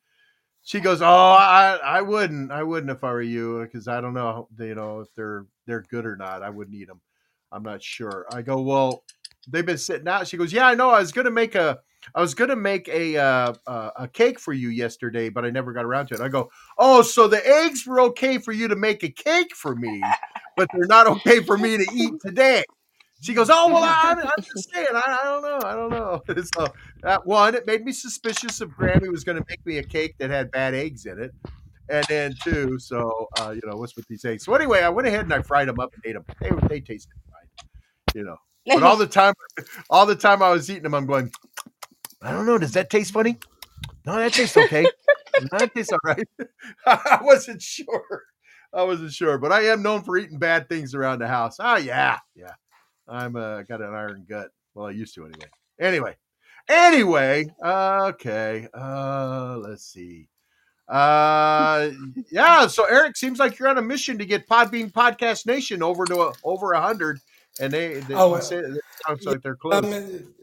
[0.63, 2.51] She goes, oh, I I wouldn't.
[2.51, 5.85] I wouldn't if I were you because I don't know, you know, if they're they're
[5.91, 6.41] good or not.
[6.41, 7.01] I wouldn't eat them.
[7.51, 8.25] I'm not sure.
[8.33, 9.03] I go, well,
[9.47, 10.27] they've been sitting out.
[10.27, 10.89] She goes, yeah, I know.
[10.89, 11.77] I was gonna make a
[12.15, 15.73] I was gonna make a uh, uh, a cake for you yesterday, but I never
[15.73, 16.21] got around to it.
[16.21, 19.76] I go, oh, so the eggs were okay for you to make a cake for
[19.76, 20.01] me,
[20.55, 22.63] but they're not okay for me to eat today.
[23.21, 26.43] She goes, oh well, I'm, I'm just saying, I, I don't know, I don't know.
[26.55, 26.67] So
[27.03, 30.15] that one, it made me suspicious of Grammy was going to make me a cake
[30.19, 31.34] that had bad eggs in it,
[31.89, 34.45] and then two, so uh, you know what's with these eggs.
[34.45, 36.26] So anyway, I went ahead and I fried them up and ate them.
[36.39, 37.67] They they tasted fine,
[38.15, 38.38] you know.
[38.65, 39.34] But all the time,
[39.89, 41.31] all the time I was eating them, I'm going,
[42.21, 42.57] I don't know.
[42.57, 43.37] Does that taste funny?
[44.05, 44.85] No, that tastes okay.
[45.51, 46.27] Nineties, all right.
[46.85, 48.23] I wasn't sure.
[48.73, 51.57] I wasn't sure, but I am known for eating bad things around the house.
[51.59, 52.53] Oh yeah, yeah.
[53.07, 54.49] I'm uh, got an iron gut.
[54.75, 55.47] Well, I used to anyway.
[55.79, 56.17] Anyway,
[56.69, 57.45] anyway.
[57.63, 58.67] Okay.
[58.73, 60.27] Uh, let's see.
[60.87, 61.89] Uh,
[62.31, 62.67] yeah.
[62.67, 66.21] So Eric, seems like you're on a mission to get Podbean Podcast Nation over to
[66.21, 67.19] a, over a hundred,
[67.59, 69.83] and they, they Oh, say it sounds like they're close.
[69.85, 70.33] Um,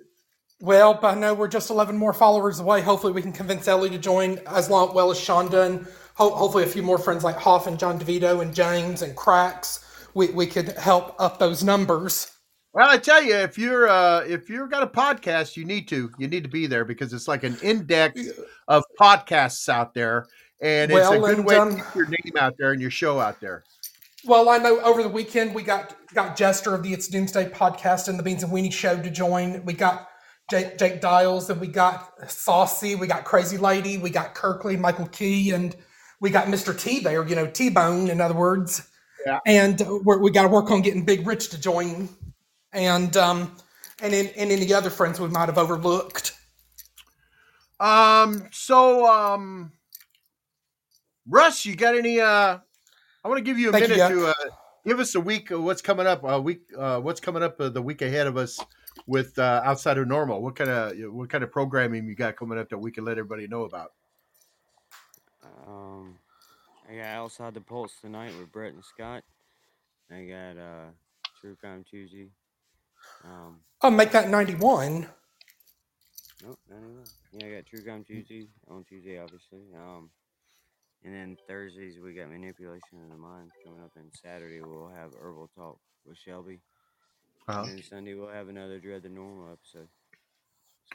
[0.61, 2.81] well, but I know we're just 11 more followers away.
[2.81, 6.65] Hopefully, we can convince Ellie to join as long, well as Shonda, and ho- hopefully,
[6.65, 9.85] a few more friends like Hoff and John DeVito and James and Cracks.
[10.15, 12.33] We, we could help up those numbers.
[12.73, 16.11] Well, I tell you, if you're uh, if you've got a podcast, you need to
[16.19, 18.21] you need to be there because it's like an index
[18.69, 20.27] of podcasts out there,
[20.61, 22.91] and it's a good and, way um, to get your name out there and your
[22.91, 23.65] show out there.
[24.27, 28.09] Well, I know over the weekend we got got Jester of the It's Doomsday podcast
[28.09, 29.65] and the Beans and Weenie show to join.
[29.65, 30.09] We got
[30.49, 35.09] Jake, Jake Dials and we got Saucy, we got Crazy Lady, we got Kirkley, Michael
[35.09, 35.75] Key, and
[36.21, 36.79] we got Mr.
[36.79, 38.89] T there, you know, T Bone, in other words.
[39.27, 39.41] Yeah.
[39.45, 42.09] And we're, we got to work on getting Big Rich to join,
[42.73, 43.57] and um,
[44.01, 46.33] and in, and any other friends we might have overlooked.
[47.81, 48.49] Um.
[48.53, 49.73] So, um,
[51.27, 52.21] Russ, you got any?
[52.21, 52.59] Uh,
[53.25, 54.09] I want to give you a Thank minute Yuck.
[54.11, 54.51] to uh,
[54.87, 55.51] give us a week.
[55.51, 56.23] Of what's coming up?
[56.23, 56.61] A week.
[56.79, 57.61] Uh, what's coming up?
[57.61, 58.61] Uh, the week ahead of us
[59.07, 60.43] with uh, outside of normal.
[60.43, 63.19] What kind of what kind of programming you got coming up that we can let
[63.19, 63.93] everybody know about?
[65.67, 66.19] Um,
[66.91, 69.25] I got outside the pulse tonight with Brett and Scott.
[70.11, 70.87] I got uh
[71.41, 72.29] True Crime Tuesday.
[73.25, 75.07] Um, I'll make that ninety one.
[76.45, 77.05] nope, not anymore.
[77.33, 79.61] Yeah, I got True Crime Tuesday on Tuesday, obviously.
[79.75, 80.11] Um,
[81.05, 85.13] and then Thursdays we got Manipulation of the Mind coming up, and Saturday we'll have
[85.15, 86.61] Herbal Talk with Shelby.
[87.49, 87.65] Uh-huh.
[87.69, 89.89] And Sunday we'll have another Dread the Normal episode.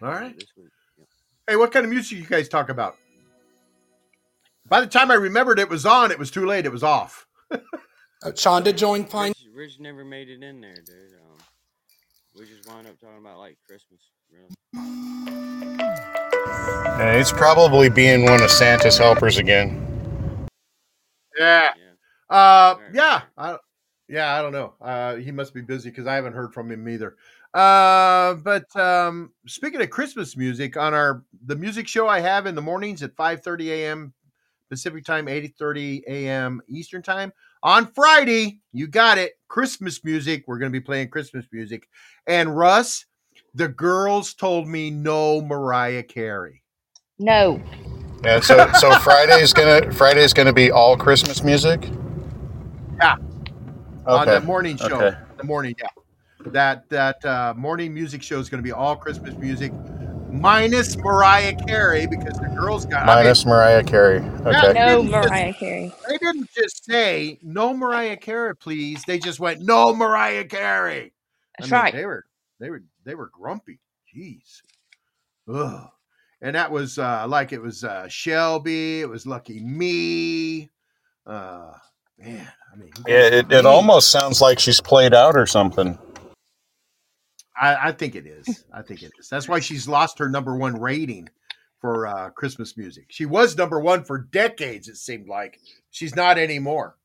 [0.01, 0.37] All right.
[0.37, 0.67] This week.
[0.97, 1.07] Yep.
[1.47, 2.97] Hey, what kind of music you guys talk about?
[4.67, 6.65] By the time I remembered it was on, it was too late.
[6.65, 7.25] It was off.
[7.51, 7.57] Uh,
[8.25, 9.29] Shonda joined fine.
[9.29, 11.13] Rich, Rich never made it in there, dude.
[11.25, 11.37] Um,
[12.37, 14.01] we just wound up talking about like Christmas,
[14.31, 14.53] really.
[17.01, 20.47] And it's probably being one of Santa's helpers again.
[21.39, 21.69] Yeah.
[21.75, 22.35] Yeah.
[22.35, 23.21] Uh, yeah.
[23.37, 23.57] I,
[24.11, 24.73] yeah, I don't know.
[24.81, 27.15] Uh, he must be busy because I haven't heard from him either.
[27.53, 32.53] Uh, but um, speaking of Christmas music, on our the music show I have in
[32.53, 34.13] the mornings at 5:30 a.m.
[34.69, 36.61] Pacific time, 8:30 a.m.
[36.67, 37.31] Eastern time.
[37.63, 39.33] On Friday, you got it.
[39.47, 40.43] Christmas music.
[40.45, 41.87] We're going to be playing Christmas music.
[42.27, 43.05] And Russ,
[43.53, 46.63] the girls told me no Mariah Carey.
[47.17, 47.61] No.
[48.23, 51.87] Yeah, so so Friday's gonna Friday's gonna be all Christmas music.
[52.99, 53.15] Yeah.
[54.05, 54.39] On Okay.
[54.39, 55.01] the morning show.
[55.01, 55.17] Okay.
[55.37, 55.87] The morning, yeah.
[56.51, 59.71] That that uh, morning music show is going to be all Christmas music,
[60.31, 63.03] minus Mariah Carey because the girls got.
[63.03, 64.17] I mean, Minus Mariah Carey.
[64.19, 64.41] Okay.
[64.51, 65.93] No didn't just- Mariah Carey.
[66.09, 69.03] they didn't just say no Mariah Carey, please.
[69.05, 71.13] They just went no Mariah Carey.
[71.59, 71.93] That's I mean, right.
[71.93, 72.25] They were
[72.59, 73.79] they were they were grumpy.
[74.15, 74.61] Jeez.
[75.53, 75.87] Ugh.
[76.41, 79.01] And that was uh, like it was uh, Shelby.
[79.01, 80.71] It was Lucky Me.
[81.27, 81.73] Uh,
[82.17, 85.97] man, I mean, who Yeah, it, it almost sounds like she's played out or something.
[87.59, 88.65] I, I think it is.
[88.73, 89.29] I think it is.
[89.29, 91.29] That's why she's lost her number one rating
[91.79, 93.05] for uh, Christmas music.
[93.09, 94.87] She was number one for decades.
[94.87, 95.59] It seemed like
[95.91, 96.95] she's not anymore.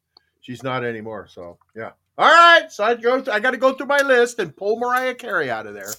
[0.41, 1.27] She's not anymore.
[1.29, 1.91] So yeah.
[2.17, 2.71] All right.
[2.71, 3.23] So I go.
[3.31, 5.93] I got to go through my list and pull Mariah Carey out of there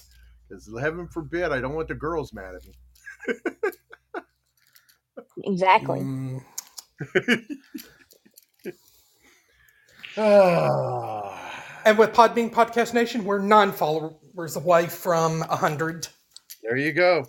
[0.48, 2.74] because heaven forbid I don't want the girls mad at me.
[5.44, 6.00] Exactly.
[6.00, 6.42] Mm.
[11.86, 16.08] and with Podbean Podcast Nation, we're nine followers away from a hundred.
[16.64, 17.28] There you go.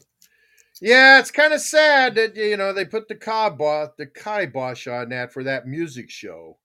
[0.80, 5.10] Yeah, it's kind of sad that you know they put the kibosh the kibosh on
[5.10, 6.56] that for that music show.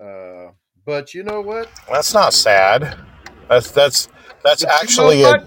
[0.00, 0.50] Uh,
[0.84, 1.68] but you know what?
[1.88, 2.98] That's not sad.
[3.48, 4.08] That's that's
[4.42, 5.46] that's But you know actually a,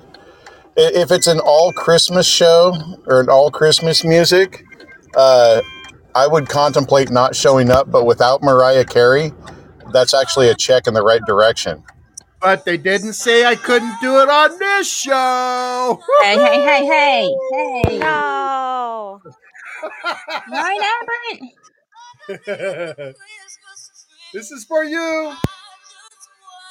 [0.78, 2.74] if it's an all Christmas show
[3.08, 4.64] or an all Christmas music,
[5.18, 5.62] uh,
[6.16, 7.92] I would contemplate not showing up.
[7.92, 9.34] But without Mariah Carey,
[9.94, 11.84] that's actually a check in the right direction.
[12.42, 16.04] But they didn't say I couldn't do it on this show.
[16.20, 18.00] Hey, hey, hey, hey, hey.
[18.00, 19.24] No.
[20.48, 21.52] Right, Albert?
[24.34, 25.34] this is for you,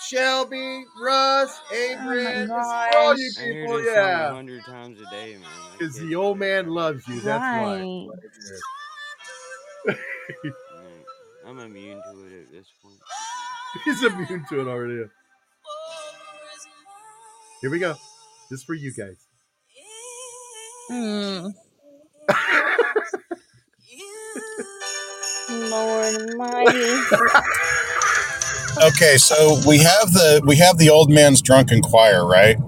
[0.08, 1.60] Shelby, Russ,
[1.94, 2.48] Oh Adrian.
[2.48, 3.68] my this is all you oh I hear people.
[3.68, 5.78] this a Yeah, hundred times a day, man.
[5.78, 7.22] Because the old man loves you.
[7.22, 7.84] That's why.
[7.84, 8.08] Right.
[9.86, 10.65] Man,
[11.58, 12.98] I'm immune to it at this point.
[13.84, 15.04] He's immune to it already.
[17.62, 17.94] Here we go.
[18.50, 19.26] This is for you guys.
[20.90, 21.52] Mm.
[25.70, 27.00] Lord Almighty.
[28.84, 32.58] Okay, so we have the we have the old man's drunken choir, right?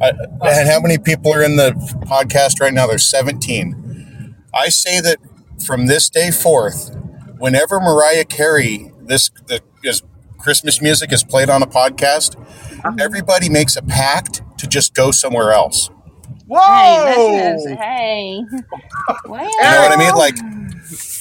[0.00, 0.12] I,
[0.48, 1.72] and how many people are in the
[2.06, 2.86] podcast right now?
[2.86, 4.34] There's 17.
[4.54, 5.18] I say that
[5.66, 6.96] from this day forth,
[7.40, 10.02] whenever Mariah Carey this the is
[10.38, 12.92] Christmas music is played on a podcast, uh-huh.
[13.00, 15.90] everybody makes a pact to just go somewhere else.
[16.46, 17.06] Whoa!
[17.06, 18.44] Hey, that's hey.
[19.24, 20.14] Well, You know what I mean?
[20.14, 20.36] Like,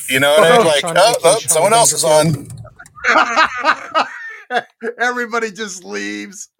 [0.09, 0.65] you know what I mean?
[0.67, 2.47] Like, Trying oh, oh, someone else is on.
[4.99, 6.49] Everybody just leaves.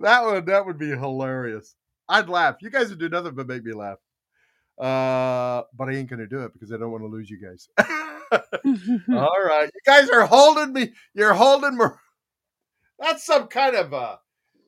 [0.00, 1.74] That would that would be hilarious.
[2.08, 2.56] I'd laugh.
[2.60, 3.98] You guys would do nothing but make me laugh.
[4.80, 7.68] Uh, but I ain't gonna do it because I don't want to lose you guys.
[8.32, 10.92] All right, you guys are holding me.
[11.14, 11.84] You're holding me.
[12.98, 14.16] That's some kind of uh,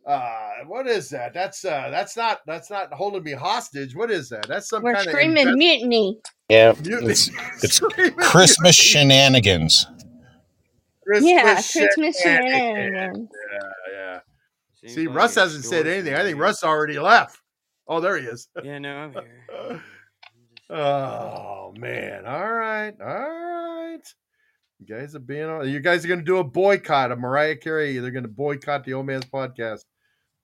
[0.06, 1.32] uh, what is that?
[1.32, 3.94] That's uh, that's not that's not holding me hostage.
[3.94, 4.46] What is that?
[4.48, 6.18] That's some we're kind screaming of mutiny.
[6.48, 7.12] Yeah, Mutiny.
[7.12, 7.30] it's
[7.62, 9.86] it's Screaming Christmas shenanigans.
[11.06, 12.20] Christmas yeah, Christmas shenanigans.
[12.20, 13.28] shenanigans.
[13.52, 14.20] Yeah, yeah.
[14.74, 16.14] Seems See, like Russ hasn't said anything.
[16.14, 16.38] I think.
[16.38, 17.38] Russ already left.
[17.86, 18.48] Oh, there he is.
[18.62, 19.82] Yeah, no, I'm here.
[20.70, 22.24] Oh man!
[22.26, 24.00] All right, all right.
[24.78, 25.44] You guys are being.
[25.44, 27.98] all- You guys are going to do a boycott of Mariah Carey.
[27.98, 29.80] They're going to boycott the Old Man's podcast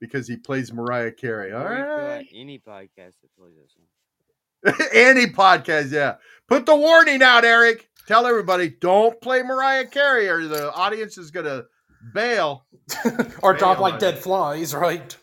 [0.01, 1.53] because he plays Mariah Carey.
[1.53, 2.27] All Boycott right.
[2.35, 4.89] Any podcast that plays that song.
[4.93, 6.17] Any podcast, yeah.
[6.49, 7.89] Put the warning out, Eric.
[8.07, 11.67] Tell everybody don't play Mariah Carey, or the audience is going to
[12.15, 12.65] bail.
[13.43, 15.17] or drop like on dead flies, right?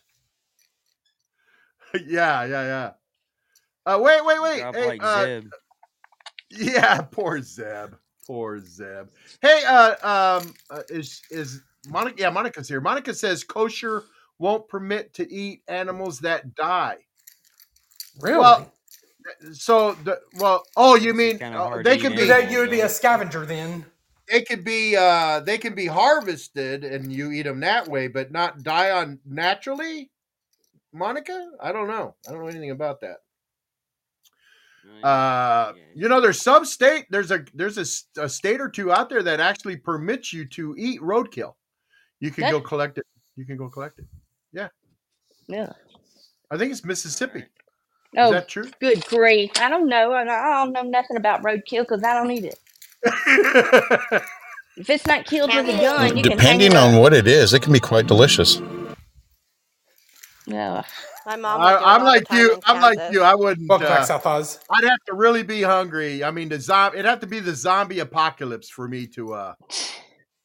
[1.93, 2.91] yeah, yeah, yeah.
[3.85, 4.59] Uh, wait, wait, wait.
[4.61, 5.45] Drop Hey, like uh, Zeb.
[6.49, 7.95] Yeah, poor Zeb.
[8.25, 9.09] Poor Zeb.
[9.41, 12.15] Hey, uh, um, uh, is is Monica?
[12.19, 12.81] Yeah, Monica's here.
[12.81, 14.03] Monica says kosher
[14.39, 16.97] won't permit to eat animals that die.
[18.19, 18.39] Really?
[18.39, 18.71] Well,
[19.53, 22.89] so the well, oh, you mean uh, they could be that you would be a
[22.89, 23.85] scavenger then.
[24.31, 28.31] they could be uh they can be harvested and you eat them that way, but
[28.31, 30.09] not die on naturally.
[30.93, 32.15] Monica, I don't know.
[32.27, 33.17] I don't know anything about that.
[35.03, 39.09] Uh, you know, there's some state there's a there's a, a, state or two out
[39.09, 41.53] there that actually permits you to eat roadkill.
[42.19, 43.05] You can go collect it.
[43.35, 44.05] You can go collect it.
[44.51, 44.69] Yeah,
[45.47, 45.71] Yeah.
[46.49, 47.39] I think it's Mississippi.
[47.39, 47.45] Is
[48.17, 48.69] Oh, that true?
[48.79, 49.51] good grief!
[49.57, 50.13] I don't know.
[50.13, 54.21] I I don't know nothing about roadkill because I don't eat it.
[54.77, 57.01] If it's not killed with a gun, you can Depending on up.
[57.01, 58.61] what it is, it can be quite delicious.
[60.45, 60.83] Yeah.
[61.25, 62.59] My mom I, I'm like you.
[62.65, 63.23] I'm like you.
[63.23, 63.67] I wouldn't.
[63.67, 64.59] Welcome back, Uh, South Oz.
[64.69, 66.23] I'd have to really be hungry.
[66.23, 66.99] I mean, the zombie.
[66.99, 69.53] It'd have to be the zombie apocalypse for me to uh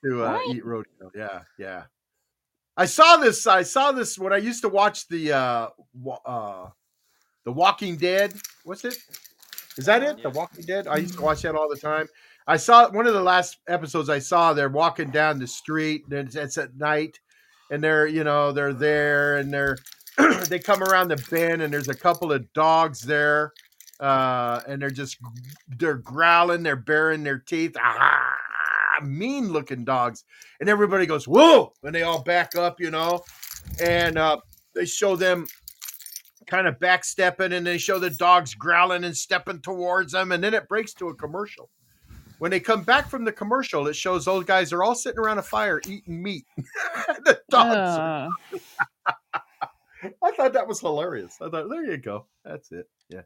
[0.04, 0.56] to uh, What?
[0.56, 1.10] eat roadkill.
[1.14, 1.82] Yeah, yeah.
[2.76, 3.46] I saw this.
[3.46, 5.68] I saw this when I used to watch the uh,
[6.24, 6.68] uh
[7.44, 8.32] the Walking Dead.
[8.64, 8.96] What's it?
[9.76, 10.22] Is that it?
[10.22, 10.86] The Walking Dead.
[10.86, 12.08] I used to watch that all the time.
[12.46, 14.08] I saw one of the last episodes.
[14.08, 16.04] I saw they're walking down the street.
[16.10, 17.20] And it's, it's at night,
[17.70, 19.76] and they're you know they're there and they're
[20.48, 23.52] they come around the bend and there's a couple of dogs there
[24.00, 25.18] uh, and they're just
[25.68, 28.34] they're growling, they're baring their teeth, ah,
[29.02, 30.24] mean looking dogs,
[30.58, 33.20] and everybody goes whoa, and they all back up, you know,
[33.80, 34.38] and uh,
[34.74, 35.46] they show them
[36.46, 40.54] kind of backstepping, and they show the dogs growling and stepping towards them, and then
[40.54, 41.68] it breaks to a commercial.
[42.38, 45.36] When they come back from the commercial, it shows those guys are all sitting around
[45.36, 46.46] a fire eating meat.
[46.56, 49.40] the dogs Uh,
[50.22, 51.36] I thought that was hilarious.
[51.40, 52.26] I thought, there you go.
[52.44, 52.88] That's it.
[53.08, 53.22] Yeah,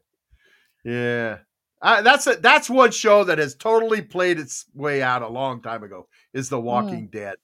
[0.83, 1.39] yeah.
[1.81, 5.61] I, that's a, that's one show that has totally played its way out a long
[5.61, 6.07] time ago.
[6.33, 7.35] Is The Walking Dead?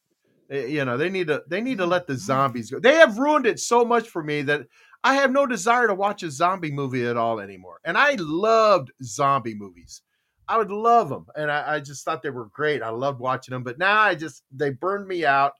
[0.49, 2.79] Eh, You know, they need to they need to let the zombies go.
[2.79, 4.67] They have ruined it so much for me that
[5.03, 7.79] I have no desire to watch a zombie movie at all anymore.
[7.83, 10.01] And I loved zombie movies.
[10.47, 12.81] I would love them, and I, I just thought they were great.
[12.83, 15.53] I loved watching them, but now I just they burned me out.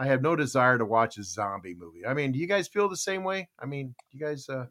[0.00, 2.06] I have no desire to watch a zombie movie.
[2.06, 3.50] I mean, do you guys feel the same way?
[3.58, 4.64] I mean, you guys uh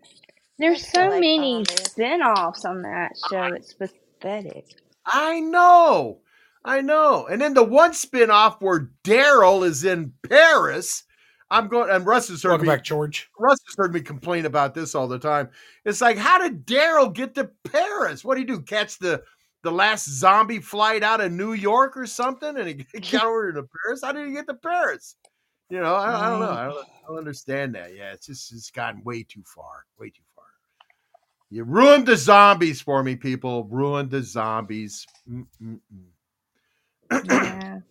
[0.58, 1.92] there's so like many zombies.
[1.92, 3.44] spin-offs on that show.
[3.54, 4.66] It's pathetic.
[5.06, 6.22] I know.
[6.66, 7.28] I know.
[7.28, 11.04] And then the one spin-off where Daryl is in Paris.
[11.52, 13.30] I'm going and Russ has heard Welcome me back, George.
[13.38, 15.50] Russ has heard me complain about this all the time.
[15.86, 18.26] It's like, how did Daryl get to Paris?
[18.26, 18.62] What do you do?
[18.62, 19.22] Catch the
[19.64, 23.64] the last zombie flight out of New York or something, and he got over to
[23.64, 24.02] Paris?
[24.04, 25.16] How did he get to Paris?
[25.70, 26.48] You know, I, I don't know.
[26.48, 26.58] Mm.
[26.58, 27.96] I don't, I don't understand that.
[27.96, 29.86] Yeah, it's just it's gotten way too far.
[30.00, 30.46] Way too far.
[31.52, 33.66] You ruined the zombies for me, people.
[33.66, 35.06] Ruined the zombies.
[37.12, 37.80] Yeah.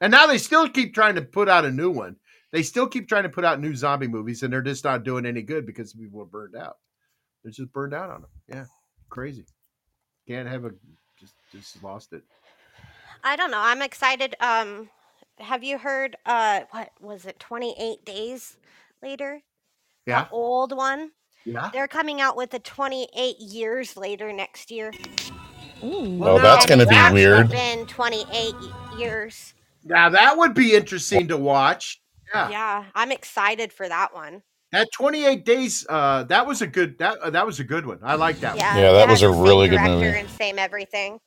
[0.00, 2.16] And now they still keep trying to put out a new one.
[2.52, 5.26] They still keep trying to put out new zombie movies, and they're just not doing
[5.26, 6.76] any good because people are burned out.
[7.42, 8.30] They're just burned out on them.
[8.48, 8.64] Yeah,
[9.08, 9.46] crazy.
[10.26, 10.72] Can't have a
[11.18, 12.22] just just lost it.
[13.22, 13.60] I don't know.
[13.60, 14.34] I'm excited.
[14.40, 14.88] Um,
[15.38, 16.16] have you heard?
[16.26, 17.38] Uh, what was it?
[17.38, 18.56] 28 days
[19.02, 19.42] later.
[20.06, 20.24] Yeah.
[20.24, 21.10] The old one.
[21.44, 21.70] Yeah.
[21.72, 24.92] They're coming out with a 28 years later next year.
[25.82, 27.50] Oh, that's going to be weird.
[27.50, 28.54] Been 28
[28.98, 29.54] years.
[29.84, 32.00] Now that would be interesting to watch.
[32.34, 32.50] Yeah.
[32.50, 34.42] Yeah, I'm excited for that one.
[34.72, 38.00] That 28 days, uh, that was a good that uh, that was a good one.
[38.02, 38.84] I like that Yeah, one.
[38.84, 40.06] Yeah, that it was a really good movie.
[40.06, 41.20] And same everything.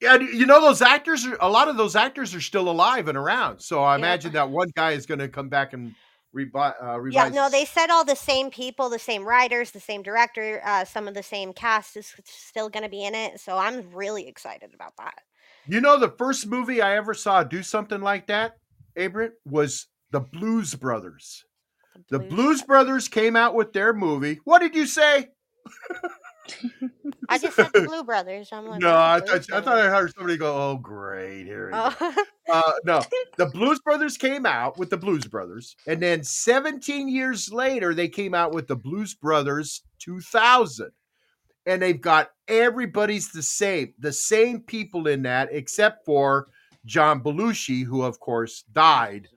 [0.00, 3.18] Yeah, you know those actors are a lot of those actors are still alive and
[3.18, 3.60] around.
[3.60, 3.98] So I Yeah.
[3.98, 5.94] imagine that one guy is going to come back and
[6.34, 10.02] revi- uh, Yeah, no, they said all the same people, the same writers, the same
[10.02, 13.40] director, uh, some of the same cast is still going to be in it.
[13.40, 15.14] So I'm really excited about that.
[15.68, 18.56] You know, the first movie I ever saw do something like that,
[18.96, 21.44] Abraham, was the Blues Brothers.
[22.10, 24.40] The Blues Brothers came out with their movie.
[24.44, 25.28] What did you say?
[27.28, 28.50] I just said the Blue Brothers.
[28.52, 31.66] I'm like, No, I Blues thought I thought I heard somebody go, "Oh, great, here
[31.66, 32.24] we go." Oh.
[32.52, 33.00] Uh, no,
[33.38, 38.08] the Blues Brothers came out with the Blues Brothers, and then 17 years later, they
[38.08, 40.90] came out with the Blues Brothers 2000,
[41.64, 46.48] and they've got everybody's the same, the same people in that, except for
[46.84, 49.28] John Belushi, who of course died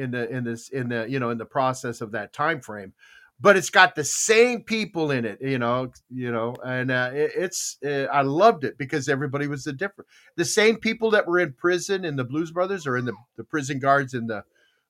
[0.00, 2.92] in the in this in the you know in the process of that time frame
[3.40, 7.30] but it's got the same people in it you know you know and uh, it,
[7.36, 11.38] it's uh, i loved it because everybody was the different the same people that were
[11.38, 14.42] in prison in the blues brothers or in the, the prison guards in the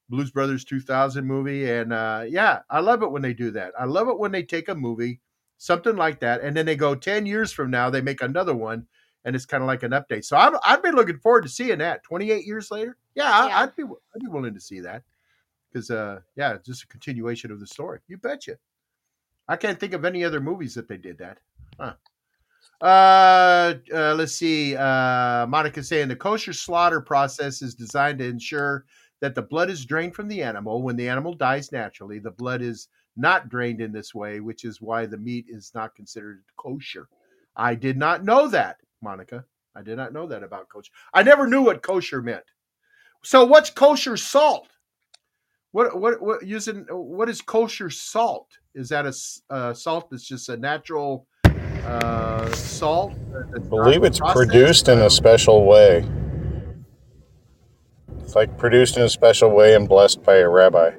[0.09, 3.73] blues brothers 2000 movie and uh, yeah i love it when they do that.
[3.78, 5.20] I love it when they take a movie
[5.59, 8.87] something like that and then they go 10 years from now they make another one
[9.25, 10.25] and it's kind of like an update.
[10.25, 12.97] So I'm, i'd be looking forward to seeing that 28 years later.
[13.15, 13.59] Yeah, I, Yeah.
[13.61, 15.03] I'd be i'd be willing to see that.
[15.73, 18.01] Because uh yeah it's just a continuation of the story.
[18.09, 18.57] You betcha.
[19.49, 21.39] I can't think of any other movies that they did that
[21.79, 21.95] huh.
[22.81, 28.85] uh, uh let's see uh monica saying the kosher slaughter process is designed to ensure
[29.21, 30.83] that the blood is drained from the animal.
[30.83, 34.81] When the animal dies naturally the blood is not drained in this way which is
[34.81, 37.09] why the meat is not considered kosher.
[37.57, 39.45] I did not know that monica
[39.75, 42.45] i did not know that about kosher i never knew what kosher meant
[43.23, 44.69] so what's kosher salt
[45.73, 48.49] what what what using what is kosher salt?
[48.75, 49.15] Is that a
[49.53, 53.15] uh, salt that's just a natural uh, salt?
[53.55, 56.05] I believe it's produced in a special way.
[58.19, 60.91] It's like produced in a special way and blessed by a rabbi.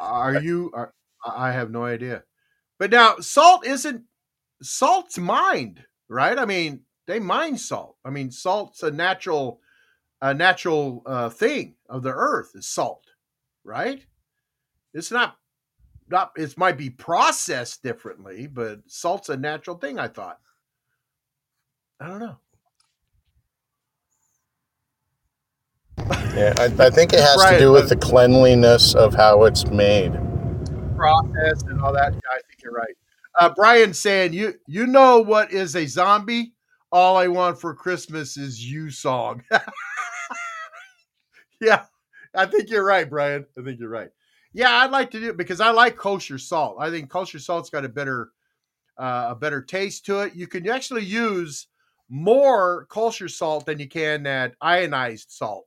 [0.00, 0.72] Are you?
[0.74, 0.92] Are,
[1.24, 2.24] I have no idea.
[2.78, 4.02] But now salt isn't
[4.62, 6.38] salt's mined, right?
[6.38, 7.96] I mean, they mine salt.
[8.04, 9.60] I mean, salt's a natural
[10.20, 13.04] a natural uh, thing of the earth is salt,
[13.64, 14.04] right?
[14.94, 15.36] It's not
[16.08, 19.98] not it might be processed differently, but salt's a natural thing.
[19.98, 20.38] I thought.
[22.00, 22.38] I don't know.
[26.36, 30.12] Yeah, I, I think it has to do with the cleanliness of how it's made.
[30.96, 32.12] process and all that.
[32.12, 32.94] I think you're right.
[33.38, 36.54] Uh, Brian saying you you know what is a zombie?
[36.90, 39.42] All I want for Christmas is you song.
[41.60, 41.84] yeah,
[42.34, 43.46] I think you're right, Brian.
[43.58, 44.10] I think you're right.
[44.52, 46.76] Yeah, I'd like to do it because I like kosher salt.
[46.80, 48.30] I think kosher salt's got a better
[48.98, 50.34] uh, a better taste to it.
[50.34, 51.68] You can actually use
[52.10, 55.66] more kosher salt than you can that ionized salt.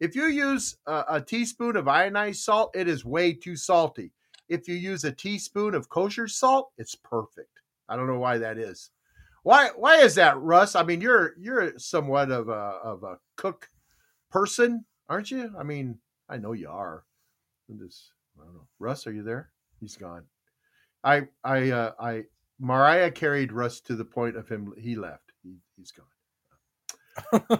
[0.00, 4.12] If you use a, a teaspoon of ionized salt, it is way too salty.
[4.48, 7.60] If you use a teaspoon of kosher salt, it's perfect.
[7.88, 8.90] I don't know why that is.
[9.42, 10.74] Why why is that, Russ?
[10.74, 13.68] I mean, you're you're somewhat of a of a cook
[14.30, 15.52] person, aren't you?
[15.58, 15.98] I mean,
[16.28, 17.04] I know you are.
[17.70, 18.66] I'm just I don't know.
[18.78, 19.50] Russ, are you there?
[19.80, 20.24] He's gone.
[21.04, 22.24] I I uh I
[22.58, 25.32] Mariah carried Russ to the point of him he left.
[25.42, 26.06] He, he's gone.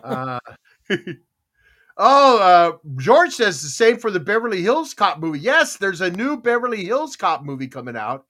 [0.02, 0.40] uh,
[1.98, 5.40] oh, uh, George says the same for the Beverly Hills Cop movie.
[5.40, 8.24] Yes, there's a new Beverly Hills Cop movie coming out,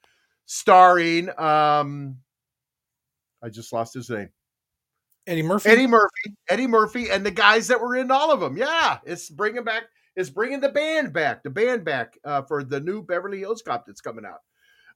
[0.46, 2.16] starring um,
[3.42, 4.30] I just lost his name.
[5.26, 5.68] Eddie Murphy.
[5.68, 8.56] Eddie Murphy, Eddie Murphy, and the guys that were in all of them.
[8.56, 9.84] Yeah, it's bringing back,
[10.16, 13.84] it's bringing the band back, the band back uh, for the new Beverly Hills Cop
[13.86, 14.40] that's coming out.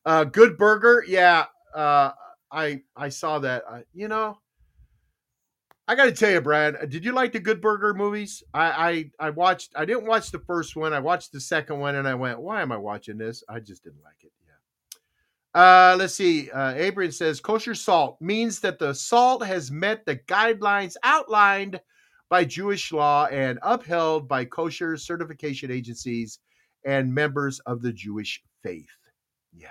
[0.06, 1.44] Uh, Good Burger, yeah,
[1.74, 2.12] uh,
[2.50, 3.64] I I saw that.
[3.68, 4.38] Uh, you know,
[5.88, 8.42] I got to tell you, Brad, uh, did you like the Good Burger movies?
[8.54, 9.72] I, I I watched.
[9.74, 10.92] I didn't watch the first one.
[10.92, 13.82] I watched the second one, and I went, "Why am I watching this?" I just
[13.82, 14.32] didn't like it.
[15.54, 15.60] Yeah.
[15.60, 16.50] Uh, let's see.
[16.50, 21.80] Uh, Abraham says kosher salt means that the salt has met the guidelines outlined
[22.30, 26.38] by Jewish law and upheld by kosher certification agencies
[26.86, 28.88] and members of the Jewish faith.
[29.52, 29.68] Yeah.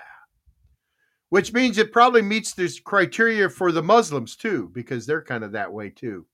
[1.31, 5.53] Which means it probably meets this criteria for the Muslims too, because they're kind of
[5.53, 6.25] that way too.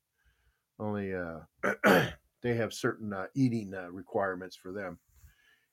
[0.80, 1.42] Only uh,
[2.42, 4.98] they have certain uh, eating uh, requirements for them.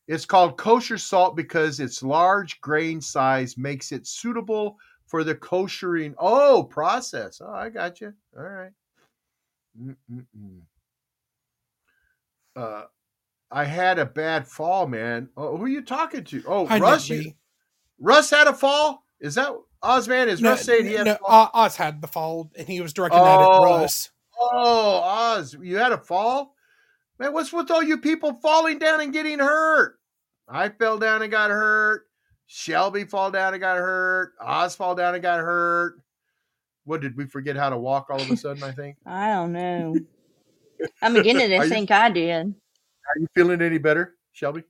[0.07, 4.77] It's called kosher salt because its large grain size makes it suitable
[5.07, 7.41] for the koshering oh process.
[7.43, 8.13] Oh, I got you.
[8.37, 8.73] All right.
[12.55, 12.83] Uh,
[13.51, 15.31] I had a bad fall, man.
[15.35, 16.45] Oh, who are you talking to?
[16.47, 17.09] Oh, Hi, Russ.
[17.09, 17.33] You,
[17.99, 19.04] Russ had a fall.
[19.21, 20.27] Is that Ozman?
[20.29, 21.51] Is No, Russ saying he had no, fall?
[21.55, 24.11] Oz had the fall, and he was directing that at Oh, Russ.
[24.39, 26.55] oh, Oz, you had a fall,
[27.19, 27.33] man.
[27.33, 29.99] What's with all you people falling down and getting hurt?
[30.49, 32.07] I fell down and got hurt.
[32.47, 34.33] Shelby fall down and got hurt.
[34.41, 35.95] Oz fall down and got hurt.
[36.85, 38.63] What did we forget how to walk all of a sudden?
[38.63, 38.97] I think.
[39.07, 39.97] I don't know.
[41.03, 42.47] I'm beginning to Are you think I did.
[42.49, 44.65] are you feeling any better, Shelby?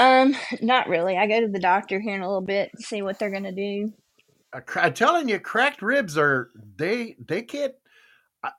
[0.00, 1.18] Um, not really.
[1.18, 3.52] I go to the doctor here in a little bit to see what they're gonna
[3.52, 3.92] do.
[4.52, 7.74] I I'm telling you, cracked ribs are they they can't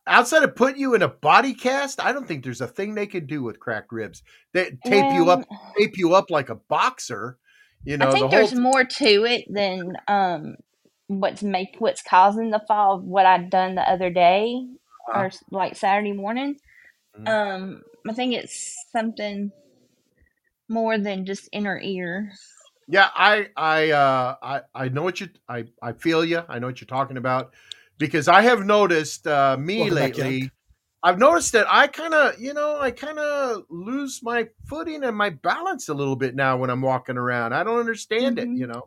[0.08, 2.02] outside of putting you in a body cast.
[2.02, 4.24] I don't think there's a thing they can do with cracked ribs.
[4.54, 5.44] They tape you up,
[5.78, 7.38] tape you up like a boxer.
[7.84, 8.32] You I know the think whole.
[8.32, 10.56] there's more to it than um
[11.08, 12.96] what's make what's causing the fall.
[12.98, 14.66] Of what I'd done the other day
[15.14, 16.58] Uh, or like Saturday morning.
[17.20, 17.28] Mhm.
[17.28, 19.52] Um, I think it's something
[20.72, 22.32] more than just inner ear.
[22.88, 26.44] Yeah, I I uh I I know what you I I feel you.
[26.50, 27.54] I know what you're talking about
[27.98, 30.52] because I have noticed uh me Welcome back, lately.
[31.04, 35.18] I've noticed that I kind of, you know, I kind of lose my footing and
[35.18, 37.54] my balance a little bit now when I'm walking around.
[37.54, 38.84] I don't understand it, hmm you know.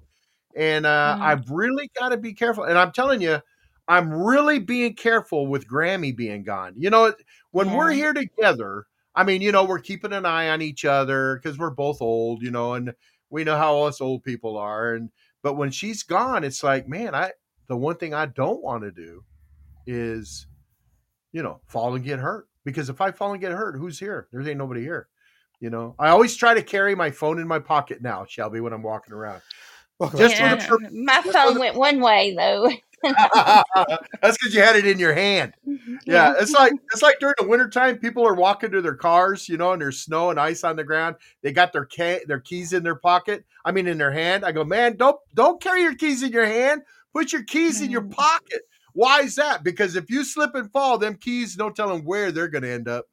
[0.57, 1.23] And uh Yeah.
[1.23, 2.65] I've really got to be careful.
[2.65, 3.41] And I'm telling you,
[3.89, 6.75] I'm really being careful with Grammy being gone.
[6.77, 7.15] You know,
[7.53, 11.37] when we're here together, I mean, you know, we're keeping an eye on each other
[11.37, 12.95] because we're both old, you know, and
[13.31, 14.95] we know how us old people are.
[14.95, 15.11] And
[15.43, 17.33] but when she's gone, it's like, man, I
[17.69, 19.25] the one thing I don't want to do
[19.87, 20.47] is,
[21.33, 22.49] you know, fall and get hurt.
[22.65, 24.29] Because if I fall and get hurt, who's here?
[24.33, 25.09] There ain't nobody here.
[25.61, 28.73] You know, I always try to carry my phone in my pocket now, Shelby, when
[28.73, 29.41] I'm walking around.
[29.99, 32.71] Welcome back, Just for the my phone the went one way though.
[34.23, 35.55] That's because you had it in your hand.
[35.65, 35.99] yeah.
[36.07, 39.57] Yeah, it's like it's like during the wintertime, people are walking to their cars, you
[39.57, 41.17] know, and there's snow and ice on the ground.
[41.43, 43.45] They got their ca- their keys in their pocket.
[43.65, 44.45] I mean, in their hand.
[44.45, 46.83] I go, man, don't don't carry your keys in your hand.
[47.15, 48.63] Put your keys in your pocket.
[48.93, 49.65] Why is that?
[49.65, 52.71] Because if you slip and fall, them keys don't tell them where they're going to
[52.73, 53.07] end up.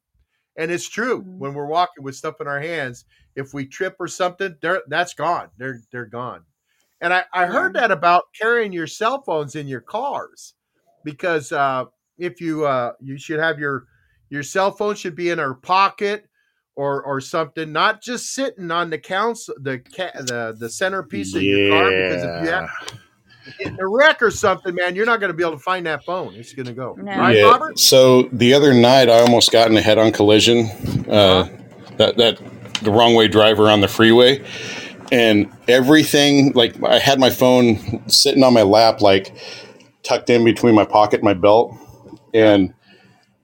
[0.56, 1.38] And it's true Mm.
[1.38, 3.04] when we're walking with stuff in our hands.
[3.34, 5.48] If we trip or something, they're that's gone.
[5.58, 6.44] They're they're gone.
[7.02, 10.54] And I, I heard that about carrying your cell phones in your cars
[11.04, 11.84] because uh,
[12.16, 13.86] if you uh, you should have your
[14.30, 16.26] your cell phone should be in our pocket
[16.76, 21.42] or or something, not just sitting on the council the ca- the the centerpiece of
[21.42, 21.90] your car.
[21.90, 22.70] Because if you have
[23.58, 26.04] in a wreck or something, man, you're not going to be able to find that
[26.04, 26.32] phone.
[26.34, 27.18] It's going to go No.
[27.18, 27.50] right, Yeah.
[27.50, 27.78] Robert.
[27.78, 30.66] So the other night, I almost got in a head-on collision.
[30.66, 31.12] Uh-huh.
[31.12, 31.48] Uh,
[31.96, 32.38] that that
[32.82, 34.44] the wrong way driver on the freeway,
[35.12, 39.32] and everything like I had my phone sitting on my lap, like
[40.02, 41.76] tucked in between my pocket and my belt,
[42.34, 42.74] and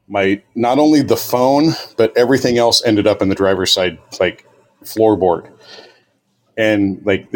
[0.09, 4.45] my not only the phone but everything else ended up in the driver's side like
[4.83, 5.53] floorboard,
[6.57, 7.29] and like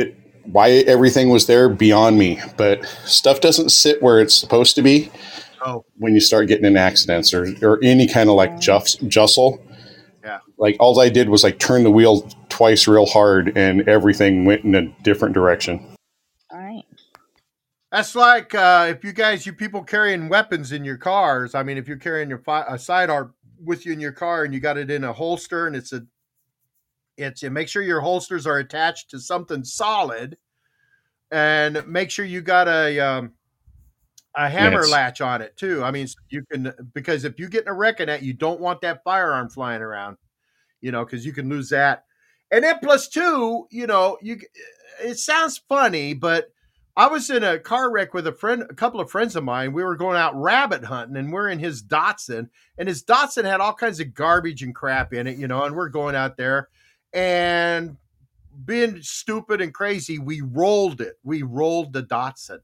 [0.45, 2.41] why everything was there beyond me.
[2.57, 5.13] But stuff doesn't sit where it's supposed to be
[5.65, 8.55] Oh, when you start getting in accidents or, or any kind of like oh.
[8.55, 8.59] Yeah.
[8.59, 9.63] juff, jostle.
[10.25, 10.39] yeah.
[10.59, 12.29] Like all I did was like turn the wheel
[12.63, 15.85] twice real hard and everything went in a different direction.
[16.49, 16.85] All right.
[17.91, 21.57] That's like uh, if you guys, you people carrying weapons in your cars.
[21.57, 23.35] I mean, if you're carrying your fi- a sidearm
[23.65, 26.03] with you in your car and you got it in a holster and it's a,
[27.17, 30.37] it's and make sure your holsters are attached to something solid,
[31.33, 33.33] and make sure you got a um,
[34.37, 34.91] a hammer Yes.
[34.91, 35.83] latch on it too.
[35.83, 38.61] I mean, you can because if you get in a wreck in that, you don't
[38.61, 40.17] want that firearm flying around,
[40.81, 42.05] you know, because you can lose that.
[42.53, 44.39] And then plus two, you know, you
[45.03, 46.53] it sounds funny, but
[46.95, 49.73] I was in a car wreck with a friend, a couple of friends of mine.
[49.73, 53.61] We were going out rabbit hunting, and we're in his Datsun, and his Datsun had
[53.61, 55.65] all kinds of garbage and crap in it, you know.
[55.65, 56.69] And we're going out there,
[57.15, 57.97] and
[58.67, 61.19] being stupid and crazy, we rolled it.
[61.25, 62.59] We rolled the Datsun,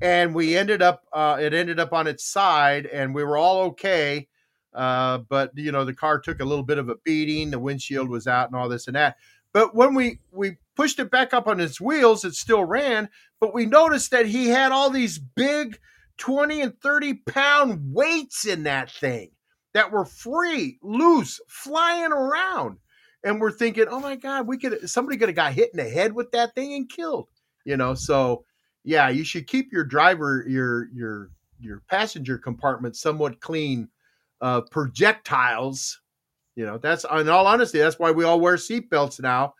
[0.00, 1.04] and we ended up.
[1.12, 4.28] Uh, it ended up on its side, and we were all okay.
[4.76, 7.50] Uh, but you know, the car took a little bit of a beating.
[7.50, 9.16] The windshield was out, and all this and that.
[9.52, 13.08] But when we we pushed it back up on its wheels, it still ran.
[13.40, 15.78] But we noticed that he had all these big
[16.18, 19.30] 20 and 30 pound weights in that thing
[19.74, 22.78] that were free, loose, flying around.
[23.24, 25.90] And we're thinking, oh my God, we could somebody could have got hit in the
[25.90, 27.28] head with that thing and killed.
[27.64, 28.44] You know, so
[28.84, 33.88] yeah, you should keep your driver your your your passenger compartment somewhat clean.
[34.40, 36.00] Uh, projectiles,
[36.56, 39.54] you know, that's in all honesty, that's why we all wear seatbelts now.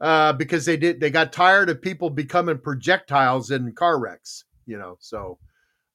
[0.00, 4.76] Uh, because they did they got tired of people becoming projectiles in car wrecks, you
[4.76, 4.96] know.
[5.00, 5.38] So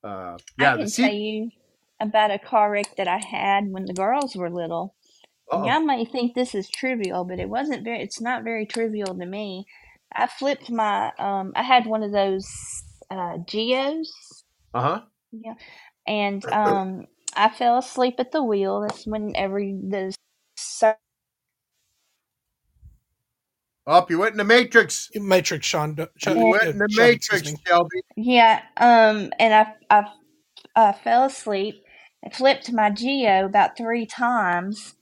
[0.03, 1.51] uh yeah, I the can seat tell you
[1.99, 4.95] about a car wreck that I had when the girls were little.
[5.51, 8.01] Uh y'all might think this is trivial, but it wasn't very.
[8.01, 9.65] It's not very trivial to me.
[10.13, 11.11] I flipped my.
[11.19, 12.47] Um, I had one of those
[13.09, 14.11] uh, Geos.
[14.73, 15.01] uh-huh.
[15.31, 15.53] Yeah,
[16.05, 17.07] and um,
[17.37, 18.81] I fell asleep at the wheel.
[18.81, 20.15] That's when every the
[20.57, 20.97] sur-
[23.87, 25.09] Up, you went in the matrix.
[25.15, 25.97] Matrix, Sean.
[26.21, 27.55] You went in the Shelby, excuse matrix.
[27.67, 28.01] Shelby.
[28.15, 30.05] Yeah, um, and I I
[30.75, 31.83] uh, fell asleep.
[32.25, 34.95] I flipped my Geo about three times,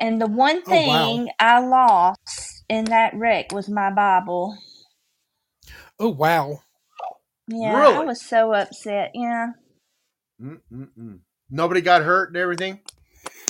[0.00, 1.22] and the one Oh, wow.
[1.22, 4.56] thing I lost in that wreck was my Bible.
[6.00, 6.60] Oh, wow.
[7.48, 9.12] Yeah, I was so upset.
[9.14, 9.48] Yeah,
[10.42, 11.20] Mm-mm-mm.
[11.50, 12.80] Nobody got hurt and everything.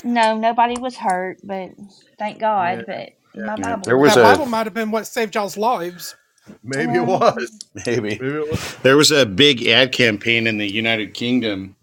[0.05, 1.71] no, nobody was hurt, but
[2.19, 2.85] thank God.
[2.87, 3.83] Yeah, But my Yeah, Bible.
[3.85, 6.17] there was was a Bible might have been what saved y'all's lives.
[6.63, 7.59] Maybe it was.
[7.87, 8.77] maybe Maybe it was.
[8.83, 11.77] there was a big ad campaign in the United Kingdom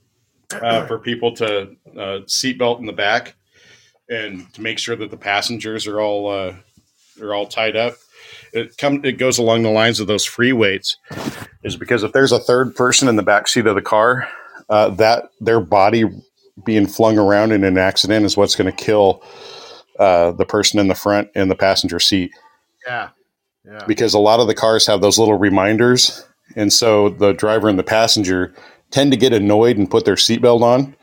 [0.53, 3.35] uh, for people to uh, seatbelt in the back
[4.09, 6.53] and to make sure that the passengers are all uh,
[7.21, 7.93] are all tied up.
[8.53, 10.97] It come it goes along the lines of those free weights,
[11.63, 14.27] is because if there's a third person in the back seat of the car,
[14.69, 16.05] uh, that their body
[16.65, 19.21] being flung around in an accident is what's going to kill
[19.99, 22.31] uh, the person in the front in the passenger seat
[22.87, 23.09] Yeah.
[23.65, 23.85] Yeah.
[23.87, 26.25] because a lot of the cars have those little reminders.
[26.55, 28.53] And so the driver and the passenger
[28.91, 30.95] tend to get annoyed and put their seatbelt on,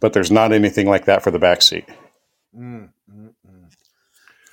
[0.00, 1.84] but there's not anything like that for the back seat.
[2.56, 3.70] Mm, mm, mm.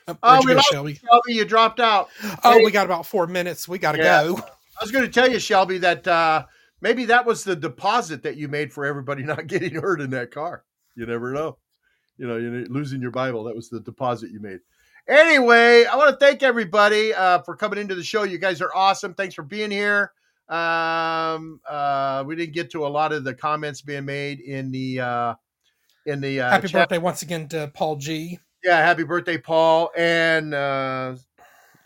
[0.07, 0.91] Uh, Oh, you we go, lost Shelby?
[0.91, 1.33] you, Shelby.
[1.33, 2.09] You dropped out.
[2.43, 3.67] Oh, Hey, we got about four minutes.
[3.67, 4.23] We got to Yeah.
[4.23, 4.37] go.
[4.37, 6.45] I was going to tell you, Shelby, that uh,
[6.85, 10.29] maybe that was the deposit that you made for everybody not getting hurt in that
[10.29, 10.63] car.
[10.95, 11.57] You never know.
[12.17, 13.43] You know, you're losing your Bible.
[13.45, 14.59] That was the deposit you made.
[15.07, 18.23] Anyway, I want to thank everybody uh, for coming into the show.
[18.23, 19.15] You guys are awesome.
[19.15, 20.13] Thanks for being here.
[20.47, 24.99] Um, uh, we didn't get to a lot of the comments being made in the
[24.99, 25.33] uh,
[26.05, 26.87] in the uh, Happy chat.
[26.87, 28.39] birthday once again to Paul G.
[28.63, 31.15] Yeah, happy birthday, Paul, and uh,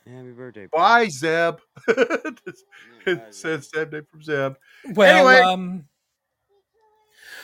[0.07, 0.67] Happy birthday.
[0.67, 0.79] Paul.
[0.79, 1.57] bye, Zeb.
[3.05, 4.53] It says Zeb name from Zeb.
[4.93, 5.41] Well, Anyway.
[5.41, 5.85] um,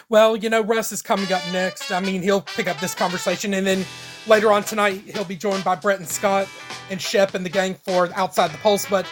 [0.10, 1.92] well, you know, Russ is coming up next.
[1.92, 3.86] I mean, he'll pick up this conversation, and then
[4.28, 6.48] later on tonight, he'll be joined by Brett and Scott
[6.92, 8.86] and Shep and the gang for Outside the Pulse.
[8.86, 9.08] But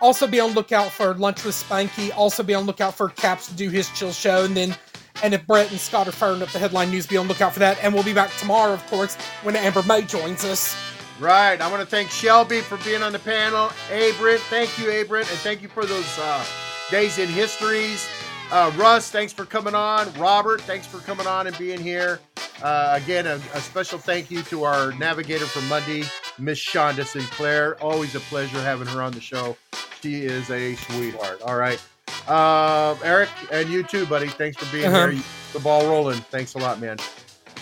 [0.00, 2.10] also be on lookout for Lunch with Spanky.
[2.16, 4.74] Also be on lookout for Caps to do his chill show, and then.
[5.22, 7.60] And if Brett and Scott are firing up the headline news, be on lookout for
[7.60, 7.78] that.
[7.82, 9.14] And we'll be back tomorrow, of course,
[9.44, 10.76] when Amber May joins us.
[11.20, 11.60] Right.
[11.60, 13.70] I want to thank Shelby for being on the panel.
[13.90, 16.44] Abrant, thank you, Abrant, and thank you for those uh,
[16.90, 18.08] days in histories.
[18.50, 20.12] Uh, Russ, thanks for coming on.
[20.14, 22.20] Robert, thanks for coming on and being here.
[22.62, 26.04] Uh, again, a, a special thank you to our navigator for Monday,
[26.38, 27.80] Miss Shonda Sinclair.
[27.82, 29.56] Always a pleasure having her on the show.
[30.02, 31.42] She is a sweetheart.
[31.42, 31.82] All right.
[32.28, 34.28] Uh, Eric, and you too, buddy.
[34.28, 35.08] Thanks for being Uh-huh.
[35.08, 35.22] here.
[35.52, 36.18] The ball rolling.
[36.30, 36.98] Thanks a lot, man.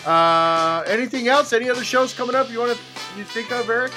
[0.05, 1.53] Uh, anything else?
[1.53, 3.91] Any other shows coming up you want to you think of, Eric?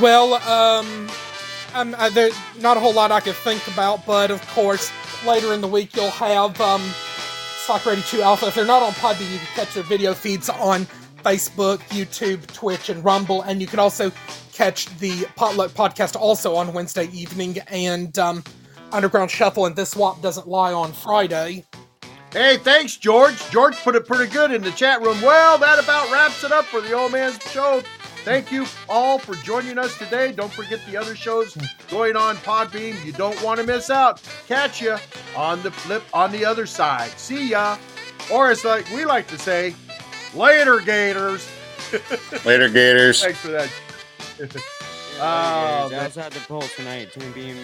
[0.00, 1.08] Well, um,
[1.74, 4.90] um, uh, there's not a whole lot I could think about, but of course,
[5.26, 6.82] later in the week you'll have um,
[7.64, 8.46] Stock Ready 2 Alpha.
[8.46, 10.86] If they're not on Podbean, you can catch their video feeds on
[11.22, 14.10] Facebook, YouTube, Twitch, and Rumble, and you can also
[14.52, 18.42] catch the Potluck podcast also on Wednesday evening, and um,
[18.92, 21.64] Underground Shuffle and This Swap Doesn't Lie on Friday.
[22.32, 23.36] Hey, thanks, George.
[23.50, 25.20] George put it pretty good in the chat room.
[25.20, 27.82] Well, that about wraps it up for the old man's show.
[28.24, 30.30] Thank you all for joining us today.
[30.30, 31.56] Don't forget the other shows
[31.90, 33.02] going on Podbean.
[33.04, 34.22] You don't want to miss out.
[34.46, 34.96] Catch you
[35.34, 37.10] on the flip on the other side.
[37.18, 37.78] See ya.
[38.30, 39.74] Or as like we like to say,
[40.34, 41.48] later, Gators.
[42.44, 43.22] Later, Gators.
[43.24, 43.70] Thanks for that.
[45.16, 46.04] Yeah, Oh, it's man.
[46.06, 47.56] outside the pulse tonight at 10 p.m.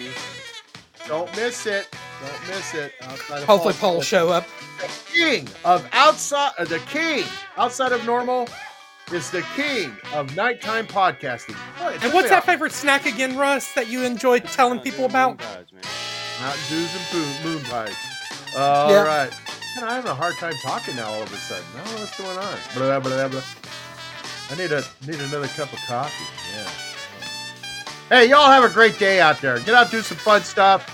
[1.07, 1.17] Eastern.
[1.17, 1.87] Don't miss it.
[2.21, 2.93] Don't miss it.
[3.01, 4.45] Outside of Hopefully, Paul will show up.
[4.81, 7.23] the king of outside uh, the king
[7.57, 8.47] outside of normal
[9.11, 11.55] is the king of nighttime podcasting.
[11.79, 15.37] Boy, And what's that a- favorite snack again, Russ, that you enjoy telling people about?
[15.37, 15.81] Guys, man.
[16.41, 17.95] Mountain Dews and moon, moon pies.
[18.55, 19.03] All Yeah.
[19.03, 19.31] right.
[19.75, 21.07] Man, I'm having a hard time talking now.
[21.09, 22.57] All of a sudden, I don't know what's going on.
[22.75, 23.41] Blah, blah, blah.
[24.49, 26.25] I need a need another cup of coffee.
[26.55, 26.69] Yeah.
[28.09, 29.59] Hey, y'all have a great day out there.
[29.59, 30.85] Get out, do some fun stuff.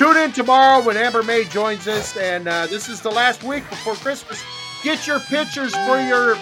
[0.00, 3.68] Tune in tomorrow when Amber May joins us, and uh, this is the last week
[3.68, 4.42] before Christmas.
[4.82, 6.38] Get your pictures for your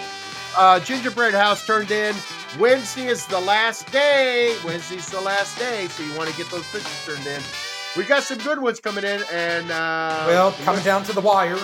[0.57, 2.15] uh, gingerbread house turned in.
[2.57, 4.55] Wednesday is the last day.
[4.63, 7.41] Wednesday's the last day, so you want to get those pictures turned in.
[7.97, 11.59] we got some good ones coming in, and uh, Well, coming down to the wire.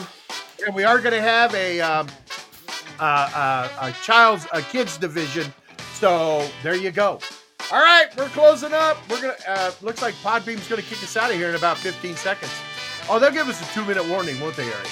[0.66, 2.10] and we are going to have a um,
[3.00, 3.04] uh,
[3.34, 5.54] uh, a child's a kids division.
[5.94, 7.22] So there you go.
[7.72, 8.98] All right, we're closing up.
[9.10, 11.78] We're gonna uh, looks like Podbean's going to kick us out of here in about
[11.78, 12.52] 15 seconds.
[13.10, 14.88] Oh, they'll give us a two minute warning, won't they, Eric?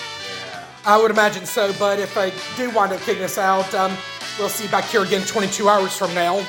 [0.84, 3.96] I would imagine so, but if they do wind up kicking us out, um,
[4.40, 6.46] we'll see you back here again 22 hours from now.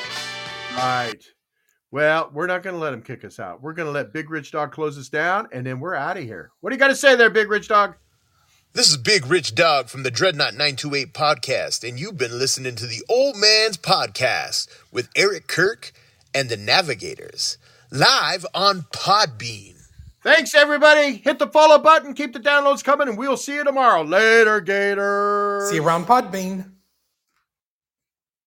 [0.77, 1.23] Right.
[1.91, 3.63] Well, we're not going to let them kick us out.
[3.63, 6.25] We're going to let Big Rich Dog close us down, and then we're out of
[6.25, 6.51] here.
[6.61, 7.95] What do you got to say there, Big Rich Dog?
[8.73, 12.87] This is Big Rich Dog from the Dreadnought 928 podcast, and you've been listening to
[12.89, 15.93] the Old Man's Podcast with Eric Kirk
[16.35, 17.59] and the Navigators,
[17.91, 19.77] live on Podbean.
[20.23, 21.17] Thanks, everybody.
[21.17, 22.15] Hit the follow button.
[22.15, 24.03] Keep the downloads coming, and we'll see you tomorrow.
[24.03, 25.67] Later, Gator.
[25.69, 26.74] See you around Podbean.